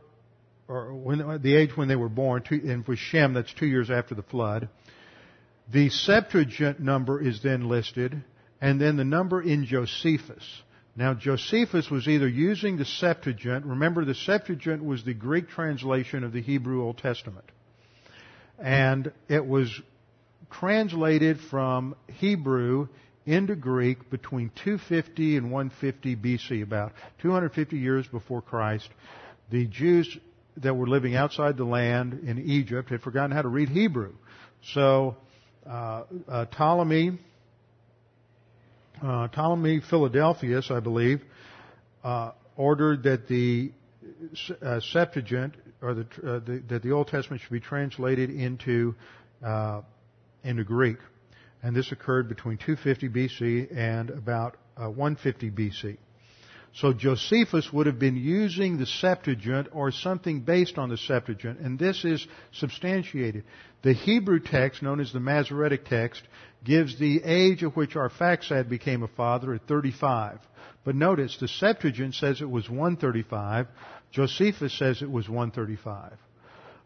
or 0.68 0.92
when, 0.94 1.40
the 1.40 1.56
age 1.56 1.70
when 1.74 1.88
they 1.88 1.96
were 1.96 2.10
born. 2.10 2.42
and 2.50 2.86
with 2.86 2.98
Shem, 2.98 3.32
that's 3.32 3.52
two 3.54 3.66
years 3.66 3.90
after 3.90 4.14
the 4.14 4.22
flood. 4.22 4.68
The 5.72 5.90
Septuagint 5.90 6.80
number 6.80 7.20
is 7.20 7.42
then 7.42 7.68
listed, 7.68 8.22
and 8.60 8.80
then 8.80 8.96
the 8.96 9.04
number 9.04 9.42
in 9.42 9.66
Josephus. 9.66 10.44
Now, 10.94 11.12
Josephus 11.12 11.90
was 11.90 12.08
either 12.08 12.28
using 12.28 12.76
the 12.76 12.84
Septuagint. 12.84 13.66
Remember, 13.66 14.04
the 14.04 14.14
Septuagint 14.14 14.82
was 14.82 15.04
the 15.04 15.12
Greek 15.12 15.48
translation 15.48 16.24
of 16.24 16.32
the 16.32 16.40
Hebrew 16.40 16.82
Old 16.82 16.98
Testament. 16.98 17.44
And 18.58 19.12
it 19.28 19.44
was 19.44 19.70
translated 20.50 21.38
from 21.50 21.96
Hebrew 22.06 22.88
into 23.26 23.56
Greek 23.56 24.08
between 24.08 24.50
250 24.64 25.36
and 25.36 25.50
150 25.50 26.16
BC, 26.16 26.62
about 26.62 26.92
250 27.20 27.76
years 27.76 28.06
before 28.06 28.40
Christ. 28.40 28.88
The 29.50 29.66
Jews 29.66 30.16
that 30.58 30.74
were 30.74 30.86
living 30.86 31.16
outside 31.16 31.56
the 31.56 31.64
land 31.64 32.20
in 32.26 32.38
Egypt 32.38 32.88
had 32.88 33.02
forgotten 33.02 33.32
how 33.32 33.42
to 33.42 33.48
read 33.48 33.68
Hebrew. 33.68 34.14
So 34.72 35.16
Ptolemy, 35.66 37.18
uh, 39.02 39.28
Ptolemy 39.28 39.80
Philadelphus, 39.88 40.70
I 40.70 40.80
believe, 40.80 41.22
uh, 42.04 42.32
ordered 42.56 43.02
that 43.02 43.28
the 43.28 43.72
uh, 44.62 44.80
Septuagint 44.80 45.54
or 45.82 45.94
the, 45.94 46.02
uh, 46.02 46.38
the, 46.38 46.62
that 46.68 46.82
the 46.82 46.92
Old 46.92 47.08
Testament 47.08 47.42
should 47.42 47.52
be 47.52 47.60
translated 47.60 48.30
into 48.30 48.94
into 50.44 50.64
Greek, 50.64 50.98
and 51.62 51.74
this 51.74 51.90
occurred 51.90 52.28
between 52.28 52.56
250 52.58 53.08
BC 53.08 53.76
and 53.76 54.10
about 54.10 54.56
150 54.76 55.50
BC. 55.50 55.96
So 56.76 56.92
Josephus 56.92 57.72
would 57.72 57.86
have 57.86 57.98
been 57.98 58.16
using 58.16 58.76
the 58.76 58.84
Septuagint 58.84 59.68
or 59.72 59.90
something 59.90 60.40
based 60.40 60.76
on 60.76 60.90
the 60.90 60.98
Septuagint, 60.98 61.58
and 61.58 61.78
this 61.78 62.04
is 62.04 62.26
substantiated. 62.52 63.44
The 63.82 63.94
Hebrew 63.94 64.40
text, 64.40 64.82
known 64.82 65.00
as 65.00 65.10
the 65.10 65.20
Masoretic 65.20 65.86
text, 65.86 66.22
gives 66.64 66.98
the 66.98 67.22
age 67.24 67.64
at 67.64 67.74
which 67.74 67.94
Arphaxad 67.94 68.68
became 68.68 69.02
a 69.02 69.08
father 69.08 69.54
at 69.54 69.66
35. 69.66 70.38
But 70.84 70.96
notice, 70.96 71.38
the 71.40 71.48
Septuagint 71.48 72.14
says 72.14 72.42
it 72.42 72.50
was 72.50 72.68
135. 72.68 73.68
Josephus 74.10 74.78
says 74.78 75.00
it 75.00 75.10
was 75.10 75.30
135. 75.30 76.12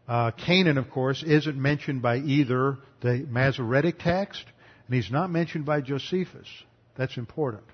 Uh, 0.07 0.31
Cainan, 0.31 0.77
of 0.77 0.89
course, 0.89 1.21
isn't 1.21 1.61
mentioned 1.61 2.01
by 2.01 2.17
either 2.17 2.77
the 3.01 3.25
Masoretic 3.29 3.99
text, 3.99 4.45
and 4.87 4.95
he's 4.95 5.11
not 5.11 5.29
mentioned 5.29 5.65
by 5.65 5.81
Josephus. 5.81 6.47
That's 6.95 7.17
important. 7.17 7.65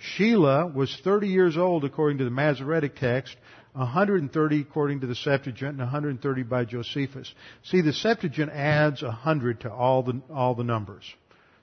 Shelah 0.00 0.72
was 0.72 0.96
30 1.02 1.28
years 1.28 1.56
old 1.56 1.84
according 1.84 2.18
to 2.18 2.24
the 2.24 2.30
Masoretic 2.30 2.96
text, 2.96 3.36
130 3.72 4.60
according 4.60 5.00
to 5.00 5.06
the 5.06 5.14
Septuagint, 5.14 5.72
and 5.72 5.78
130 5.78 6.42
by 6.44 6.64
Josephus. 6.64 7.32
See, 7.64 7.80
the 7.80 7.92
Septuagint 7.92 8.50
adds 8.50 9.02
100 9.02 9.60
to 9.60 9.72
all 9.72 10.02
the, 10.02 10.20
all 10.32 10.54
the 10.54 10.64
numbers. 10.64 11.04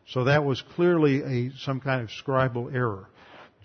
So 0.07 0.25
that 0.25 0.43
was 0.43 0.61
clearly 0.75 1.23
a, 1.23 1.51
some 1.57 1.79
kind 1.79 2.01
of 2.01 2.09
scribal 2.09 2.73
error. 2.73 3.07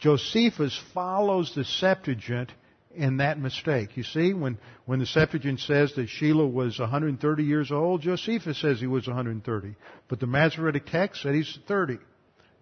Josephus 0.00 0.80
follows 0.94 1.52
the 1.54 1.64
Septuagint 1.64 2.50
in 2.94 3.18
that 3.18 3.38
mistake. 3.38 3.96
You 3.96 4.02
see, 4.02 4.32
when, 4.32 4.58
when 4.86 4.98
the 4.98 5.06
Septuagint 5.06 5.60
says 5.60 5.92
that 5.94 6.08
Shelah 6.08 6.50
was 6.50 6.78
130 6.78 7.44
years 7.44 7.70
old, 7.70 8.02
Josephus 8.02 8.60
says 8.60 8.80
he 8.80 8.86
was 8.86 9.06
130. 9.06 9.74
But 10.08 10.20
the 10.20 10.26
Masoretic 10.26 10.86
text 10.86 11.22
said 11.22 11.34
he's 11.34 11.58
30. 11.68 11.98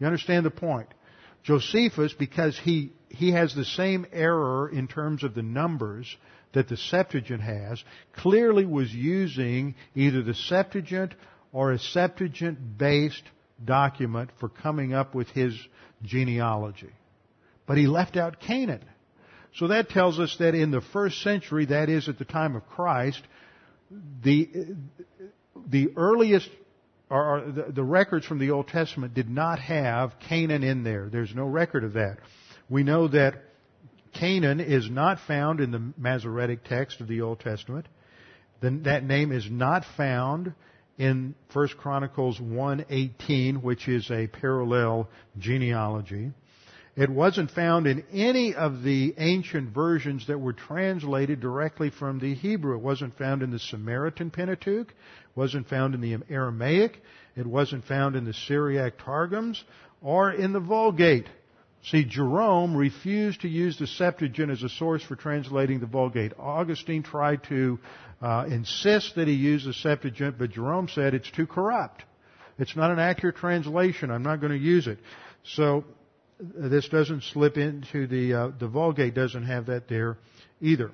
You 0.01 0.07
understand 0.07 0.45
the 0.45 0.51
point? 0.51 0.89
Josephus, 1.43 2.13
because 2.13 2.59
he, 2.59 2.93
he 3.09 3.33
has 3.33 3.55
the 3.55 3.65
same 3.65 4.07
error 4.13 4.69
in 4.69 4.89
terms 4.89 5.25
of 5.25 5.35
the 5.35 5.43
numbers 5.43 6.17
that 6.53 6.69
the 6.69 6.77
Septuagint 6.77 7.43
has, 7.43 7.83
clearly 8.17 8.65
was 8.65 8.93
using 8.93 9.75
either 9.95 10.23
the 10.23 10.35
Septuagint 10.35 11.15
or 11.53 11.73
a 11.73 11.79
Septuagint 11.79 12.79
based 12.79 13.23
document 13.65 14.31
for 14.41 14.49
coming 14.49 14.95
up 14.95 15.15
with 15.15 15.29
his 15.29 15.55
genealogy. 16.03 16.93
But 17.67 17.77
he 17.79 17.87
left 17.87 18.17
out 18.17 18.41
Cainan. 18.41 18.83
So 19.57 19.69
that 19.69 19.89
tells 19.91 20.19
us 20.19 20.37
that 20.39 20.55
in 20.55 20.71
the 20.71 20.81
first 20.81 21.23
century, 21.23 21.67
that 21.67 21.89
is 21.89 22.09
at 22.09 22.19
the 22.19 22.25
time 22.25 22.55
of 22.55 22.67
Christ, 22.67 23.21
the, 24.23 24.49
the 25.67 25.89
earliest 25.97 26.49
or, 27.11 27.45
the, 27.47 27.73
the 27.73 27.83
records 27.83 28.27
from 28.27 28.39
the 28.39 28.51
Old 28.51 28.69
Testament 28.69 29.15
did 29.15 29.29
not 29.29 29.59
have 29.61 30.13
Cainan 30.29 30.63
in 30.63 30.85
there. 30.85 31.09
There's 31.11 31.35
no 31.35 31.45
record 31.45 31.85
of 31.85 31.95
that. 31.95 32.19
We 32.69 32.83
know 32.83 33.09
that 33.09 33.35
Cainan 34.15 34.61
is 34.61 34.91
not 34.91 35.19
found 35.27 35.61
in 35.61 35.71
the 35.71 35.93
Masoretic 35.97 36.65
text 36.65 37.01
of 37.01 37.09
the 37.09 37.23
Old 37.23 37.41
Testament. 37.41 37.87
Then 38.61 38.83
that 38.83 39.05
name 39.05 39.33
is 39.33 39.49
not 39.51 39.85
found 39.97 40.53
in 40.99 41.35
1 41.53 41.69
Chronicles 41.79 42.39
1:18, 42.41 43.63
which 43.63 43.89
is 43.89 44.11
a 44.11 44.27
parallel 44.27 45.09
genealogy. 45.39 46.33
It 46.99 47.11
wasn't 47.11 47.53
found 47.53 47.87
in 47.87 48.03
any 48.13 48.57
of 48.57 48.83
the 48.83 49.15
ancient 49.19 49.73
versions 49.73 50.27
that 50.27 50.41
were 50.41 50.53
translated 50.53 51.39
directly 51.39 51.91
from 51.91 52.19
the 52.19 52.35
Hebrew. 52.35 52.75
It 52.75 52.83
wasn't 52.83 53.17
found 53.17 53.45
in 53.45 53.53
the 53.53 53.61
Samaritan 53.61 54.33
Pentateuch. 54.33 54.89
It 54.89 55.37
wasn't 55.37 55.69
found 55.69 55.95
in 55.95 56.01
the 56.01 56.17
Aramaic. 56.29 57.01
It 57.37 57.47
wasn't 57.47 57.85
found 57.85 58.17
in 58.17 58.25
the 58.25 58.35
Syriac 58.35 58.95
Targums 58.99 59.63
or 60.03 60.33
in 60.33 60.53
the 60.53 60.59
Vulgate. 60.59 61.29
See, 61.85 62.03
Jerome 62.03 62.77
refused 62.77 63.43
to 63.43 63.49
use 63.49 63.79
the 63.79 63.87
Septuagint 63.87 64.51
as 64.51 64.65
a 64.65 64.69
source 64.69 65.05
for 65.05 65.15
translating 65.15 65.79
the 65.79 65.87
Vulgate. 65.87 66.33
Augustine 66.37 67.05
tried 67.05 67.45
to 67.45 67.79
uh, 68.21 68.47
insist 68.51 69.15
that 69.15 69.29
he 69.29 69.35
use 69.35 69.65
the 69.65 69.73
Septuagint, 69.73 70.37
but 70.37 70.51
Jerome 70.51 70.89
said 70.89 71.15
it's 71.15 71.31
too 71.31 71.47
corrupt. 71.47 72.03
It's 72.59 72.75
not 72.75 72.91
an 72.91 72.99
accurate 72.99 73.37
translation. 73.37 74.11
I'm 74.11 74.25
not 74.25 74.41
going 74.41 74.51
to 74.51 74.59
use 74.59 74.89
it. 74.89 74.99
So 75.45 75.85
this 76.41 76.89
doesn't 76.89 77.25
slip 77.25 77.57
into 77.57 78.07
the 78.07 78.35
uh, 78.35 78.51
the 78.59 78.69
Vulgate 78.69 79.15
doesn't 79.15 79.45
have 79.45 79.67
that 79.67 79.89
there 79.89 80.19
either. 80.61 80.91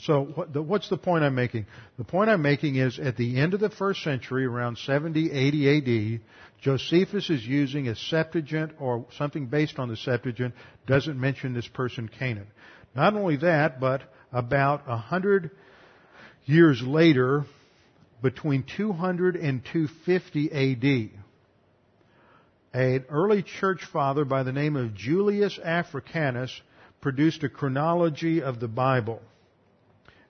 So 0.00 0.24
what 0.24 0.52
the, 0.52 0.62
what's 0.62 0.88
the 0.88 0.96
point 0.96 1.24
I'm 1.24 1.34
making? 1.34 1.66
The 1.96 2.04
point 2.04 2.30
I'm 2.30 2.42
making 2.42 2.76
is 2.76 2.98
at 2.98 3.16
the 3.16 3.40
end 3.40 3.54
of 3.54 3.60
the 3.60 3.70
first 3.70 4.02
century, 4.04 4.44
around 4.44 4.78
70, 4.78 5.32
80 5.32 6.16
AD, 6.16 6.20
Josephus 6.60 7.30
is 7.30 7.44
using 7.44 7.88
a 7.88 7.96
Septuagint 7.96 8.72
or 8.78 9.06
something 9.16 9.46
based 9.46 9.78
on 9.78 9.88
the 9.88 9.96
Septuagint, 9.96 10.54
doesn't 10.86 11.18
mention 11.18 11.52
this 11.52 11.66
person 11.66 12.08
Cainan. 12.20 12.46
Not 12.94 13.14
only 13.14 13.36
that, 13.38 13.80
but 13.80 14.02
about 14.32 14.82
a 14.86 14.96
hundred 14.96 15.50
years 16.44 16.80
later, 16.82 17.44
between 18.22 18.64
200 18.76 19.36
and 19.36 19.64
250 19.64 20.52
AD, 20.52 21.22
an 22.72 23.04
early 23.08 23.42
church 23.42 23.84
father 23.92 24.24
by 24.24 24.42
the 24.42 24.52
name 24.52 24.76
of 24.76 24.94
Julius 24.94 25.58
Africanus 25.62 26.60
produced 27.00 27.42
a 27.44 27.48
chronology 27.48 28.42
of 28.42 28.60
the 28.60 28.68
Bible. 28.68 29.20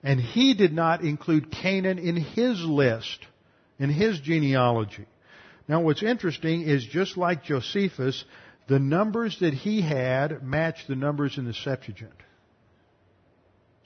And 0.03 0.19
he 0.19 0.53
did 0.53 0.71
not 0.71 1.01
include 1.01 1.51
Cainan 1.51 2.01
in 2.01 2.15
his 2.15 2.63
list, 2.63 3.19
in 3.77 3.89
his 3.89 4.19
genealogy. 4.19 5.05
Now 5.67 5.81
what's 5.81 6.03
interesting 6.03 6.61
is 6.61 6.85
just 6.85 7.17
like 7.17 7.43
Josephus, 7.43 8.23
the 8.67 8.79
numbers 8.79 9.37
that 9.39 9.53
he 9.53 9.81
had 9.81 10.43
match 10.43 10.87
the 10.87 10.95
numbers 10.95 11.37
in 11.37 11.45
the 11.45 11.53
Septuagint. 11.53 12.13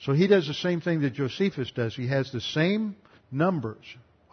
So 0.02 0.14
he 0.14 0.28
does 0.28 0.48
the 0.48 0.54
same 0.54 0.82
thing 0.82 1.02
that 1.02 1.14
Josephus 1.14 1.72
does. 1.72 1.96
He 1.96 2.08
has 2.08 2.32
the 2.32 2.42
same 2.42 2.96
numbers. 3.32 3.84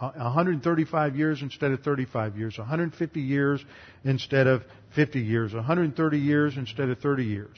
135 0.01 1.16
years 1.16 1.42
instead 1.42 1.72
of 1.72 1.80
35 1.80 2.38
years, 2.38 2.59
150 2.59 3.20
years 3.20 3.64
instead 4.05 4.46
of 4.46 4.62
50 4.94 5.20
years, 5.20 5.53
130 5.53 6.18
years 6.18 6.57
instead 6.57 6.88
of 6.88 6.98
30 6.98 7.24
years. 7.24 7.57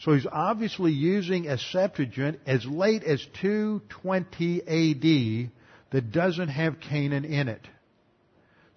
So 0.00 0.12
he's 0.12 0.26
obviously 0.30 0.92
using 0.92 1.46
a 1.46 1.56
Septuagint 1.56 2.40
as 2.46 2.66
late 2.66 3.04
as 3.04 3.24
220 3.40 4.60
AD 4.62 5.50
that 5.92 6.12
doesn't 6.12 6.48
have 6.48 6.80
Cainan 6.80 7.24
in 7.24 7.48
it. 7.48 7.66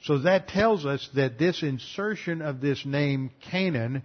So 0.04 0.20
that 0.20 0.48
tells 0.48 0.86
us 0.86 1.10
that 1.16 1.40
this 1.40 1.64
insertion 1.64 2.44
of 2.44 2.62
this 2.62 2.86
name 2.86 3.32
Cainan 3.52 4.04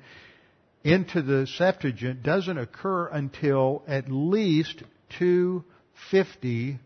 into 0.82 1.20
the 1.20 1.46
Septuagint 1.46 2.22
doesn't 2.22 2.56
occur 2.56 3.06
until 3.08 3.84
at 3.86 4.10
least 4.10 4.82
250 5.18 6.78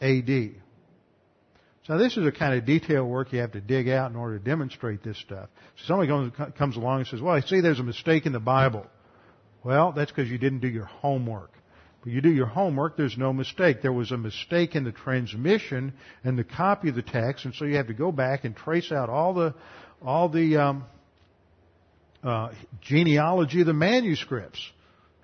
AD. 0.00 0.54
So 1.86 1.98
this 1.98 2.16
is 2.16 2.24
the 2.24 2.32
kind 2.32 2.54
of 2.54 2.64
detail 2.64 3.04
work 3.04 3.32
you 3.32 3.40
have 3.40 3.52
to 3.52 3.60
dig 3.60 3.88
out 3.90 4.10
in 4.10 4.16
order 4.16 4.38
to 4.38 4.44
demonstrate 4.44 5.02
this 5.02 5.18
stuff. 5.18 5.50
So 5.76 5.84
somebody 5.86 6.08
comes, 6.08 6.54
comes 6.56 6.76
along 6.76 7.00
and 7.00 7.08
says, 7.08 7.20
well, 7.20 7.34
I 7.34 7.40
see 7.40 7.60
there's 7.60 7.78
a 7.78 7.84
mistake 7.84 8.24
in 8.24 8.32
the 8.32 8.40
Bible. 8.40 8.86
Well, 9.62 9.92
that's 9.92 10.10
because 10.10 10.30
you 10.30 10.38
didn't 10.38 10.60
do 10.60 10.68
your 10.68 10.86
homework. 10.86 11.50
But 12.02 12.12
you 12.12 12.22
do 12.22 12.30
your 12.30 12.46
homework, 12.46 12.96
there's 12.96 13.18
no 13.18 13.32
mistake. 13.32 13.82
There 13.82 13.92
was 13.92 14.12
a 14.12 14.16
mistake 14.16 14.74
in 14.74 14.84
the 14.84 14.92
transmission 14.92 15.92
and 16.22 16.38
the 16.38 16.44
copy 16.44 16.88
of 16.88 16.94
the 16.94 17.02
text, 17.02 17.44
and 17.44 17.54
so 17.54 17.66
you 17.66 17.76
have 17.76 17.88
to 17.88 17.94
go 17.94 18.12
back 18.12 18.44
and 18.44 18.56
trace 18.56 18.90
out 18.90 19.10
all 19.10 19.34
the, 19.34 19.54
all 20.02 20.28
the, 20.28 20.56
um, 20.56 20.84
uh, 22.22 22.50
genealogy 22.80 23.60
of 23.60 23.66
the 23.66 23.74
manuscripts. 23.74 24.70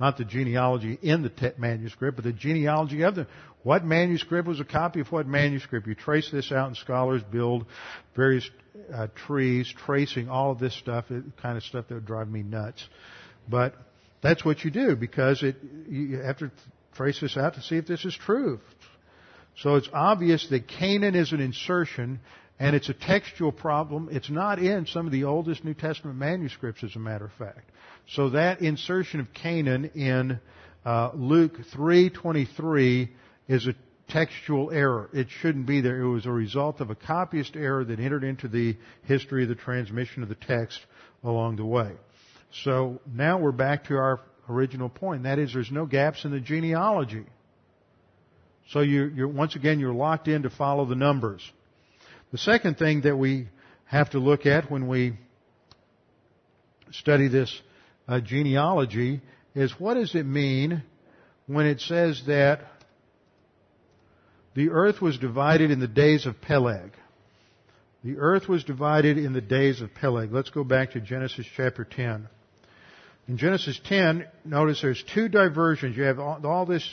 Not 0.01 0.17
the 0.17 0.25
genealogy 0.25 0.99
in 1.03 1.23
the 1.23 1.29
te- 1.29 1.53
manuscript, 1.59 2.17
but 2.17 2.25
the 2.25 2.33
genealogy 2.33 3.03
of 3.03 3.15
the, 3.15 3.27
What 3.63 3.85
manuscript 3.85 4.49
was 4.49 4.59
a 4.59 4.65
copy 4.65 5.01
of 5.01 5.13
what 5.13 5.27
manuscript? 5.27 5.87
You 5.87 5.95
trace 5.95 6.31
this 6.31 6.51
out 6.51 6.69
and 6.69 6.77
scholars 6.77 7.23
build 7.31 7.67
various 8.17 8.49
uh, 8.93 9.09
trees 9.27 9.73
tracing 9.85 10.31
all 10.31 10.53
of 10.53 10.59
this 10.59 10.75
stuff, 10.75 11.07
the 11.11 11.23
kind 11.43 11.59
of 11.59 11.63
stuff 11.63 11.87
that 11.89 11.95
would 11.95 12.07
drive 12.07 12.29
me 12.29 12.43
nuts. 12.43 12.83
But 13.49 13.75
that's 14.23 14.43
what 14.45 14.65
you 14.65 14.71
do 14.71 14.97
because 14.97 15.43
it, 15.43 15.57
you 15.89 16.19
have 16.19 16.39
to 16.39 16.51
trace 16.97 17.21
this 17.21 17.37
out 17.37 17.55
to 17.55 17.63
see 17.63 17.77
if 17.77 17.87
this 17.87 18.05
is 18.07 18.17
true. 18.17 18.61
So 19.59 19.77
it's 19.77 19.89
obvious 19.93 20.47
that 20.49 20.67
Cainan 20.67 21.15
is 21.15 21.33
an 21.33 21.41
insertion 21.41 22.21
and 22.61 22.77
it's 22.77 22.91
a 22.91 22.95
textual 22.95 23.53
problem. 23.53 24.11
It's 24.13 24.29
not 24.29 24.59
in 24.59 24.87
some 24.87 25.07
of 25.07 25.13
the 25.13 25.25
oldest 25.25 25.65
New 25.65 25.73
Testament 25.73 26.19
manuscripts, 26.19 26.85
as 26.85 26.95
a 26.95 26.99
matter 26.99 27.25
of 27.25 27.33
fact. 27.33 27.71
So 28.11 28.31
that 28.31 28.61
insertion 28.61 29.19
of 29.19 29.33
Cainan 29.33 29.97
in 29.97 30.39
uh, 30.85 31.11
Luke 31.15 31.57
3:23 31.75 33.09
is 33.49 33.67
a 33.67 33.75
textual 34.09 34.71
error. 34.71 35.09
It 35.15 35.29
shouldn't 35.41 35.67
be 35.67 35.81
there. 35.81 36.01
It 36.01 36.09
was 36.09 36.27
a 36.27 36.31
result 36.31 36.81
of 36.81 36.91
a 36.91 36.95
copyist 36.95 37.57
error 37.57 37.83
that 37.83 37.99
entered 37.99 38.25
into 38.25 38.47
the 38.47 38.77
history 39.05 39.45
of 39.45 39.49
the 39.49 39.55
transmission 39.55 40.23
of 40.23 40.29
the 40.29 40.35
text 40.35 40.79
along 41.25 41.57
the 41.57 41.65
way. 41.65 41.93
So 42.65 43.01
now 43.11 43.39
we're 43.39 43.53
back 43.53 43.85
to 43.85 43.97
our 43.97 44.21
original 44.49 44.89
point. 44.89 45.23
That 45.23 45.39
is, 45.39 45.55
there's 45.55 45.71
no 45.71 45.87
gaps 45.87 46.25
in 46.25 46.31
the 46.31 46.41
genealogy. 46.41 47.25
So 48.71 48.81
you're, 48.81 49.09
you're, 49.09 49.29
once 49.29 49.57
again, 49.57 49.81
you're 49.81 49.95
locked 49.95 50.29
in 50.29 50.43
to 50.43 50.51
follow 50.51 50.85
the 50.85 50.97
numbers. 50.97 51.41
The 52.33 52.39
second 52.39 52.79
thing 52.79 53.03
that 53.03 53.17
we 53.17 53.49
have 53.87 54.11
to 54.11 54.19
look 54.19 54.47
at 54.47 54.71
when 54.71 54.87
we 54.87 55.15
study 56.93 57.29
this 57.29 57.61
uh, 58.07 58.21
genealogy 58.21 59.21
is 59.55 59.73
what 59.79 59.95
does 59.95 60.15
it 60.15 60.25
mean 60.25 60.83
when 61.47 61.67
it 61.67 61.81
says 61.81 62.23
that 62.29 62.61
the 64.55 64.71
earth 64.71 65.01
was 65.01 65.19
divided 65.19 65.71
in 65.71 65.81
the 65.81 65.89
days 65.89 66.27
of 66.27 66.41
Peleg. 66.41 66.93
The 68.05 68.19
earth 68.19 68.49
was 68.49 68.65
divided 68.65 69.19
in 69.19 69.33
the 69.33 69.41
days 69.41 69.81
of 69.81 69.95
Peleg. 69.95 70.33
Let's 70.33 70.51
go 70.51 70.65
back 70.65 70.93
to 70.93 71.01
Genesis 71.01 71.47
chapter 71.57 71.85
10. 71.85 72.29
In 73.29 73.37
Genesis 73.37 73.79
10, 73.85 74.27
notice 74.45 74.81
there's 74.83 75.03
two 75.15 75.29
diversions. 75.29 75.97
You 75.97 76.05
have 76.05 76.19
all, 76.19 76.45
all 76.45 76.67
this 76.67 76.89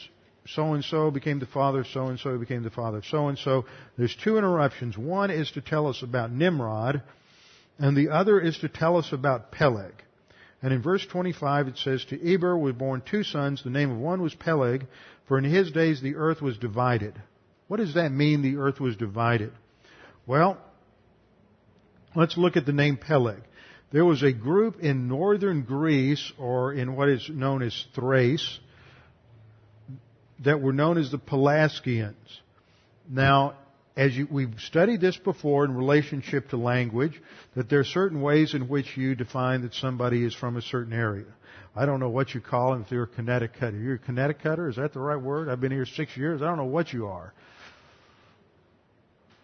so 0.47 0.73
and 0.73 0.83
so 0.83 1.11
became 1.11 1.39
the 1.39 1.45
father 1.45 1.81
of 1.81 1.87
so 1.87 2.07
and 2.07 2.19
so 2.19 2.37
became 2.37 2.63
the 2.63 2.69
father 2.69 2.97
of 2.97 3.05
so 3.05 3.27
and 3.27 3.37
so. 3.37 3.65
There's 3.97 4.15
two 4.15 4.37
interruptions. 4.37 4.97
One 4.97 5.31
is 5.31 5.51
to 5.51 5.61
tell 5.61 5.87
us 5.87 6.01
about 6.03 6.31
Nimrod, 6.31 7.01
and 7.79 7.95
the 7.95 8.09
other 8.09 8.39
is 8.39 8.57
to 8.59 8.69
tell 8.69 8.97
us 8.97 9.11
about 9.11 9.51
Peleg. 9.51 9.93
And 10.61 10.73
in 10.73 10.81
verse 10.81 11.05
25 11.05 11.67
it 11.67 11.77
says, 11.77 12.03
To 12.05 12.33
Eber 12.33 12.57
were 12.57 12.73
born 12.73 13.03
two 13.05 13.23
sons. 13.23 13.63
The 13.63 13.69
name 13.69 13.91
of 13.91 13.97
one 13.97 14.21
was 14.21 14.33
Peleg, 14.33 14.87
for 15.27 15.37
in 15.37 15.43
his 15.43 15.71
days 15.71 16.01
the 16.01 16.15
earth 16.15 16.41
was 16.41 16.57
divided. 16.57 17.13
What 17.67 17.77
does 17.77 17.93
that 17.95 18.11
mean, 18.11 18.41
the 18.41 18.57
earth 18.57 18.79
was 18.79 18.95
divided? 18.95 19.51
Well, 20.25 20.57
let's 22.15 22.37
look 22.37 22.57
at 22.57 22.65
the 22.65 22.73
name 22.73 22.97
Peleg. 22.97 23.41
There 23.91 24.05
was 24.05 24.23
a 24.23 24.33
group 24.33 24.79
in 24.79 25.07
northern 25.07 25.63
Greece, 25.63 26.33
or 26.37 26.73
in 26.73 26.95
what 26.95 27.09
is 27.09 27.29
known 27.29 27.61
as 27.61 27.85
Thrace, 27.95 28.59
that 30.43 30.61
were 30.61 30.73
known 30.73 30.97
as 30.97 31.11
the 31.11 31.17
Pelasgians. 31.17 32.15
Now, 33.09 33.55
as 33.95 34.15
you, 34.15 34.27
we've 34.29 34.53
studied 34.59 35.01
this 35.01 35.17
before 35.17 35.65
in 35.65 35.73
relationship 35.73 36.49
to 36.49 36.57
language, 36.57 37.19
that 37.55 37.69
there 37.69 37.79
are 37.79 37.85
certain 37.85 38.21
ways 38.21 38.53
in 38.53 38.67
which 38.67 38.95
you 38.95 39.15
define 39.15 39.63
that 39.63 39.73
somebody 39.73 40.23
is 40.23 40.35
from 40.35 40.55
a 40.55 40.61
certain 40.61 40.93
area. 40.93 41.25
I 41.75 41.85
don't 41.85 41.99
know 41.99 42.09
what 42.09 42.33
you 42.33 42.41
call 42.41 42.71
them 42.71 42.81
if 42.83 42.89
they're 42.89 43.03
a 43.03 43.07
Connecticutter. 43.07 43.83
You're 43.83 43.95
a 43.95 43.99
Connecticutter? 43.99 44.69
Is 44.69 44.75
that 44.75 44.93
the 44.93 44.99
right 44.99 45.21
word? 45.21 45.49
I've 45.49 45.61
been 45.61 45.71
here 45.71 45.85
six 45.85 46.15
years. 46.15 46.41
I 46.41 46.45
don't 46.45 46.57
know 46.57 46.65
what 46.65 46.93
you 46.93 47.07
are. 47.07 47.33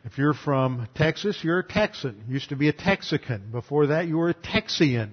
If 0.05 0.17
you're 0.17 0.33
from 0.33 0.87
Texas, 0.95 1.39
you're 1.43 1.59
a 1.59 1.67
Texan. 1.67 2.25
Used 2.27 2.49
to 2.49 2.55
be 2.55 2.67
a 2.67 2.73
Texican. 2.73 3.51
Before 3.51 3.87
that, 3.87 4.07
you 4.07 4.17
were 4.17 4.29
a 4.29 4.33
Texian. 4.33 5.11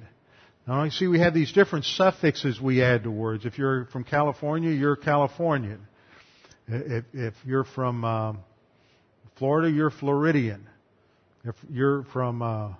Now, 0.70 0.84
you 0.84 0.92
see, 0.92 1.08
we 1.08 1.18
have 1.18 1.34
these 1.34 1.50
different 1.50 1.84
suffixes 1.84 2.60
we 2.60 2.80
add 2.80 3.02
to 3.02 3.10
words. 3.10 3.44
If 3.44 3.58
you're 3.58 3.86
from 3.86 4.04
California, 4.04 4.70
you're 4.70 4.94
Californian. 4.94 5.80
If, 6.68 7.06
if 7.12 7.34
you're 7.44 7.64
from 7.64 8.04
uh, 8.04 8.34
Florida, 9.36 9.68
you're 9.68 9.90
Floridian. 9.90 10.68
If 11.42 11.56
you're 11.68 12.04
from 12.12 12.40
uh, 12.40 12.74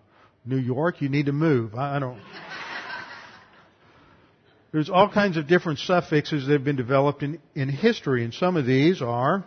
New 0.46 0.58
York, 0.58 1.02
you 1.02 1.08
need 1.08 1.26
to 1.26 1.32
move. 1.32 1.74
I, 1.74 1.96
I 1.96 1.98
don't. 1.98 2.20
There's 4.70 4.88
all 4.88 5.08
kinds 5.08 5.36
of 5.36 5.48
different 5.48 5.80
suffixes 5.80 6.46
that 6.46 6.52
have 6.52 6.62
been 6.62 6.76
developed 6.76 7.24
in, 7.24 7.40
in 7.56 7.68
history, 7.68 8.22
and 8.22 8.32
some 8.32 8.56
of 8.56 8.66
these 8.66 9.02
are 9.02 9.44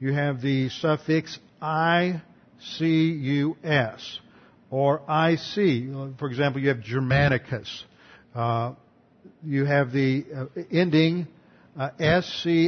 you 0.00 0.12
have 0.12 0.42
the 0.42 0.68
suffix 0.68 1.38
I-C-U-S 1.62 2.20
or 4.70 5.02
I-C. 5.08 5.90
For 6.18 6.28
example, 6.28 6.60
you 6.60 6.68
have 6.68 6.80
Germanicus. 6.80 7.84
Uh, 8.34 8.74
you 9.44 9.64
have 9.64 9.92
the 9.92 10.24
uh, 10.34 10.46
ending 10.70 11.28
uh, 11.78 11.90
S-C-A-N-S, 11.98 12.66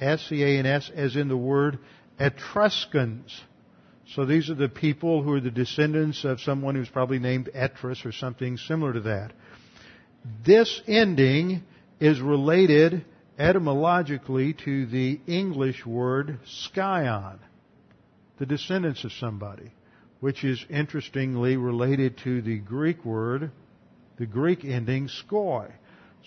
S-C-A-N-S 0.00 0.90
as 0.94 1.16
in 1.16 1.28
the 1.28 1.36
word 1.36 1.78
Etruscans. 2.18 3.40
So 4.14 4.24
these 4.24 4.50
are 4.50 4.54
the 4.54 4.68
people 4.68 5.22
who 5.22 5.34
are 5.34 5.40
the 5.40 5.50
descendants 5.50 6.24
of 6.24 6.40
someone 6.40 6.74
who's 6.74 6.88
probably 6.88 7.18
named 7.18 7.50
Etrus 7.54 8.04
or 8.04 8.12
something 8.12 8.56
similar 8.56 8.94
to 8.94 9.00
that. 9.00 9.32
This 10.44 10.80
ending 10.86 11.62
is 12.00 12.20
related 12.20 13.04
etymologically 13.38 14.54
to 14.64 14.86
the 14.86 15.20
English 15.26 15.86
word 15.86 16.40
scion, 16.46 17.38
the 18.38 18.46
descendants 18.46 19.04
of 19.04 19.12
somebody, 19.12 19.70
which 20.20 20.44
is 20.44 20.64
interestingly 20.68 21.56
related 21.56 22.18
to 22.18 22.42
the 22.42 22.58
Greek 22.58 23.04
word, 23.04 23.50
the 24.18 24.26
Greek 24.26 24.64
ending 24.64 25.08
skoi. 25.08 25.70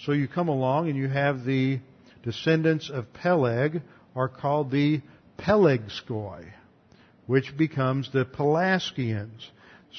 So 0.06 0.14
you 0.14 0.28
come 0.28 0.48
along 0.48 0.90
and 0.90 0.98
you 0.98 1.10
have 1.10 1.44
the 1.44 1.80
descendants 2.24 2.90
of 2.90 3.12
Peleg 3.14 3.82
are 4.16 4.30
called 4.30 4.72
the 4.72 5.02
Pelegskoi, 5.38 6.46
which 7.28 7.56
becomes 7.58 8.12
the 8.12 8.26
Pelasgians. 8.26 9.50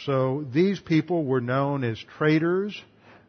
So 0.06 0.46
these 0.52 0.80
people 0.80 1.24
were 1.24 1.40
known 1.40 1.84
as 1.84 1.98
traders, 2.16 2.80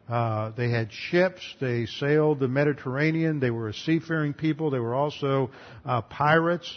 uh, 0.08 0.50
they 0.50 0.68
had 0.68 0.92
ships. 0.92 1.42
They 1.60 1.86
sailed 1.86 2.40
the 2.40 2.48
Mediterranean. 2.48 3.40
They 3.40 3.50
were 3.50 3.68
a 3.68 3.74
seafaring 3.74 4.34
people. 4.34 4.70
They 4.70 4.78
were 4.78 4.94
also 4.94 5.50
uh, 5.84 6.02
pirates, 6.02 6.70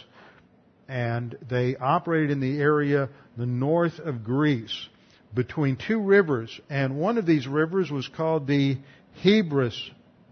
and 0.88 1.36
they 1.48 1.76
operated 1.76 2.30
in 2.30 2.40
the 2.40 2.58
area 2.58 3.10
the 3.36 3.46
north 3.46 3.98
of 3.98 4.24
Greece, 4.24 4.88
between 5.34 5.76
two 5.76 6.00
rivers. 6.00 6.60
And 6.70 6.98
one 6.98 7.18
of 7.18 7.26
these 7.26 7.46
rivers 7.46 7.90
was 7.90 8.08
called 8.08 8.46
the 8.46 8.78
Hebrus 9.22 9.78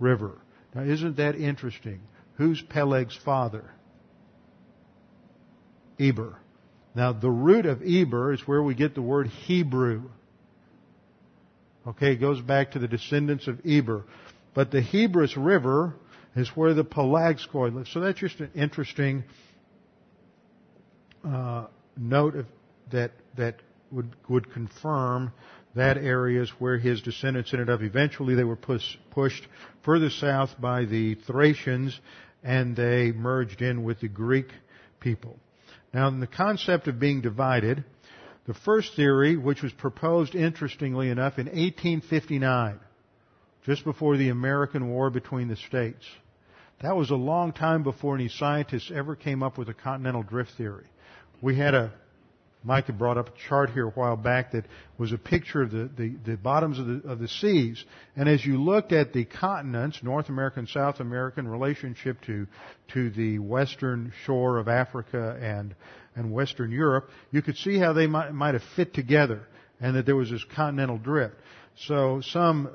River. 0.00 0.38
Now, 0.74 0.82
isn't 0.82 1.18
that 1.18 1.36
interesting? 1.36 2.00
Who's 2.36 2.62
Peleg's 2.62 3.16
father? 3.24 3.70
Eber. 5.98 6.36
Now, 6.94 7.12
the 7.12 7.30
root 7.30 7.66
of 7.66 7.82
Eber 7.82 8.32
is 8.32 8.40
where 8.46 8.62
we 8.62 8.74
get 8.74 8.94
the 8.94 9.02
word 9.02 9.28
Hebrew. 9.28 10.02
Okay, 11.86 12.12
it 12.12 12.16
goes 12.16 12.40
back 12.40 12.72
to 12.72 12.78
the 12.78 12.88
descendants 12.88 13.46
of 13.46 13.60
Eber. 13.66 14.04
But 14.54 14.70
the 14.70 14.80
Hebrus 14.80 15.36
River 15.36 15.94
is 16.34 16.48
where 16.48 16.74
the 16.74 16.84
Pelagskoi 16.84 17.74
lives. 17.74 17.92
So 17.92 18.00
that's 18.00 18.18
just 18.18 18.40
an 18.40 18.50
interesting 18.54 19.24
uh, 21.26 21.66
note 21.96 22.36
of, 22.36 22.46
that 22.92 23.12
that 23.36 23.56
would 23.90 24.14
would 24.28 24.52
confirm 24.52 25.32
that 25.74 25.98
areas 25.98 26.50
where 26.58 26.78
his 26.78 27.02
descendants 27.02 27.52
ended 27.52 27.68
up. 27.68 27.82
Eventually, 27.82 28.34
they 28.34 28.44
were 28.44 28.56
push, 28.56 28.96
pushed 29.10 29.46
further 29.84 30.08
south 30.08 30.50
by 30.58 30.84
the 30.86 31.14
Thracians, 31.14 31.98
and 32.42 32.74
they 32.74 33.12
merged 33.12 33.60
in 33.60 33.84
with 33.84 34.00
the 34.00 34.08
Greek 34.08 34.48
people. 35.00 35.38
Now, 35.92 36.08
in 36.08 36.20
the 36.20 36.26
concept 36.26 36.88
of 36.88 36.98
being 36.98 37.20
divided, 37.20 37.84
the 38.46 38.54
first 38.54 38.94
theory, 38.94 39.36
which 39.36 39.62
was 39.62 39.72
proposed 39.72 40.34
interestingly 40.34 41.10
enough 41.10 41.38
in 41.38 41.46
1859, 41.46 42.80
just 43.64 43.84
before 43.84 44.16
the 44.16 44.30
American 44.30 44.88
War 44.88 45.10
between 45.10 45.48
the 45.48 45.56
states. 45.56 46.04
That 46.82 46.96
was 46.96 47.10
a 47.10 47.16
long 47.16 47.52
time 47.52 47.82
before 47.82 48.14
any 48.14 48.28
scientists 48.28 48.92
ever 48.94 49.16
came 49.16 49.42
up 49.42 49.58
with 49.58 49.68
a 49.68 49.74
continental 49.74 50.22
drift 50.22 50.52
theory. 50.56 50.86
We 51.40 51.56
had 51.56 51.74
a 51.74 51.92
Mike 52.66 52.86
had 52.86 52.98
brought 52.98 53.16
up 53.16 53.28
a 53.28 53.48
chart 53.48 53.70
here 53.70 53.86
a 53.86 53.90
while 53.90 54.16
back 54.16 54.50
that 54.50 54.64
was 54.98 55.12
a 55.12 55.18
picture 55.18 55.62
of 55.62 55.70
the, 55.70 55.88
the, 55.96 56.16
the 56.26 56.36
bottoms 56.36 56.80
of 56.80 56.86
the, 56.86 57.08
of 57.08 57.20
the 57.20 57.28
seas. 57.28 57.84
And 58.16 58.28
as 58.28 58.44
you 58.44 58.60
looked 58.60 58.90
at 58.90 59.12
the 59.12 59.24
continents, 59.24 60.00
North 60.02 60.28
American, 60.28 60.66
South 60.66 60.98
American 60.98 61.46
relationship 61.46 62.20
to, 62.22 62.48
to 62.94 63.10
the 63.10 63.38
western 63.38 64.12
shore 64.24 64.58
of 64.58 64.66
Africa 64.66 65.38
and, 65.40 65.76
and 66.16 66.32
Western 66.32 66.72
Europe, 66.72 67.08
you 67.30 67.40
could 67.40 67.56
see 67.56 67.78
how 67.78 67.92
they 67.92 68.08
might, 68.08 68.32
might 68.32 68.54
have 68.54 68.64
fit 68.74 68.92
together 68.92 69.46
and 69.80 69.94
that 69.94 70.04
there 70.04 70.16
was 70.16 70.30
this 70.30 70.44
continental 70.56 70.98
drift. 70.98 71.36
So 71.76 72.20
some 72.20 72.68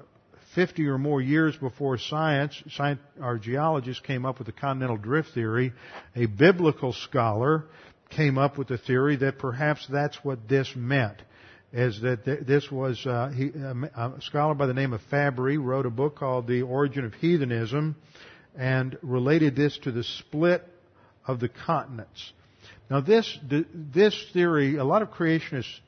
50 0.56 0.86
or 0.88 0.98
more 0.98 1.22
years 1.22 1.58
before 1.58 1.98
science, 1.98 2.62
science, 2.72 3.02
our 3.22 3.38
geologists 3.38 4.02
came 4.06 4.26
up 4.26 4.38
with 4.38 4.48
the 4.48 4.54
continental 4.54 4.98
drift 4.98 5.34
theory, 5.34 5.74
a 6.16 6.28
biblical 6.28 6.94
scholar 6.94 7.66
came 8.12 8.38
up 8.38 8.58
with 8.58 8.68
the 8.68 8.78
theory 8.78 9.16
that 9.18 9.40
perhaps 9.40 9.86
that's 9.90 10.18
what 10.24 10.48
this 10.48 10.72
meant. 10.76 11.22
Is 11.74 12.02
that 12.02 12.26
this 12.26 12.70
was 12.70 13.06
uh, 13.06 13.30
he, 13.30 13.46
a 13.46 14.12
scholar 14.20 14.54
by 14.54 14.66
the 14.66 14.74
name 14.74 14.92
of 14.92 15.02
Fabry 15.10 15.58
wrote 15.58 15.86
a 15.86 15.90
book 15.90 16.18
called 16.18 16.46
The 16.46 16.64
Origin 16.64 17.06
of 17.06 17.14
Heathenism 17.14 17.96
and 18.58 18.98
related 19.02 19.56
this 19.56 19.78
to 19.84 19.92
the 19.92 20.04
split 20.04 20.68
of 21.26 21.40
the 21.40 21.48
continents. 21.48 22.34
Now 22.90 23.00
this 23.00 23.40
this 23.74 24.22
theory, 24.34 24.76
a 24.76 24.84
lot 24.84 25.02
of 25.02 25.12
creationists 25.12 25.80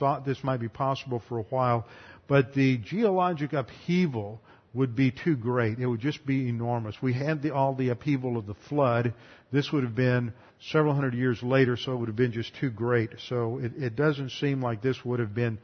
thought 0.00 0.26
this 0.26 0.42
might 0.42 0.58
be 0.58 0.68
possible 0.68 1.22
for 1.28 1.38
a 1.38 1.44
while, 1.44 1.86
but 2.26 2.54
the 2.54 2.78
geologic 2.78 3.52
upheaval 3.52 4.40
would 4.74 4.96
be 4.96 5.10
too 5.10 5.36
great. 5.36 5.78
It 5.78 5.86
would 5.86 6.00
just 6.00 6.24
be 6.24 6.48
enormous. 6.48 6.96
We 7.02 7.12
had 7.12 7.42
the, 7.42 7.54
all 7.54 7.74
the 7.74 7.90
upheaval 7.90 8.36
of 8.36 8.46
the 8.46 8.54
flood. 8.68 9.12
This 9.52 9.70
would 9.70 9.84
have 9.84 9.94
been 9.94 10.32
several 10.70 10.94
hundred 10.94 11.14
years 11.14 11.42
later, 11.42 11.76
so 11.76 11.92
it 11.92 11.96
would 11.96 12.08
have 12.08 12.16
been 12.16 12.32
just 12.32 12.54
too 12.56 12.70
great. 12.70 13.10
So 13.28 13.58
it, 13.58 13.72
it 13.76 13.96
doesn't 13.96 14.30
seem 14.30 14.62
like 14.62 14.80
this 14.80 15.04
would 15.04 15.20
have 15.20 15.34
been, 15.34 15.58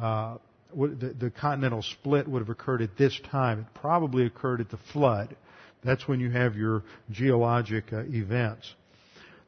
uh, 0.00 0.36
the, 0.74 1.14
the 1.18 1.30
continental 1.30 1.82
split 1.82 2.26
would 2.26 2.40
have 2.40 2.48
occurred 2.48 2.80
at 2.80 2.96
this 2.96 3.18
time. 3.30 3.60
It 3.60 3.66
probably 3.80 4.24
occurred 4.24 4.60
at 4.60 4.70
the 4.70 4.78
flood. 4.92 5.36
That's 5.84 6.08
when 6.08 6.20
you 6.20 6.30
have 6.30 6.56
your 6.56 6.84
geologic 7.10 7.92
uh, 7.92 8.04
events. 8.06 8.72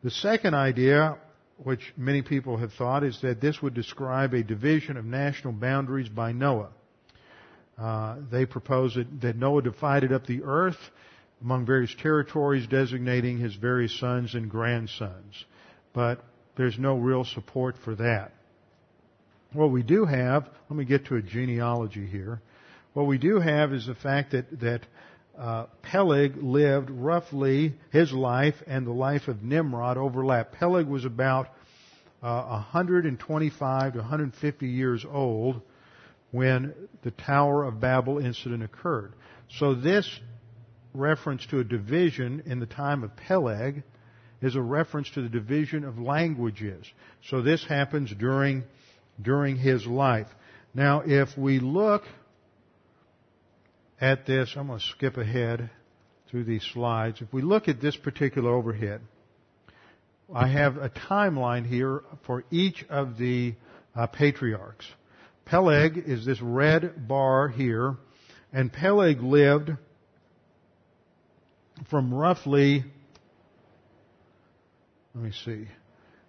The 0.04 0.10
second 0.10 0.54
idea, 0.54 1.16
which 1.64 1.94
many 1.96 2.20
people 2.20 2.58
have 2.58 2.74
thought, 2.74 3.02
is 3.02 3.18
that 3.22 3.40
this 3.40 3.62
would 3.62 3.72
describe 3.72 4.34
a 4.34 4.42
division 4.42 4.98
of 4.98 5.06
national 5.06 5.54
boundaries 5.54 6.10
by 6.10 6.32
Noah. 6.32 6.68
Uh, 7.78 8.16
they 8.30 8.46
propose 8.46 8.94
that, 8.94 9.20
that 9.20 9.36
Noah 9.36 9.62
divided 9.62 10.12
up 10.12 10.26
the 10.26 10.42
earth 10.44 10.78
among 11.42 11.66
various 11.66 11.94
territories, 12.00 12.66
designating 12.66 13.38
his 13.38 13.54
various 13.54 13.98
sons 13.98 14.34
and 14.34 14.50
grandsons. 14.50 15.44
But 15.92 16.24
there's 16.56 16.78
no 16.78 16.96
real 16.96 17.24
support 17.24 17.76
for 17.84 17.94
that. 17.96 18.32
What 19.52 19.70
we 19.70 19.82
do 19.82 20.04
have, 20.06 20.48
let 20.68 20.76
me 20.76 20.84
get 20.84 21.06
to 21.06 21.16
a 21.16 21.22
genealogy 21.22 22.06
here. 22.06 22.40
What 22.94 23.06
we 23.06 23.18
do 23.18 23.40
have 23.40 23.72
is 23.72 23.86
the 23.86 23.94
fact 23.94 24.32
that, 24.32 24.60
that 24.60 24.80
uh, 25.38 25.66
Peleg 25.82 26.36
lived 26.36 26.90
roughly, 26.90 27.74
his 27.90 28.12
life 28.12 28.54
and 28.66 28.86
the 28.86 28.92
life 28.92 29.28
of 29.28 29.42
Nimrod 29.42 29.98
overlap. 29.98 30.52
Peleg 30.52 30.86
was 30.86 31.04
about 31.04 31.48
uh, 32.22 32.42
125 32.42 33.92
to 33.92 33.98
150 33.98 34.66
years 34.66 35.04
old 35.04 35.60
when 36.30 36.74
the 37.02 37.10
Tower 37.10 37.64
of 37.64 37.80
Babel 37.80 38.18
incident 38.18 38.62
occurred. 38.62 39.12
So 39.58 39.74
this 39.74 40.08
reference 40.92 41.46
to 41.46 41.60
a 41.60 41.64
division 41.64 42.42
in 42.46 42.60
the 42.60 42.66
time 42.66 43.04
of 43.04 43.16
Peleg 43.16 43.82
is 44.42 44.54
a 44.54 44.60
reference 44.60 45.10
to 45.10 45.22
the 45.22 45.28
division 45.28 45.84
of 45.84 45.98
languages. 45.98 46.86
So 47.28 47.42
this 47.42 47.64
happens 47.64 48.12
during, 48.18 48.64
during 49.20 49.56
his 49.56 49.86
life. 49.86 50.28
Now, 50.74 51.02
if 51.06 51.36
we 51.38 51.58
look 51.58 52.02
at 54.00 54.26
this, 54.26 54.54
I'm 54.56 54.66
going 54.66 54.78
to 54.78 54.84
skip 54.84 55.16
ahead 55.16 55.70
through 56.30 56.44
these 56.44 56.64
slides. 56.72 57.22
If 57.22 57.32
we 57.32 57.42
look 57.42 57.68
at 57.68 57.80
this 57.80 57.96
particular 57.96 58.52
overhead, 58.54 59.00
I 60.34 60.48
have 60.48 60.76
a 60.76 60.90
timeline 60.90 61.64
here 61.66 62.02
for 62.26 62.44
each 62.50 62.84
of 62.90 63.16
the 63.16 63.54
uh, 63.94 64.08
patriarchs. 64.08 64.86
Peleg 65.46 65.96
is 66.06 66.26
this 66.26 66.42
red 66.42 67.06
bar 67.08 67.48
here, 67.48 67.96
and 68.52 68.72
Peleg 68.72 69.20
lived 69.20 69.70
from 71.88 72.12
roughly, 72.12 72.84
let 75.14 75.24
me 75.24 75.32
see, 75.44 75.66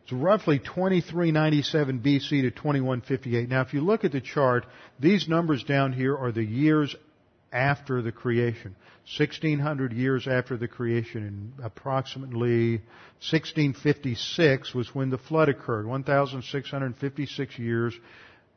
it's 0.04 0.14
roughly 0.14 0.60
2397 0.60 2.00
BC 2.00 2.30
to 2.44 2.52
2158. 2.52 3.50
Now, 3.50 3.62
if 3.62 3.74
you 3.74 3.82
look 3.82 4.06
at 4.06 4.12
the 4.12 4.22
chart, 4.22 4.66
these 5.00 5.28
numbers 5.28 5.64
down 5.64 5.94
here 5.94 6.16
are 6.16 6.32
the 6.32 6.46
years 6.46 6.96
after 7.52 8.02
the 8.02 8.12
creation. 8.12 8.76
1600 9.18 9.94
years 9.94 10.28
after 10.28 10.58
the 10.58 10.68
creation, 10.68 11.24
and 11.24 11.54
approximately 11.66 12.82
1656 13.32 14.74
was 14.76 14.94
when 14.94 15.10
the 15.10 15.18
flood 15.18 15.50
occurred. 15.50 15.88
1656 15.88 17.58
years 17.58 17.94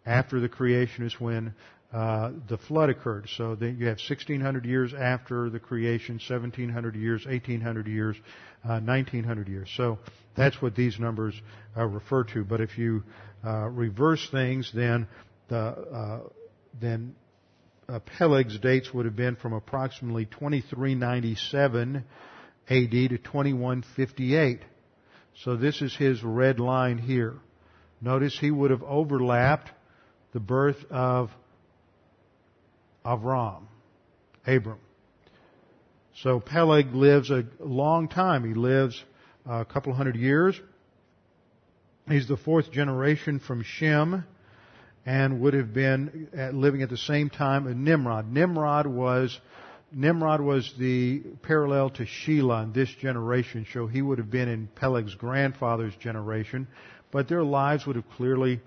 after 0.07 0.41
the 0.41 0.49
creation 0.49 1.05
is 1.05 1.15
when 1.21 1.55
uh, 1.93 2.31
the 2.49 2.57
flood 2.57 2.89
occurred. 2.89 3.29
So 3.37 3.57
then 3.57 3.77
you 3.79 3.87
have 3.87 3.99
1600 3.99 4.65
years 4.65 4.95
after 4.95 5.51
the 5.51 5.59
creation, 5.59 6.21
1700 6.27 6.95
years, 6.95 7.27
1800 7.27 7.89
years, 7.89 8.17
uh, 8.65 8.81
1900 8.81 9.49
years. 9.49 9.69
So 9.77 9.99
that's 10.37 10.63
what 10.63 10.77
these 10.77 10.99
numbers 11.01 11.35
uh, 11.77 11.85
refer 11.87 12.25
to. 12.25 12.45
But 12.45 12.61
if 12.61 12.79
you 12.79 13.03
uh, 13.45 13.69
reverse 13.69 14.27
things, 14.31 14.71
then 14.73 15.09
the 15.49 15.57
uh, 15.57 16.21
then 16.81 17.17
uh, 17.89 17.99
Peleg's 18.19 18.59
dates 18.59 18.95
would 18.95 19.05
have 19.05 19.17
been 19.17 19.35
from 19.35 19.53
approximately 19.53 20.27
2397 20.27 22.05
AD 22.69 22.91
to 22.91 23.09
2158. 23.09 24.61
So 25.43 25.57
this 25.57 25.83
is 25.83 25.97
his 25.97 26.23
red 26.23 26.61
line 26.61 26.99
here. 26.99 27.35
Notice 28.01 28.39
he 28.39 28.51
would 28.51 28.71
have 28.71 28.85
overlapped 28.85 29.73
the 30.33 30.41
birth 30.41 30.85
of 30.91 31.31
Avram, 33.05 33.63
Abram. 34.47 34.79
So 36.23 36.41
Peleg 36.41 36.95
lives 36.95 37.31
a 37.31 37.45
long 37.59 38.09
time. 38.09 38.45
He 38.45 38.55
lives 38.55 39.03
a 39.47 39.65
couple 39.65 39.93
hundred 39.93 40.17
years. 40.17 40.61
He's 42.09 42.29
the 42.29 42.37
fourth 42.37 42.71
generation 42.73 43.39
from 43.39 43.63
Shem 43.63 44.25
and 45.07 45.41
would 45.41 45.55
have 45.55 45.73
been 45.73 46.29
uh, 46.37 46.51
living 46.51 46.83
at 46.83 46.91
the 46.91 46.97
same 46.97 47.31
time 47.31 47.67
as 47.67 47.75
Nimrod. 47.75 48.31
Nimrod 48.31 48.87
was 48.87 49.39
Nimrod 49.93 50.41
was 50.41 50.73
the 50.79 51.21
parallel 51.43 51.91
to 51.91 52.05
Shelah 52.05 52.65
in 52.65 52.73
this 52.73 52.89
generation, 53.01 53.67
so 53.73 53.87
he 53.89 54.03
would 54.03 54.19
have 54.19 54.31
been 54.31 54.49
in 54.49 54.69
Peleg's 54.69 55.15
grandfather's 55.17 55.97
generation, 55.97 56.69
but 57.11 57.29
their 57.29 57.43
lives 57.43 57.87
would 57.87 57.97
have 57.97 58.09
clearly, 58.11 58.61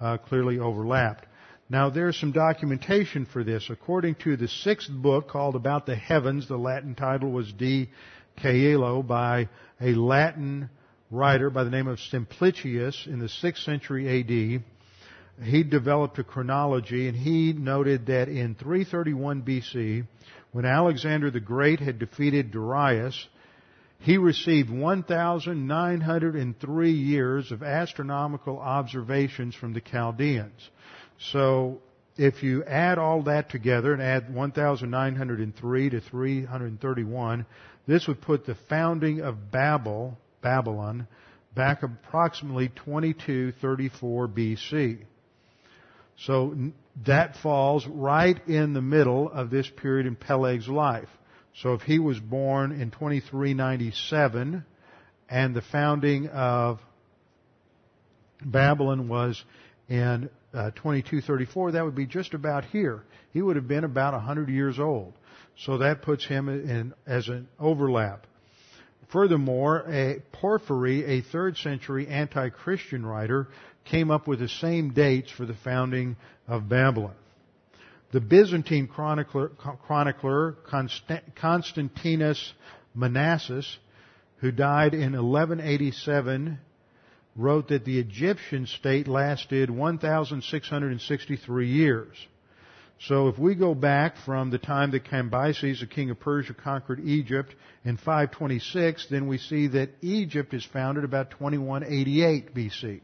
uh, 0.00 0.18
clearly 0.18 0.58
overlapped. 0.58 1.26
Now 1.68 1.90
there's 1.90 2.18
some 2.18 2.32
documentation 2.32 3.26
for 3.26 3.44
this. 3.44 3.70
According 3.70 4.16
to 4.16 4.36
the 4.36 4.48
sixth 4.48 4.90
book 4.90 5.28
called 5.28 5.54
About 5.54 5.86
the 5.86 5.96
Heavens, 5.96 6.48
the 6.48 6.56
Latin 6.56 6.94
title 6.94 7.30
was 7.30 7.52
De 7.52 7.88
Caelo 8.38 9.06
by 9.06 9.48
a 9.80 9.94
Latin 9.94 10.68
writer 11.10 11.50
by 11.50 11.64
the 11.64 11.70
name 11.70 11.88
of 11.88 11.98
Simplicius 11.98 13.06
in 13.06 13.18
the 13.18 13.28
sixth 13.28 13.62
century 13.62 14.20
AD 14.20 14.62
he 15.42 15.62
developed 15.62 16.18
a 16.18 16.24
chronology 16.24 17.08
and 17.08 17.16
he 17.16 17.52
noted 17.52 18.06
that 18.06 18.28
in 18.28 18.54
331 18.54 19.42
BC, 19.42 20.06
when 20.52 20.64
Alexander 20.64 21.30
the 21.30 21.40
Great 21.40 21.80
had 21.80 21.98
defeated 21.98 22.50
Darius, 22.50 23.28
he 24.00 24.18
received 24.18 24.70
1,903 24.70 26.90
years 26.90 27.52
of 27.52 27.62
astronomical 27.62 28.58
observations 28.58 29.54
from 29.54 29.74
the 29.74 29.80
Chaldeans. 29.80 30.68
So, 31.18 31.80
if 32.16 32.42
you 32.42 32.64
add 32.64 32.98
all 32.98 33.22
that 33.24 33.50
together 33.50 33.92
and 33.92 34.00
add 34.02 34.34
1,903 34.34 35.90
to 35.90 36.00
331, 36.00 37.46
this 37.86 38.08
would 38.08 38.20
put 38.20 38.46
the 38.46 38.56
founding 38.68 39.20
of 39.20 39.50
Babel, 39.50 40.18
Babylon, 40.42 41.06
back 41.54 41.82
approximately 41.82 42.68
2234 42.68 44.28
BC. 44.28 44.98
So 46.26 46.54
that 47.06 47.36
falls 47.36 47.86
right 47.86 48.36
in 48.48 48.74
the 48.74 48.82
middle 48.82 49.30
of 49.30 49.50
this 49.50 49.70
period 49.76 50.06
in 50.06 50.16
Peleg's 50.16 50.68
life. 50.68 51.08
So 51.56 51.74
if 51.74 51.82
he 51.82 51.98
was 51.98 52.18
born 52.18 52.72
in 52.72 52.90
2397 52.90 54.64
and 55.28 55.54
the 55.54 55.62
founding 55.62 56.28
of 56.28 56.80
Babylon 58.44 59.08
was 59.08 59.42
in 59.88 60.30
uh, 60.54 60.70
2234, 60.70 61.72
that 61.72 61.84
would 61.84 61.94
be 61.94 62.06
just 62.06 62.34
about 62.34 62.64
here. 62.66 63.02
He 63.32 63.42
would 63.42 63.56
have 63.56 63.68
been 63.68 63.84
about 63.84 64.14
100 64.14 64.48
years 64.48 64.78
old. 64.78 65.14
So 65.58 65.78
that 65.78 66.02
puts 66.02 66.24
him 66.24 66.48
in 66.48 66.94
as 67.06 67.28
an 67.28 67.48
overlap. 67.58 68.26
Furthermore, 69.12 69.84
a 69.88 70.22
Porphyry, 70.32 71.04
a 71.04 71.20
third 71.20 71.56
century 71.56 72.06
anti-Christian 72.06 73.04
writer, 73.04 73.48
came 73.84 74.10
up 74.10 74.28
with 74.28 74.38
the 74.38 74.48
same 74.48 74.92
dates 74.92 75.30
for 75.30 75.46
the 75.46 75.56
founding 75.64 76.16
of 76.46 76.68
Babylon. 76.68 77.14
The 78.12 78.20
Byzantine 78.20 78.88
chronicler, 78.88 79.50
chronicler 79.86 80.56
Constantinus 81.36 82.52
Manasses, 82.96 83.76
who 84.38 84.50
died 84.50 84.94
in 84.94 85.12
1187, 85.12 86.58
wrote 87.36 87.68
that 87.68 87.84
the 87.84 88.00
Egyptian 88.00 88.66
state 88.66 89.06
lasted 89.06 89.70
1,663 89.70 91.68
years. 91.68 92.16
So 93.02 93.28
if 93.28 93.38
we 93.38 93.54
go 93.54 93.74
back 93.74 94.16
from 94.26 94.50
the 94.50 94.58
time 94.58 94.90
that 94.90 95.04
Cambyses, 95.04 95.80
the 95.80 95.86
king 95.86 96.10
of 96.10 96.18
Persia, 96.18 96.52
conquered 96.52 97.00
Egypt 97.00 97.54
in 97.84 97.96
526, 97.96 99.06
then 99.08 99.28
we 99.28 99.38
see 99.38 99.68
that 99.68 99.90
Egypt 100.02 100.52
is 100.52 100.64
founded 100.64 101.04
about 101.04 101.30
2188 101.30 102.54
BC. 102.54 103.00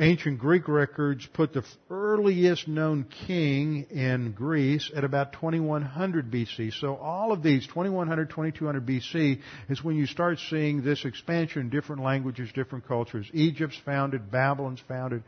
Ancient 0.00 0.40
Greek 0.40 0.66
records 0.66 1.24
put 1.32 1.52
the 1.52 1.62
earliest 1.90 2.66
known 2.66 3.04
king 3.28 3.86
in 3.90 4.32
Greece 4.32 4.90
at 4.96 5.04
about 5.04 5.32
2100 5.34 6.28
BC. 6.28 6.72
So 6.80 6.96
all 6.96 7.30
of 7.30 7.44
these, 7.44 7.68
2100, 7.68 8.30
2200 8.30 8.84
BC, 8.84 9.40
is 9.68 9.84
when 9.84 9.94
you 9.94 10.06
start 10.06 10.40
seeing 10.50 10.82
this 10.82 11.04
expansion, 11.04 11.68
different 11.70 12.02
languages, 12.02 12.50
different 12.52 12.88
cultures. 12.88 13.30
Egypt's 13.32 13.78
founded, 13.84 14.28
Babylon's 14.28 14.82
founded, 14.88 15.22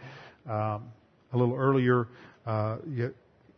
um, 0.45 0.91
a 1.33 1.39
little 1.39 1.55
earlier. 1.55 2.09
Uh, 2.45 2.79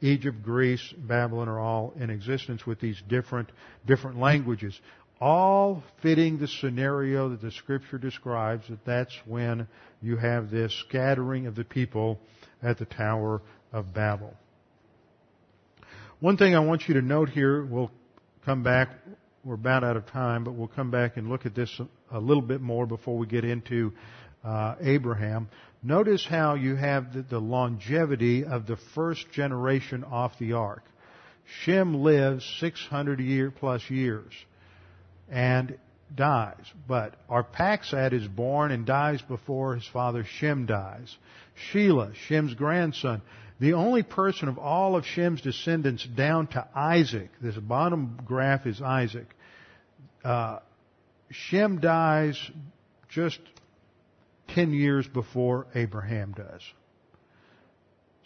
Egypt, 0.03 0.43
Greece, 0.43 0.93
Babylon 0.99 1.49
are 1.49 1.59
all 1.59 1.95
in 1.99 2.11
existence 2.11 2.66
with 2.66 2.78
these 2.78 3.03
different 3.09 3.51
different 3.87 4.18
languages, 4.18 4.78
all 5.20 5.82
fitting 6.02 6.38
the 6.38 6.48
scenario 6.48 7.30
that 7.30 7.40
the 7.40 7.50
Scripture 7.50 7.98
describes. 7.98 8.68
That 8.68 8.84
that's 8.84 9.14
when 9.26 9.66
you 10.02 10.16
have 10.16 10.50
this 10.50 10.72
scattering 10.88 11.46
of 11.46 11.54
the 11.54 11.64
people 11.64 12.18
at 12.62 12.78
the 12.78 12.84
Tower 12.84 13.42
of 13.72 13.94
Babel. 13.94 14.34
One 16.20 16.36
thing 16.36 16.54
I 16.54 16.60
want 16.60 16.88
you 16.88 16.94
to 16.94 17.02
note 17.02 17.28
here, 17.28 17.64
we'll 17.64 17.90
come 18.44 18.62
back. 18.62 18.90
We're 19.44 19.54
about 19.54 19.84
out 19.84 19.96
of 19.96 20.06
time, 20.06 20.44
but 20.44 20.52
we'll 20.52 20.68
come 20.68 20.90
back 20.90 21.16
and 21.16 21.28
look 21.28 21.44
at 21.44 21.54
this 21.54 21.80
a 22.10 22.18
little 22.18 22.42
bit 22.42 22.60
more 22.60 22.86
before 22.86 23.18
we 23.18 23.26
get 23.26 23.44
into 23.44 23.92
uh, 24.42 24.76
Abraham. 24.80 25.48
Notice 25.82 26.26
how 26.26 26.54
you 26.54 26.76
have 26.76 27.12
the, 27.12 27.22
the 27.22 27.38
longevity 27.38 28.44
of 28.44 28.66
the 28.66 28.78
first 28.94 29.30
generation 29.32 30.02
off 30.02 30.32
the 30.38 30.54
ark. 30.54 30.82
Shem 31.62 32.02
lives 32.02 32.44
600 32.58 33.20
year 33.20 33.50
plus 33.50 33.90
years 33.90 34.32
and 35.31 35.79
dies. 36.14 36.64
But 36.87 37.14
Arphaxad 37.29 38.12
is 38.12 38.27
born 38.27 38.70
and 38.70 38.87
dies 38.87 39.20
before 39.22 39.75
his 39.75 39.87
father 39.87 40.25
Shem 40.25 40.66
dies. 40.66 41.16
Shelah, 41.72 42.14
Shem's 42.14 42.55
grandson, 42.55 43.22
the 43.61 43.75
only 43.75 44.03
person 44.03 44.49
of 44.49 44.59
all 44.59 44.97
of 44.97 45.05
Shem's 45.07 45.41
descendants 45.41 46.05
down 46.05 46.49
to 46.49 46.66
Isaac, 46.75 47.31
this 47.41 47.57
bottom 47.57 48.18
graph 48.25 48.66
is 48.66 48.83
Isaac, 48.83 49.27
uh, 50.25 50.59
Shem 51.31 51.81
dies 51.81 52.39
just 53.09 53.39
10 54.49 54.72
years 54.72 55.07
before 55.07 55.66
Abraham 55.75 56.33
does. 56.33 56.62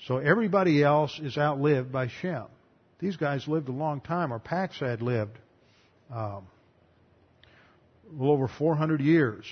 So 0.07 0.19
everybody 0.19 0.83
else 0.83 1.19
is 1.23 1.37
outlived 1.37 1.93
by 1.93 2.09
Shem. 2.09 2.45
These 2.99 3.17
guys 3.17 3.47
lived 3.47 3.69
a 3.69 3.73
long 3.73 4.01
time. 4.01 4.31
Arphaxad 4.31 5.03
lived 5.03 5.39
um, 6.13 6.47
a 8.09 8.13
little 8.13 8.33
over 8.33 8.49
400 8.49 9.01
years. 9.01 9.45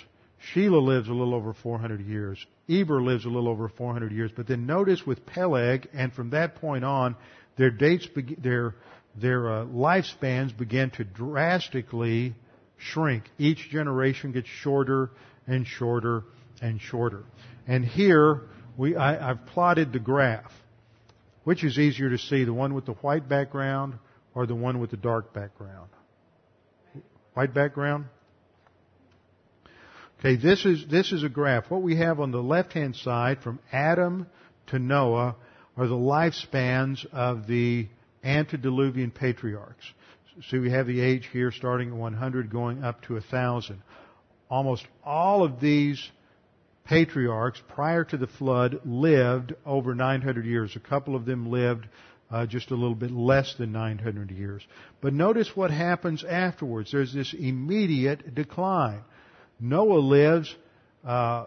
Shelah 0.52 0.82
lives 0.82 1.08
a 1.08 1.12
little 1.12 1.34
over 1.34 1.54
400 1.54 2.00
years. 2.00 2.44
Eber 2.68 3.02
lives 3.02 3.24
a 3.24 3.28
little 3.28 3.48
over 3.48 3.68
400 3.68 4.12
years. 4.12 4.30
But 4.34 4.46
then 4.46 4.66
notice 4.66 5.06
with 5.06 5.24
Peleg, 5.26 5.88
and 5.92 6.12
from 6.12 6.30
that 6.30 6.56
point 6.56 6.84
on, 6.84 7.16
their 7.56 7.70
dates, 7.70 8.06
their 8.38 8.74
their 9.18 9.50
uh, 9.50 9.64
lifespans 9.64 10.56
begin 10.56 10.90
to 10.90 11.04
drastically 11.04 12.34
shrink. 12.76 13.24
Each 13.38 13.70
generation 13.70 14.32
gets 14.32 14.48
shorter 14.48 15.10
and 15.46 15.66
shorter 15.66 16.24
and 16.60 16.80
shorter. 16.80 17.24
And 17.66 17.84
here 17.84 18.42
we, 18.76 18.94
I, 18.94 19.30
I've 19.30 19.46
plotted 19.46 19.92
the 19.92 19.98
graph. 19.98 20.52
Which 21.44 21.62
is 21.62 21.78
easier 21.78 22.10
to 22.10 22.18
see, 22.18 22.42
the 22.42 22.52
one 22.52 22.74
with 22.74 22.86
the 22.86 22.94
white 22.94 23.28
background 23.28 23.94
or 24.34 24.46
the 24.46 24.54
one 24.54 24.80
with 24.80 24.90
the 24.90 24.96
dark 24.96 25.32
background? 25.32 25.88
White 27.34 27.54
background? 27.54 28.06
Okay, 30.26 30.34
this 30.34 30.66
is, 30.66 30.84
this 30.90 31.12
is 31.12 31.22
a 31.22 31.28
graph. 31.28 31.70
What 31.70 31.82
we 31.82 31.98
have 31.98 32.18
on 32.18 32.32
the 32.32 32.42
left 32.42 32.72
hand 32.72 32.96
side 32.96 33.44
from 33.44 33.60
Adam 33.70 34.26
to 34.66 34.78
Noah 34.80 35.36
are 35.76 35.86
the 35.86 35.94
lifespans 35.94 37.06
of 37.12 37.46
the 37.46 37.86
antediluvian 38.24 39.12
patriarchs. 39.12 39.84
So 40.48 40.58
we 40.58 40.70
have 40.70 40.88
the 40.88 41.00
age 41.00 41.28
here 41.32 41.52
starting 41.52 41.90
at 41.90 41.94
100 41.94 42.50
going 42.50 42.82
up 42.82 43.02
to 43.02 43.12
1,000. 43.12 43.80
Almost 44.50 44.84
all 45.04 45.44
of 45.44 45.60
these 45.60 46.10
patriarchs 46.86 47.62
prior 47.68 48.02
to 48.02 48.16
the 48.16 48.26
flood 48.26 48.80
lived 48.84 49.54
over 49.64 49.94
900 49.94 50.44
years. 50.44 50.74
A 50.74 50.80
couple 50.80 51.14
of 51.14 51.24
them 51.24 51.52
lived 51.52 51.86
uh, 52.32 52.46
just 52.46 52.72
a 52.72 52.74
little 52.74 52.96
bit 52.96 53.12
less 53.12 53.54
than 53.58 53.70
900 53.70 54.32
years. 54.32 54.66
But 55.00 55.12
notice 55.12 55.54
what 55.54 55.70
happens 55.70 56.24
afterwards. 56.24 56.90
There's 56.90 57.14
this 57.14 57.32
immediate 57.32 58.34
decline. 58.34 59.02
Noah 59.58 59.98
lives 59.98 60.54
uh, 61.04 61.46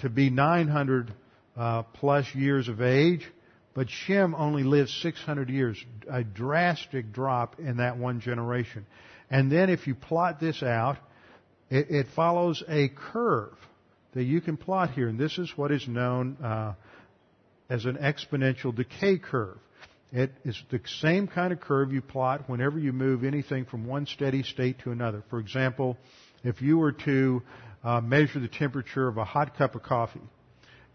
to 0.00 0.08
be 0.08 0.30
900 0.30 1.12
uh, 1.56 1.82
plus 1.82 2.26
years 2.34 2.68
of 2.68 2.80
age, 2.80 3.26
But 3.74 3.88
Shem 3.88 4.34
only 4.34 4.64
lives 4.64 4.92
600 5.02 5.48
years, 5.48 5.82
a 6.10 6.22
drastic 6.22 7.12
drop 7.12 7.58
in 7.58 7.78
that 7.78 7.96
one 7.96 8.20
generation. 8.20 8.86
And 9.30 9.50
then 9.50 9.70
if 9.70 9.86
you 9.86 9.94
plot 9.94 10.40
this 10.40 10.62
out, 10.62 10.98
it, 11.70 11.90
it 11.90 12.06
follows 12.14 12.62
a 12.68 12.88
curve 12.88 13.56
that 14.12 14.24
you 14.24 14.42
can 14.42 14.58
plot 14.58 14.90
here. 14.90 15.08
And 15.08 15.18
this 15.18 15.38
is 15.38 15.50
what 15.56 15.72
is 15.72 15.88
known 15.88 16.36
uh, 16.42 16.74
as 17.70 17.86
an 17.86 17.96
exponential 17.96 18.74
decay 18.74 19.18
curve. 19.18 19.56
It 20.12 20.32
is 20.44 20.62
the 20.70 20.80
same 21.00 21.26
kind 21.26 21.54
of 21.54 21.60
curve 21.60 21.90
you 21.90 22.02
plot 22.02 22.46
whenever 22.46 22.78
you 22.78 22.92
move 22.92 23.24
anything 23.24 23.64
from 23.64 23.86
one 23.86 24.04
steady 24.04 24.42
state 24.42 24.80
to 24.80 24.90
another. 24.90 25.22
For 25.30 25.38
example, 25.38 25.96
if 26.44 26.62
you 26.62 26.78
were 26.78 26.92
to 26.92 27.42
uh, 27.84 28.00
measure 28.00 28.40
the 28.40 28.48
temperature 28.48 29.08
of 29.08 29.18
a 29.18 29.24
hot 29.24 29.56
cup 29.56 29.74
of 29.74 29.82
coffee, 29.82 30.20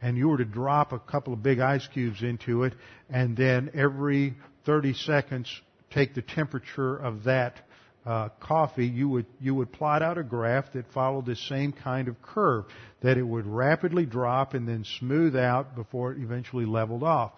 and 0.02 0.18
you 0.18 0.28
were 0.30 0.38
to 0.38 0.46
drop 0.46 0.92
a 0.92 1.00
couple 1.00 1.34
of 1.34 1.42
big 1.42 1.60
ice 1.60 1.88
cubes 1.94 2.22
into 2.22 2.64
it, 2.64 2.74
and 3.10 3.36
then 3.36 3.72
every 3.74 4.36
30 4.66 4.94
seconds 4.94 5.50
take 5.92 6.14
the 6.14 6.22
temperature 6.22 6.96
of 6.96 7.24
that 7.24 7.62
uh, 8.06 8.30
coffee, 8.40 8.88
you 8.88 9.10
would 9.10 9.26
you 9.42 9.54
would 9.54 9.72
plot 9.74 10.02
out 10.02 10.18
a 10.18 10.24
graph 10.24 10.72
that 10.74 10.86
followed 10.94 11.26
the 11.26 11.36
same 11.36 11.74
kind 11.74 12.08
of 12.08 12.22
curve, 12.22 12.64
that 13.02 13.18
it 13.18 13.24
would 13.24 13.46
rapidly 13.46 14.06
drop 14.06 14.54
and 14.54 14.66
then 14.66 14.86
smooth 15.00 15.36
out 15.36 15.76
before 15.76 16.14
it 16.14 16.20
eventually 16.22 16.66
leveled 16.66 17.04
off. 17.04 17.34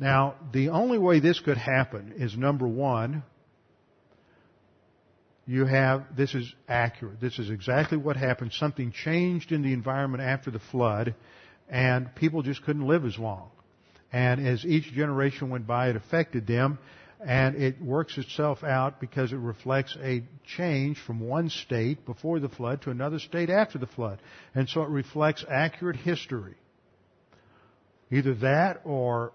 Now, 0.00 0.34
the 0.52 0.70
only 0.70 0.98
way 0.98 1.20
this 1.20 1.38
could 1.38 1.58
happen 1.58 2.14
is 2.16 2.36
number 2.36 2.66
one, 2.66 3.22
you 5.50 5.64
have, 5.64 6.04
this 6.16 6.32
is 6.36 6.54
accurate. 6.68 7.20
This 7.20 7.40
is 7.40 7.50
exactly 7.50 7.98
what 7.98 8.16
happened. 8.16 8.52
Something 8.52 8.92
changed 8.92 9.50
in 9.50 9.62
the 9.62 9.72
environment 9.72 10.22
after 10.22 10.48
the 10.48 10.60
flood, 10.60 11.16
and 11.68 12.14
people 12.14 12.42
just 12.42 12.62
couldn't 12.62 12.86
live 12.86 13.04
as 13.04 13.18
long. 13.18 13.50
And 14.12 14.46
as 14.46 14.64
each 14.64 14.92
generation 14.92 15.50
went 15.50 15.66
by, 15.66 15.88
it 15.88 15.96
affected 15.96 16.46
them, 16.46 16.78
and 17.26 17.56
it 17.56 17.82
works 17.82 18.16
itself 18.16 18.62
out 18.62 19.00
because 19.00 19.32
it 19.32 19.38
reflects 19.38 19.96
a 20.00 20.22
change 20.56 20.98
from 21.04 21.18
one 21.18 21.50
state 21.50 22.06
before 22.06 22.38
the 22.38 22.48
flood 22.48 22.82
to 22.82 22.90
another 22.90 23.18
state 23.18 23.50
after 23.50 23.76
the 23.76 23.88
flood. 23.88 24.22
And 24.54 24.68
so 24.68 24.82
it 24.82 24.88
reflects 24.88 25.44
accurate 25.50 25.96
history. 25.96 26.54
Either 28.12 28.34
that 28.34 28.82
or 28.84 29.32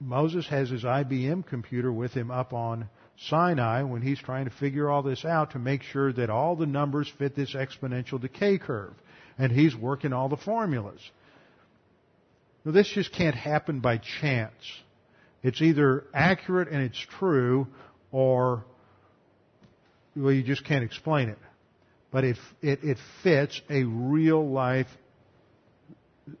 Moses 0.00 0.46
has 0.48 0.68
his 0.68 0.84
IBM 0.84 1.46
computer 1.46 1.90
with 1.90 2.12
him 2.12 2.30
up 2.30 2.52
on 2.52 2.90
Sinai 3.18 3.82
when 3.82 4.02
he's 4.02 4.18
trying 4.18 4.44
to 4.44 4.50
figure 4.50 4.90
all 4.90 5.02
this 5.02 5.24
out 5.24 5.52
to 5.52 5.58
make 5.58 5.82
sure 5.82 6.12
that 6.12 6.30
all 6.30 6.56
the 6.56 6.66
numbers 6.66 7.10
fit 7.18 7.34
this 7.34 7.54
exponential 7.54 8.20
decay 8.20 8.58
curve. 8.58 8.92
And 9.38 9.52
he's 9.52 9.74
working 9.74 10.12
all 10.12 10.28
the 10.28 10.36
formulas. 10.36 11.00
Now 12.64 12.72
this 12.72 12.88
just 12.88 13.12
can't 13.12 13.34
happen 13.34 13.80
by 13.80 13.98
chance. 14.20 14.52
It's 15.42 15.62
either 15.62 16.04
accurate 16.12 16.68
and 16.68 16.82
it's 16.82 16.98
true 17.18 17.68
or, 18.10 18.64
well, 20.14 20.32
you 20.32 20.42
just 20.42 20.64
can't 20.64 20.84
explain 20.84 21.28
it. 21.28 21.38
But 22.10 22.24
it, 22.24 22.36
it, 22.62 22.80
it 22.82 22.98
fits 23.22 23.60
a 23.68 23.84
real 23.84 24.48
life 24.48 24.88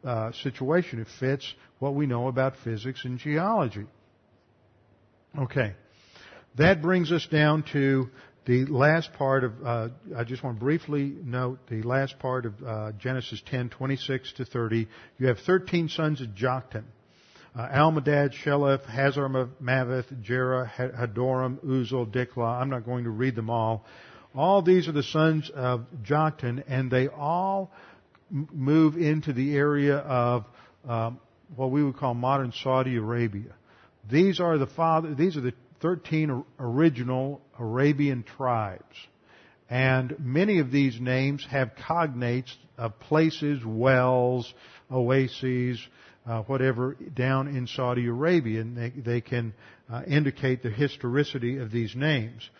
uh, 0.04 0.32
situation. 0.42 1.00
It 1.00 1.08
fits 1.20 1.52
what 1.78 1.94
we 1.94 2.06
know 2.06 2.28
about 2.28 2.54
physics 2.64 3.04
and 3.04 3.18
geology. 3.18 3.86
Okay. 5.38 5.74
That 6.56 6.80
brings 6.80 7.12
us 7.12 7.26
down 7.26 7.64
to 7.72 8.08
the 8.46 8.64
last 8.64 9.12
part 9.12 9.44
of, 9.44 9.52
uh, 9.62 9.88
I 10.16 10.24
just 10.24 10.42
want 10.42 10.56
to 10.56 10.64
briefly 10.64 11.14
note 11.22 11.58
the 11.68 11.82
last 11.82 12.18
part 12.18 12.46
of 12.46 12.54
uh, 12.64 12.92
Genesis 12.92 13.42
10, 13.44 13.68
26 13.68 14.32
to 14.34 14.46
30. 14.46 14.88
You 15.18 15.26
have 15.26 15.38
13 15.40 15.90
sons 15.90 16.22
of 16.22 16.28
Joktan. 16.28 16.84
Uh, 17.54 17.68
Almodad, 17.68 18.32
Sheleph, 18.32 18.86
Hazar 18.86 19.28
Maveth, 19.62 20.22
Jerah, 20.22 20.70
Hadoram, 20.78 21.58
Uzal, 21.58 22.06
Diklah. 22.06 22.60
I'm 22.60 22.70
not 22.70 22.86
going 22.86 23.04
to 23.04 23.10
read 23.10 23.34
them 23.34 23.50
all. 23.50 23.84
All 24.34 24.62
these 24.62 24.88
are 24.88 24.92
the 24.92 25.02
sons 25.02 25.50
of 25.54 25.84
Joktan, 26.04 26.64
and 26.68 26.90
they 26.90 27.08
all 27.08 27.70
move 28.30 28.96
into 28.96 29.34
the 29.34 29.56
area 29.56 29.96
of 29.96 30.44
um, 30.88 31.20
what 31.54 31.70
we 31.70 31.82
would 31.82 31.96
call 31.96 32.14
modern 32.14 32.52
Saudi 32.52 32.96
Arabia. 32.96 33.54
These 34.10 34.40
are 34.40 34.56
the 34.56 34.66
father, 34.66 35.14
these 35.14 35.36
are 35.36 35.40
the 35.40 35.54
13 35.86 36.44
original 36.58 37.40
Arabian 37.60 38.24
tribes. 38.24 38.82
And 39.70 40.16
many 40.18 40.58
of 40.58 40.72
these 40.72 41.00
names 41.00 41.46
have 41.48 41.76
cognates 41.76 42.52
of 42.76 42.98
places, 42.98 43.64
wells, 43.64 44.52
oases, 44.90 45.80
uh, 46.26 46.42
whatever, 46.42 46.96
down 47.14 47.46
in 47.46 47.68
Saudi 47.68 48.08
Arabia. 48.08 48.62
And 48.62 48.76
they, 48.76 48.90
they 48.90 49.20
can 49.20 49.54
uh, 49.88 50.02
indicate 50.08 50.64
the 50.64 50.70
historicity 50.70 51.58
of 51.58 51.70
these 51.70 51.94
names. 51.94 52.50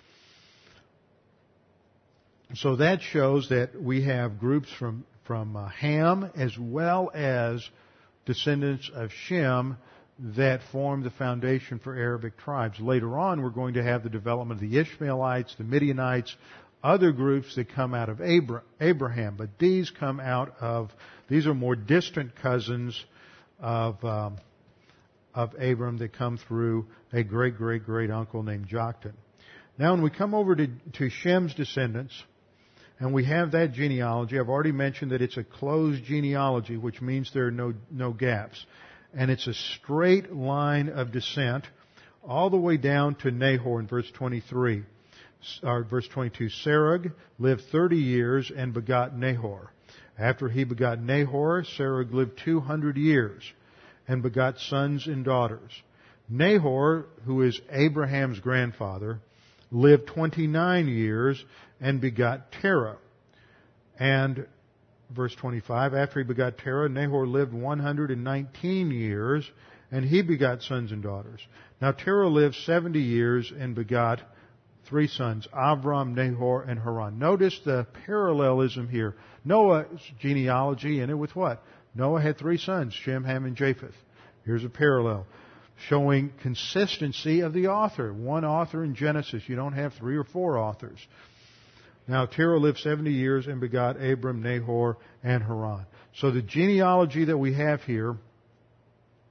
So 2.55 2.77
that 2.77 3.03
shows 3.03 3.49
that 3.49 3.71
we 3.83 4.05
have 4.05 4.39
groups 4.39 4.69
from 4.79 5.05
from 5.27 5.57
uh, 5.57 5.69
Ham 5.71 6.31
as 6.37 6.57
well 6.57 7.11
as 7.13 7.69
descendants 8.25 8.89
of 8.95 9.11
Shem 9.11 9.79
that 10.19 10.61
form 10.73 11.03
the 11.03 11.11
foundation 11.11 11.79
for 11.79 11.95
Arabic 11.95 12.39
tribes. 12.39 12.81
Later 12.81 13.19
on, 13.19 13.43
we're 13.43 13.51
going 13.51 13.75
to 13.75 13.83
have 13.83 14.03
the 14.03 14.09
development 14.09 14.63
of 14.63 14.71
the 14.71 14.79
Ishmaelites, 14.79 15.55
the 15.57 15.65
Midianites, 15.65 16.35
other 16.83 17.13
groups 17.13 17.55
that 17.57 17.69
come 17.75 17.95
out 17.95 18.09
of 18.09 18.21
Abraham, 18.21 19.35
but 19.37 19.59
these 19.59 19.91
come 19.91 20.21
out 20.21 20.55
of, 20.61 20.91
these 21.29 21.47
are 21.47 21.55
more 21.55 21.75
distant 21.75 22.37
cousins 22.37 23.05
of, 23.59 24.03
um, 24.05 24.37
of 25.35 25.55
Abram 25.61 25.99
that 25.99 26.13
come 26.13 26.39
through 26.39 26.87
a 27.13 27.23
great, 27.23 27.57
great, 27.57 27.85
great 27.85 28.11
uncle 28.11 28.43
named 28.43 28.69
Joktan. 28.69 29.15
Now 29.79 29.93
when 29.93 30.03
we 30.03 30.11
come 30.11 30.35
over 30.35 30.55
to, 30.55 30.69
to 30.95 31.11
Shem's 31.11 31.55
descendants, 31.55 32.15
and 32.99 33.13
we 33.13 33.25
have 33.27 33.53
that 33.53 33.73
genealogy. 33.73 34.39
I've 34.39 34.49
already 34.49 34.73
mentioned 34.73 35.11
that 35.11 35.21
it's 35.21 35.37
a 35.37 35.45
closed 35.45 36.05
genealogy, 36.05 36.79
which 36.79 37.03
means 37.03 37.31
there 37.35 37.49
are 37.49 37.51
no, 37.51 37.75
no 37.91 38.13
gaps. 38.13 38.65
And 39.17 39.31
it's 39.31 39.47
a 39.47 39.55
straight 39.55 40.31
line 40.31 40.91
of 40.91 41.11
descent 41.11 41.65
all 42.23 42.51
the 42.51 42.59
way 42.59 42.77
down 42.77 43.15
to 43.17 43.31
Nahor 43.31 43.81
in 43.81 43.87
verse 43.87 44.11
23. 44.13 44.85
Or 45.63 45.85
verse 45.85 46.07
22. 46.09 46.49
Serug 46.65 47.13
lived 47.39 47.63
30 47.73 47.97
years 47.97 48.53
and 48.55 48.75
begot 48.75 49.17
Nahor. 49.17 49.73
After 50.19 50.49
he 50.49 50.65
begot 50.65 51.01
Nahor, 51.01 51.65
Serug 51.79 52.13
lived 52.13 52.41
200 52.45 52.97
years 52.97 53.43
and 54.07 54.23
begot 54.23 54.59
sons 54.59 55.07
and 55.07 55.25
daughters. 55.25 55.71
Nahor, 56.29 57.07
who 57.25 57.43
is 57.43 57.61
Abraham's 57.71 58.41
grandfather, 58.41 59.21
lived 59.71 60.09
29 60.09 60.89
years 60.89 61.43
and 61.81 62.01
begot 62.01 62.53
Terah. 62.53 62.99
And 63.99 64.47
verse 65.11 65.35
25, 65.35 65.95
after 65.95 66.21
he 66.21 66.25
begot 66.25 66.59
Terah, 66.59 66.89
Nahor 66.89 67.27
lived 67.27 67.53
119 67.53 68.91
years 68.91 69.51
and 69.91 70.05
he 70.05 70.23
begot 70.23 70.63
sons 70.63 70.93
and 70.93 71.03
daughters. 71.03 71.41
Now 71.81 71.93
Terah 71.93 72.29
lived 72.29 72.57
70 72.57 72.99
years 73.01 73.53
and 73.57 73.75
begot 73.75 74.21
three 74.89 75.09
sons, 75.09 75.47
Avram, 75.53 76.15
Nahor, 76.15 76.63
and 76.63 76.79
Haran. 76.79 77.19
Notice 77.19 77.59
the 77.65 77.87
parallelism 78.07 78.89
here. 78.89 79.17
Noah's 79.45 80.01
genealogy 80.21 81.01
it 81.01 81.15
with 81.15 81.35
what? 81.35 81.63
Noah 81.95 82.21
had 82.21 82.39
three 82.39 82.59
sons, 82.59 82.93
Shem, 82.93 83.25
Ham, 83.25 83.45
and 83.45 83.57
Japheth. 83.57 83.95
Here's 84.45 84.65
a 84.65 84.69
parallel 84.69 85.27
showing 85.89 86.33
consistency 86.43 87.41
of 87.41 87.53
the 87.53 87.69
author. 87.69 88.13
One 88.13 88.45
author 88.45 88.83
in 88.83 88.95
Genesis. 88.95 89.43
You 89.47 89.57
don't 89.57 89.75
have 89.75 89.95
three 89.95 90.17
or 90.17 90.25
four 90.25 90.59
authors. 90.59 90.99
Now 92.09 92.27
Terah 92.27 92.59
lived 92.59 92.79
70 92.79 93.11
years 93.11 93.47
and 93.47 93.61
begot 93.61 94.03
Abram, 94.03 94.43
Nahor, 94.43 94.97
and 95.23 95.43
Haran. 95.43 95.87
So 96.17 96.31
the 96.31 96.43
genealogy 96.43 97.25
that 97.27 97.37
we 97.37 97.55
have 97.55 97.83
here, 97.83 98.17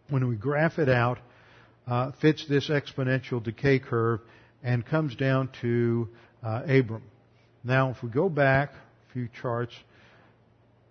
when 0.09 0.28
we 0.28 0.36
graph 0.36 0.78
it 0.78 0.89
out, 0.89 1.19
uh, 1.88 2.11
fits 2.21 2.45
this 2.47 2.69
exponential 2.69 3.41
decay 3.41 3.80
curve 3.80 4.19
and 4.63 4.86
comes 4.86 5.15
down 5.15 5.49
to 5.61 6.09
uh, 6.43 6.63
Abram. 6.67 7.03
Now 7.63 7.91
if 7.91 8.03
we 8.03 8.09
go 8.09 8.30
back 8.30 8.71
a 8.71 9.13
few 9.13 9.30
charts, 9.41 9.73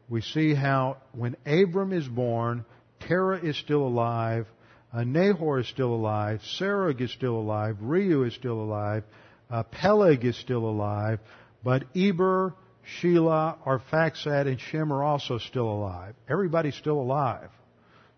we 0.09 0.21
see 0.21 0.55
how 0.55 0.99
when 1.13 1.37
Abram 1.47 1.93
is 1.93 2.07
born, 2.07 2.65
Terah 3.01 3.45
is 3.45 3.57
still 3.59 3.87
alive, 3.87 4.47
uh, 4.95 5.03
Nahor 5.03 5.59
is 5.59 5.69
still 5.69 5.93
alive. 5.93 6.41
Serug 6.59 7.01
is 7.01 7.11
still 7.13 7.35
alive. 7.35 7.79
Reu 7.83 8.27
is 8.27 8.35
still 8.35 8.61
alive. 8.61 9.03
Uh, 9.51 9.65
Peleg 9.65 10.25
is 10.25 10.39
still 10.39 10.65
alive. 10.65 11.19
But 11.65 11.85
Eber, 11.97 12.55
Shelah, 13.01 13.57
Arphaxad, 13.65 14.47
and 14.47 14.61
Shem 14.61 14.93
are 14.93 15.03
also 15.03 15.39
still 15.39 15.69
alive. 15.69 16.15
Everybody's 16.29 16.77
still 16.77 17.01
alive. 17.01 17.49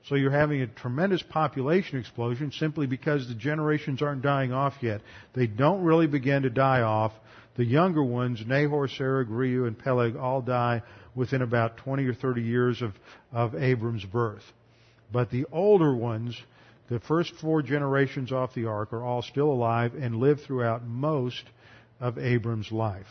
So 0.09 0.17
you're 0.17 0.33
having 0.33 0.63
a 0.63 0.67
tremendous 0.67 1.23
population 1.23 1.99
explosion 1.99 2.53
simply 2.53 2.87
because 2.87 3.27
the 3.29 3.35
generations 3.35 4.03
aren't 4.03 4.23
dying 4.23 4.53
off 4.53 4.75
yet. 4.81 5.01
They 5.35 5.47
don't 5.47 5.83
really 5.83 6.07
begin 6.09 6.43
to 6.43 6.51
die 6.51 6.83
off. 6.83 7.13
The 7.57 7.65
younger 7.65 8.05
ones, 8.05 8.43
Nahor, 8.47 8.89
Serug, 8.89 9.29
Reu, 9.29 9.67
and 9.67 9.79
Peleg, 9.79 10.17
all 10.17 10.43
die 10.43 10.83
within 11.15 11.43
about 11.43 11.79
20 11.79 12.05
or 12.05 12.15
30 12.15 12.43
years 12.43 12.83
of, 12.83 12.93
of 13.33 13.55
Abram's 13.55 14.05
birth. 14.05 14.45
But 15.13 15.31
the 15.31 15.47
older 15.51 15.95
ones, 15.95 16.41
the 16.89 17.01
first 17.01 17.33
four 17.41 17.63
generations 17.63 18.33
off 18.33 18.55
the 18.55 18.67
ark, 18.67 18.93
are 18.93 19.03
all 19.03 19.23
still 19.23 19.51
alive 19.51 19.95
and 19.95 20.17
live 20.17 20.41
throughout 20.43 20.85
most 20.85 21.43
of 22.01 22.19
Abram's 22.19 22.71
life. 22.71 23.07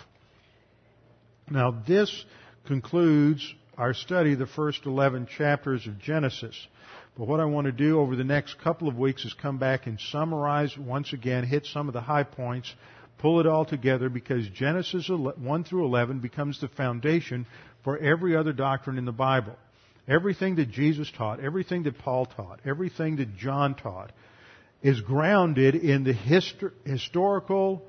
Now, 1.49 1.71
this 1.87 2.25
concludes 2.65 3.53
our 3.77 3.93
study 3.93 4.33
of 4.33 4.39
the 4.39 4.47
first 4.47 4.85
11 4.85 5.27
chapters 5.37 5.85
of 5.85 5.99
Genesis. 5.99 6.55
But 7.17 7.27
what 7.27 7.39
I 7.39 7.45
want 7.45 7.65
to 7.65 7.71
do 7.71 7.99
over 7.99 8.15
the 8.15 8.23
next 8.23 8.59
couple 8.59 8.87
of 8.87 8.97
weeks 8.97 9.25
is 9.25 9.33
come 9.33 9.57
back 9.57 9.85
and 9.85 9.99
summarize 9.99 10.75
once 10.77 11.13
again, 11.13 11.43
hit 11.45 11.65
some 11.65 11.87
of 11.87 11.93
the 11.93 12.01
high 12.01 12.23
points, 12.23 12.73
pull 13.19 13.39
it 13.39 13.45
all 13.45 13.63
together 13.63 14.09
because 14.09 14.47
Genesis 14.49 15.09
1 15.09 15.63
through 15.63 15.85
11 15.85 16.19
becomes 16.19 16.59
the 16.59 16.67
foundation 16.67 17.45
for 17.83 17.97
every 17.97 18.35
other 18.35 18.51
doctrine 18.51 18.97
in 18.97 19.05
the 19.05 19.11
Bible. 19.11 19.55
Everything 20.07 20.55
that 20.55 20.71
Jesus 20.71 21.11
taught, 21.15 21.39
everything 21.39 21.83
that 21.83 21.97
Paul 21.99 22.25
taught, 22.25 22.59
everything 22.65 23.17
that 23.17 23.37
John 23.37 23.75
taught 23.75 24.11
is 24.81 24.99
grounded 25.01 25.75
in 25.75 26.03
the 26.03 26.13
histor- 26.13 26.73
historical 26.85 27.83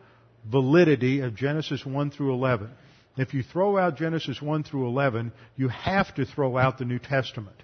validity 0.45 1.21
of 1.21 1.35
Genesis 1.35 1.85
1 1.85 2.11
through 2.11 2.33
11. 2.33 2.71
If 3.17 3.33
you 3.33 3.43
throw 3.43 3.79
out 3.79 3.97
Genesis 3.97 4.43
1 4.43 4.65
through 4.65 4.87
11, 4.89 5.33
you 5.57 5.69
have 5.69 6.15
to 6.17 6.27
throw 6.27 6.59
out 6.59 6.79
the 6.79 6.85
New 6.85 6.99
Testament. 6.99 7.57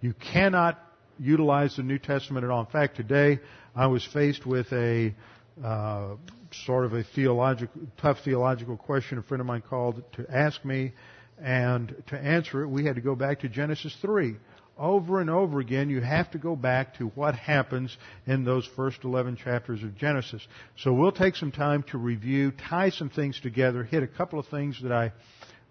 You 0.00 0.12
cannot 0.12 0.78
utilize 1.20 1.76
the 1.76 1.82
New 1.82 1.98
Testament 1.98 2.44
at 2.44 2.50
all. 2.50 2.60
In 2.60 2.66
fact, 2.66 2.96
today 2.96 3.38
I 3.76 3.86
was 3.86 4.04
faced 4.04 4.44
with 4.44 4.72
a 4.72 5.14
uh, 5.62 6.16
sort 6.64 6.84
of 6.84 6.94
a 6.94 7.04
theological, 7.04 7.80
tough 8.00 8.18
theological 8.24 8.76
question. 8.76 9.18
A 9.18 9.22
friend 9.22 9.40
of 9.40 9.46
mine 9.46 9.62
called 9.62 10.02
to 10.14 10.26
ask 10.28 10.64
me, 10.64 10.92
and 11.40 11.94
to 12.08 12.18
answer 12.18 12.62
it, 12.62 12.68
we 12.68 12.84
had 12.84 12.96
to 12.96 13.00
go 13.00 13.14
back 13.14 13.40
to 13.40 13.48
Genesis 13.48 13.96
3. 14.02 14.34
Over 14.78 15.20
and 15.20 15.28
over 15.28 15.58
again, 15.58 15.90
you 15.90 16.00
have 16.00 16.30
to 16.30 16.38
go 16.38 16.54
back 16.54 16.98
to 16.98 17.06
what 17.08 17.34
happens 17.34 17.96
in 18.26 18.44
those 18.44 18.64
first 18.76 19.02
11 19.02 19.36
chapters 19.36 19.82
of 19.82 19.96
Genesis. 19.96 20.46
So 20.76 20.92
we'll 20.92 21.12
take 21.12 21.34
some 21.34 21.50
time 21.50 21.82
to 21.90 21.98
review, 21.98 22.52
tie 22.52 22.90
some 22.90 23.10
things 23.10 23.40
together, 23.40 23.82
hit 23.82 24.04
a 24.04 24.06
couple 24.06 24.38
of 24.38 24.46
things 24.46 24.80
that 24.82 24.92
I 24.92 25.12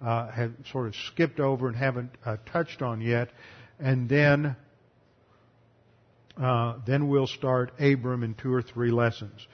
uh, 0.06 0.30
have 0.32 0.52
sort 0.72 0.88
of 0.88 0.96
skipped 0.96 1.40
over 1.40 1.68
and 1.68 1.76
haven't 1.76 2.12
uh, 2.26 2.38
touched 2.52 2.82
on 2.82 3.02
yet, 3.02 3.30
and 3.80 4.10
then 4.10 4.56
uh, 6.42 6.76
then 6.86 7.08
we'll 7.08 7.28
start 7.28 7.72
Abram 7.80 8.24
in 8.24 8.36
two 8.36 8.54
or 8.54 8.62
three 8.62 8.92
lessons. 8.92 9.48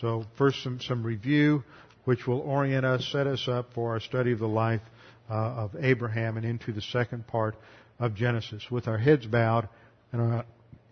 So 0.00 0.24
first 0.36 0.62
some, 0.62 0.80
some 0.80 1.02
review, 1.02 1.64
which 2.04 2.26
will 2.26 2.40
orient 2.40 2.84
us, 2.84 3.08
set 3.10 3.26
us 3.26 3.48
up 3.48 3.72
for 3.72 3.92
our 3.92 4.00
study 4.00 4.32
of 4.32 4.38
the 4.38 4.48
life 4.48 4.82
uh, 5.30 5.34
of 5.34 5.70
Abraham 5.80 6.36
and 6.36 6.44
into 6.44 6.72
the 6.72 6.82
second 6.82 7.26
part 7.26 7.56
of 7.98 8.14
Genesis 8.14 8.70
with 8.70 8.88
our 8.88 8.98
heads 8.98 9.26
bowed 9.26 9.68
and 10.12 10.20
our, 10.20 10.44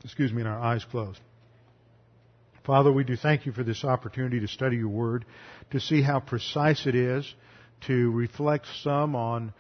excuse 0.05 0.33
me, 0.33 0.41
and 0.41 0.49
our 0.49 0.59
eyes 0.59 0.85
closed. 0.85 1.21
Father, 2.65 2.91
we 2.91 3.05
do 3.05 3.15
thank 3.15 3.45
you 3.45 3.53
for 3.53 3.63
this 3.63 3.85
opportunity 3.85 4.41
to 4.41 4.49
study 4.49 4.77
your 4.77 4.89
word, 4.89 5.27
to 5.71 5.81
see 5.81 6.01
how 6.01 6.19
precise 6.19 6.87
it 6.87 6.95
is, 6.95 7.35
to 7.87 8.11
reflect 8.13 8.67
some 8.83 9.15
on 9.15 9.53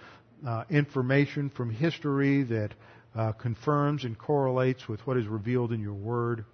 uh, 0.47 0.64
information 0.70 1.51
from 1.51 1.70
history 1.70 2.45
that 2.45 2.70
uh, 3.14 3.32
confirms 3.32 4.05
and 4.05 4.18
correlates 4.18 4.88
with 4.88 5.07
what 5.07 5.18
is 5.18 5.26
revealed 5.26 5.72
in 5.72 5.80
your 5.80 5.95
word. 5.95 6.45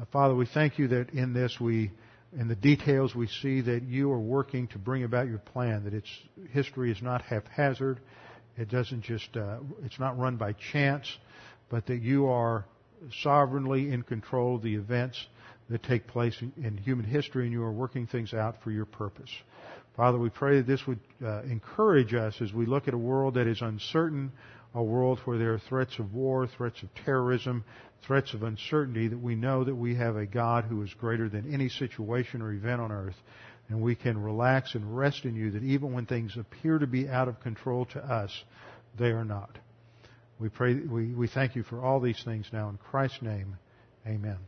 Uh, 0.00 0.04
Father, 0.12 0.34
we 0.34 0.46
thank 0.46 0.78
you 0.78 0.88
that 0.88 1.10
in 1.10 1.32
this 1.32 1.58
we, 1.60 1.90
in 2.38 2.46
the 2.46 2.54
details 2.54 3.14
we 3.14 3.26
see 3.26 3.60
that 3.60 3.82
you 3.82 4.10
are 4.12 4.20
working 4.20 4.68
to 4.68 4.78
bring 4.78 5.02
about 5.02 5.26
your 5.26 5.38
plan, 5.38 5.84
that 5.84 5.94
its 5.94 6.08
history 6.52 6.92
is 6.92 7.02
not 7.02 7.22
haphazard, 7.22 7.98
it 8.56 8.68
doesn't 8.68 9.02
just, 9.02 9.36
uh, 9.36 9.58
it's 9.84 9.98
not 9.98 10.18
run 10.18 10.36
by 10.36 10.52
chance, 10.72 11.06
but 11.68 11.86
that 11.86 12.02
you 12.02 12.26
are 12.26 12.64
sovereignly 13.22 13.92
in 13.92 14.02
control 14.02 14.56
of 14.56 14.62
the 14.62 14.74
events 14.74 15.26
that 15.70 15.82
take 15.82 16.06
place 16.06 16.36
in, 16.40 16.76
human 16.84 17.04
history 17.04 17.44
and 17.44 17.52
you 17.52 17.62
are 17.62 17.72
working 17.72 18.06
things 18.06 18.34
out 18.34 18.56
for 18.62 18.70
your 18.70 18.84
purpose. 18.84 19.30
Father, 19.96 20.18
we 20.18 20.28
pray 20.30 20.56
that 20.58 20.66
this 20.66 20.86
would 20.86 20.98
uh, 21.24 21.42
encourage 21.42 22.14
us 22.14 22.34
as 22.40 22.52
we 22.52 22.66
look 22.66 22.88
at 22.88 22.94
a 22.94 22.98
world 22.98 23.34
that 23.34 23.46
is 23.46 23.62
uncertain, 23.62 24.32
a 24.74 24.82
world 24.82 25.20
where 25.24 25.38
there 25.38 25.52
are 25.52 25.58
threats 25.58 25.98
of 25.98 26.12
war, 26.12 26.46
threats 26.46 26.82
of 26.82 26.88
terrorism, 27.04 27.64
threats 28.06 28.34
of 28.34 28.42
uncertainty, 28.42 29.08
that 29.08 29.18
we 29.18 29.34
know 29.34 29.64
that 29.64 29.74
we 29.74 29.94
have 29.94 30.16
a 30.16 30.26
God 30.26 30.64
who 30.64 30.82
is 30.82 30.92
greater 30.94 31.28
than 31.28 31.52
any 31.52 31.68
situation 31.68 32.42
or 32.42 32.52
event 32.52 32.80
on 32.80 32.90
earth. 32.90 33.16
And 33.70 33.80
we 33.80 33.94
can 33.94 34.20
relax 34.20 34.74
and 34.74 34.96
rest 34.96 35.24
in 35.24 35.36
you 35.36 35.52
that 35.52 35.62
even 35.62 35.92
when 35.92 36.04
things 36.04 36.36
appear 36.36 36.78
to 36.78 36.88
be 36.88 37.08
out 37.08 37.28
of 37.28 37.40
control 37.40 37.86
to 37.86 38.00
us, 38.00 38.30
they 38.98 39.10
are 39.10 39.24
not. 39.24 39.56
We 40.40 40.48
pray, 40.48 40.74
we, 40.74 41.14
we 41.14 41.28
thank 41.28 41.54
you 41.54 41.62
for 41.62 41.80
all 41.80 42.00
these 42.00 42.20
things 42.24 42.46
now 42.52 42.68
in 42.68 42.78
Christ's 42.78 43.22
name. 43.22 43.56
Amen. 44.06 44.38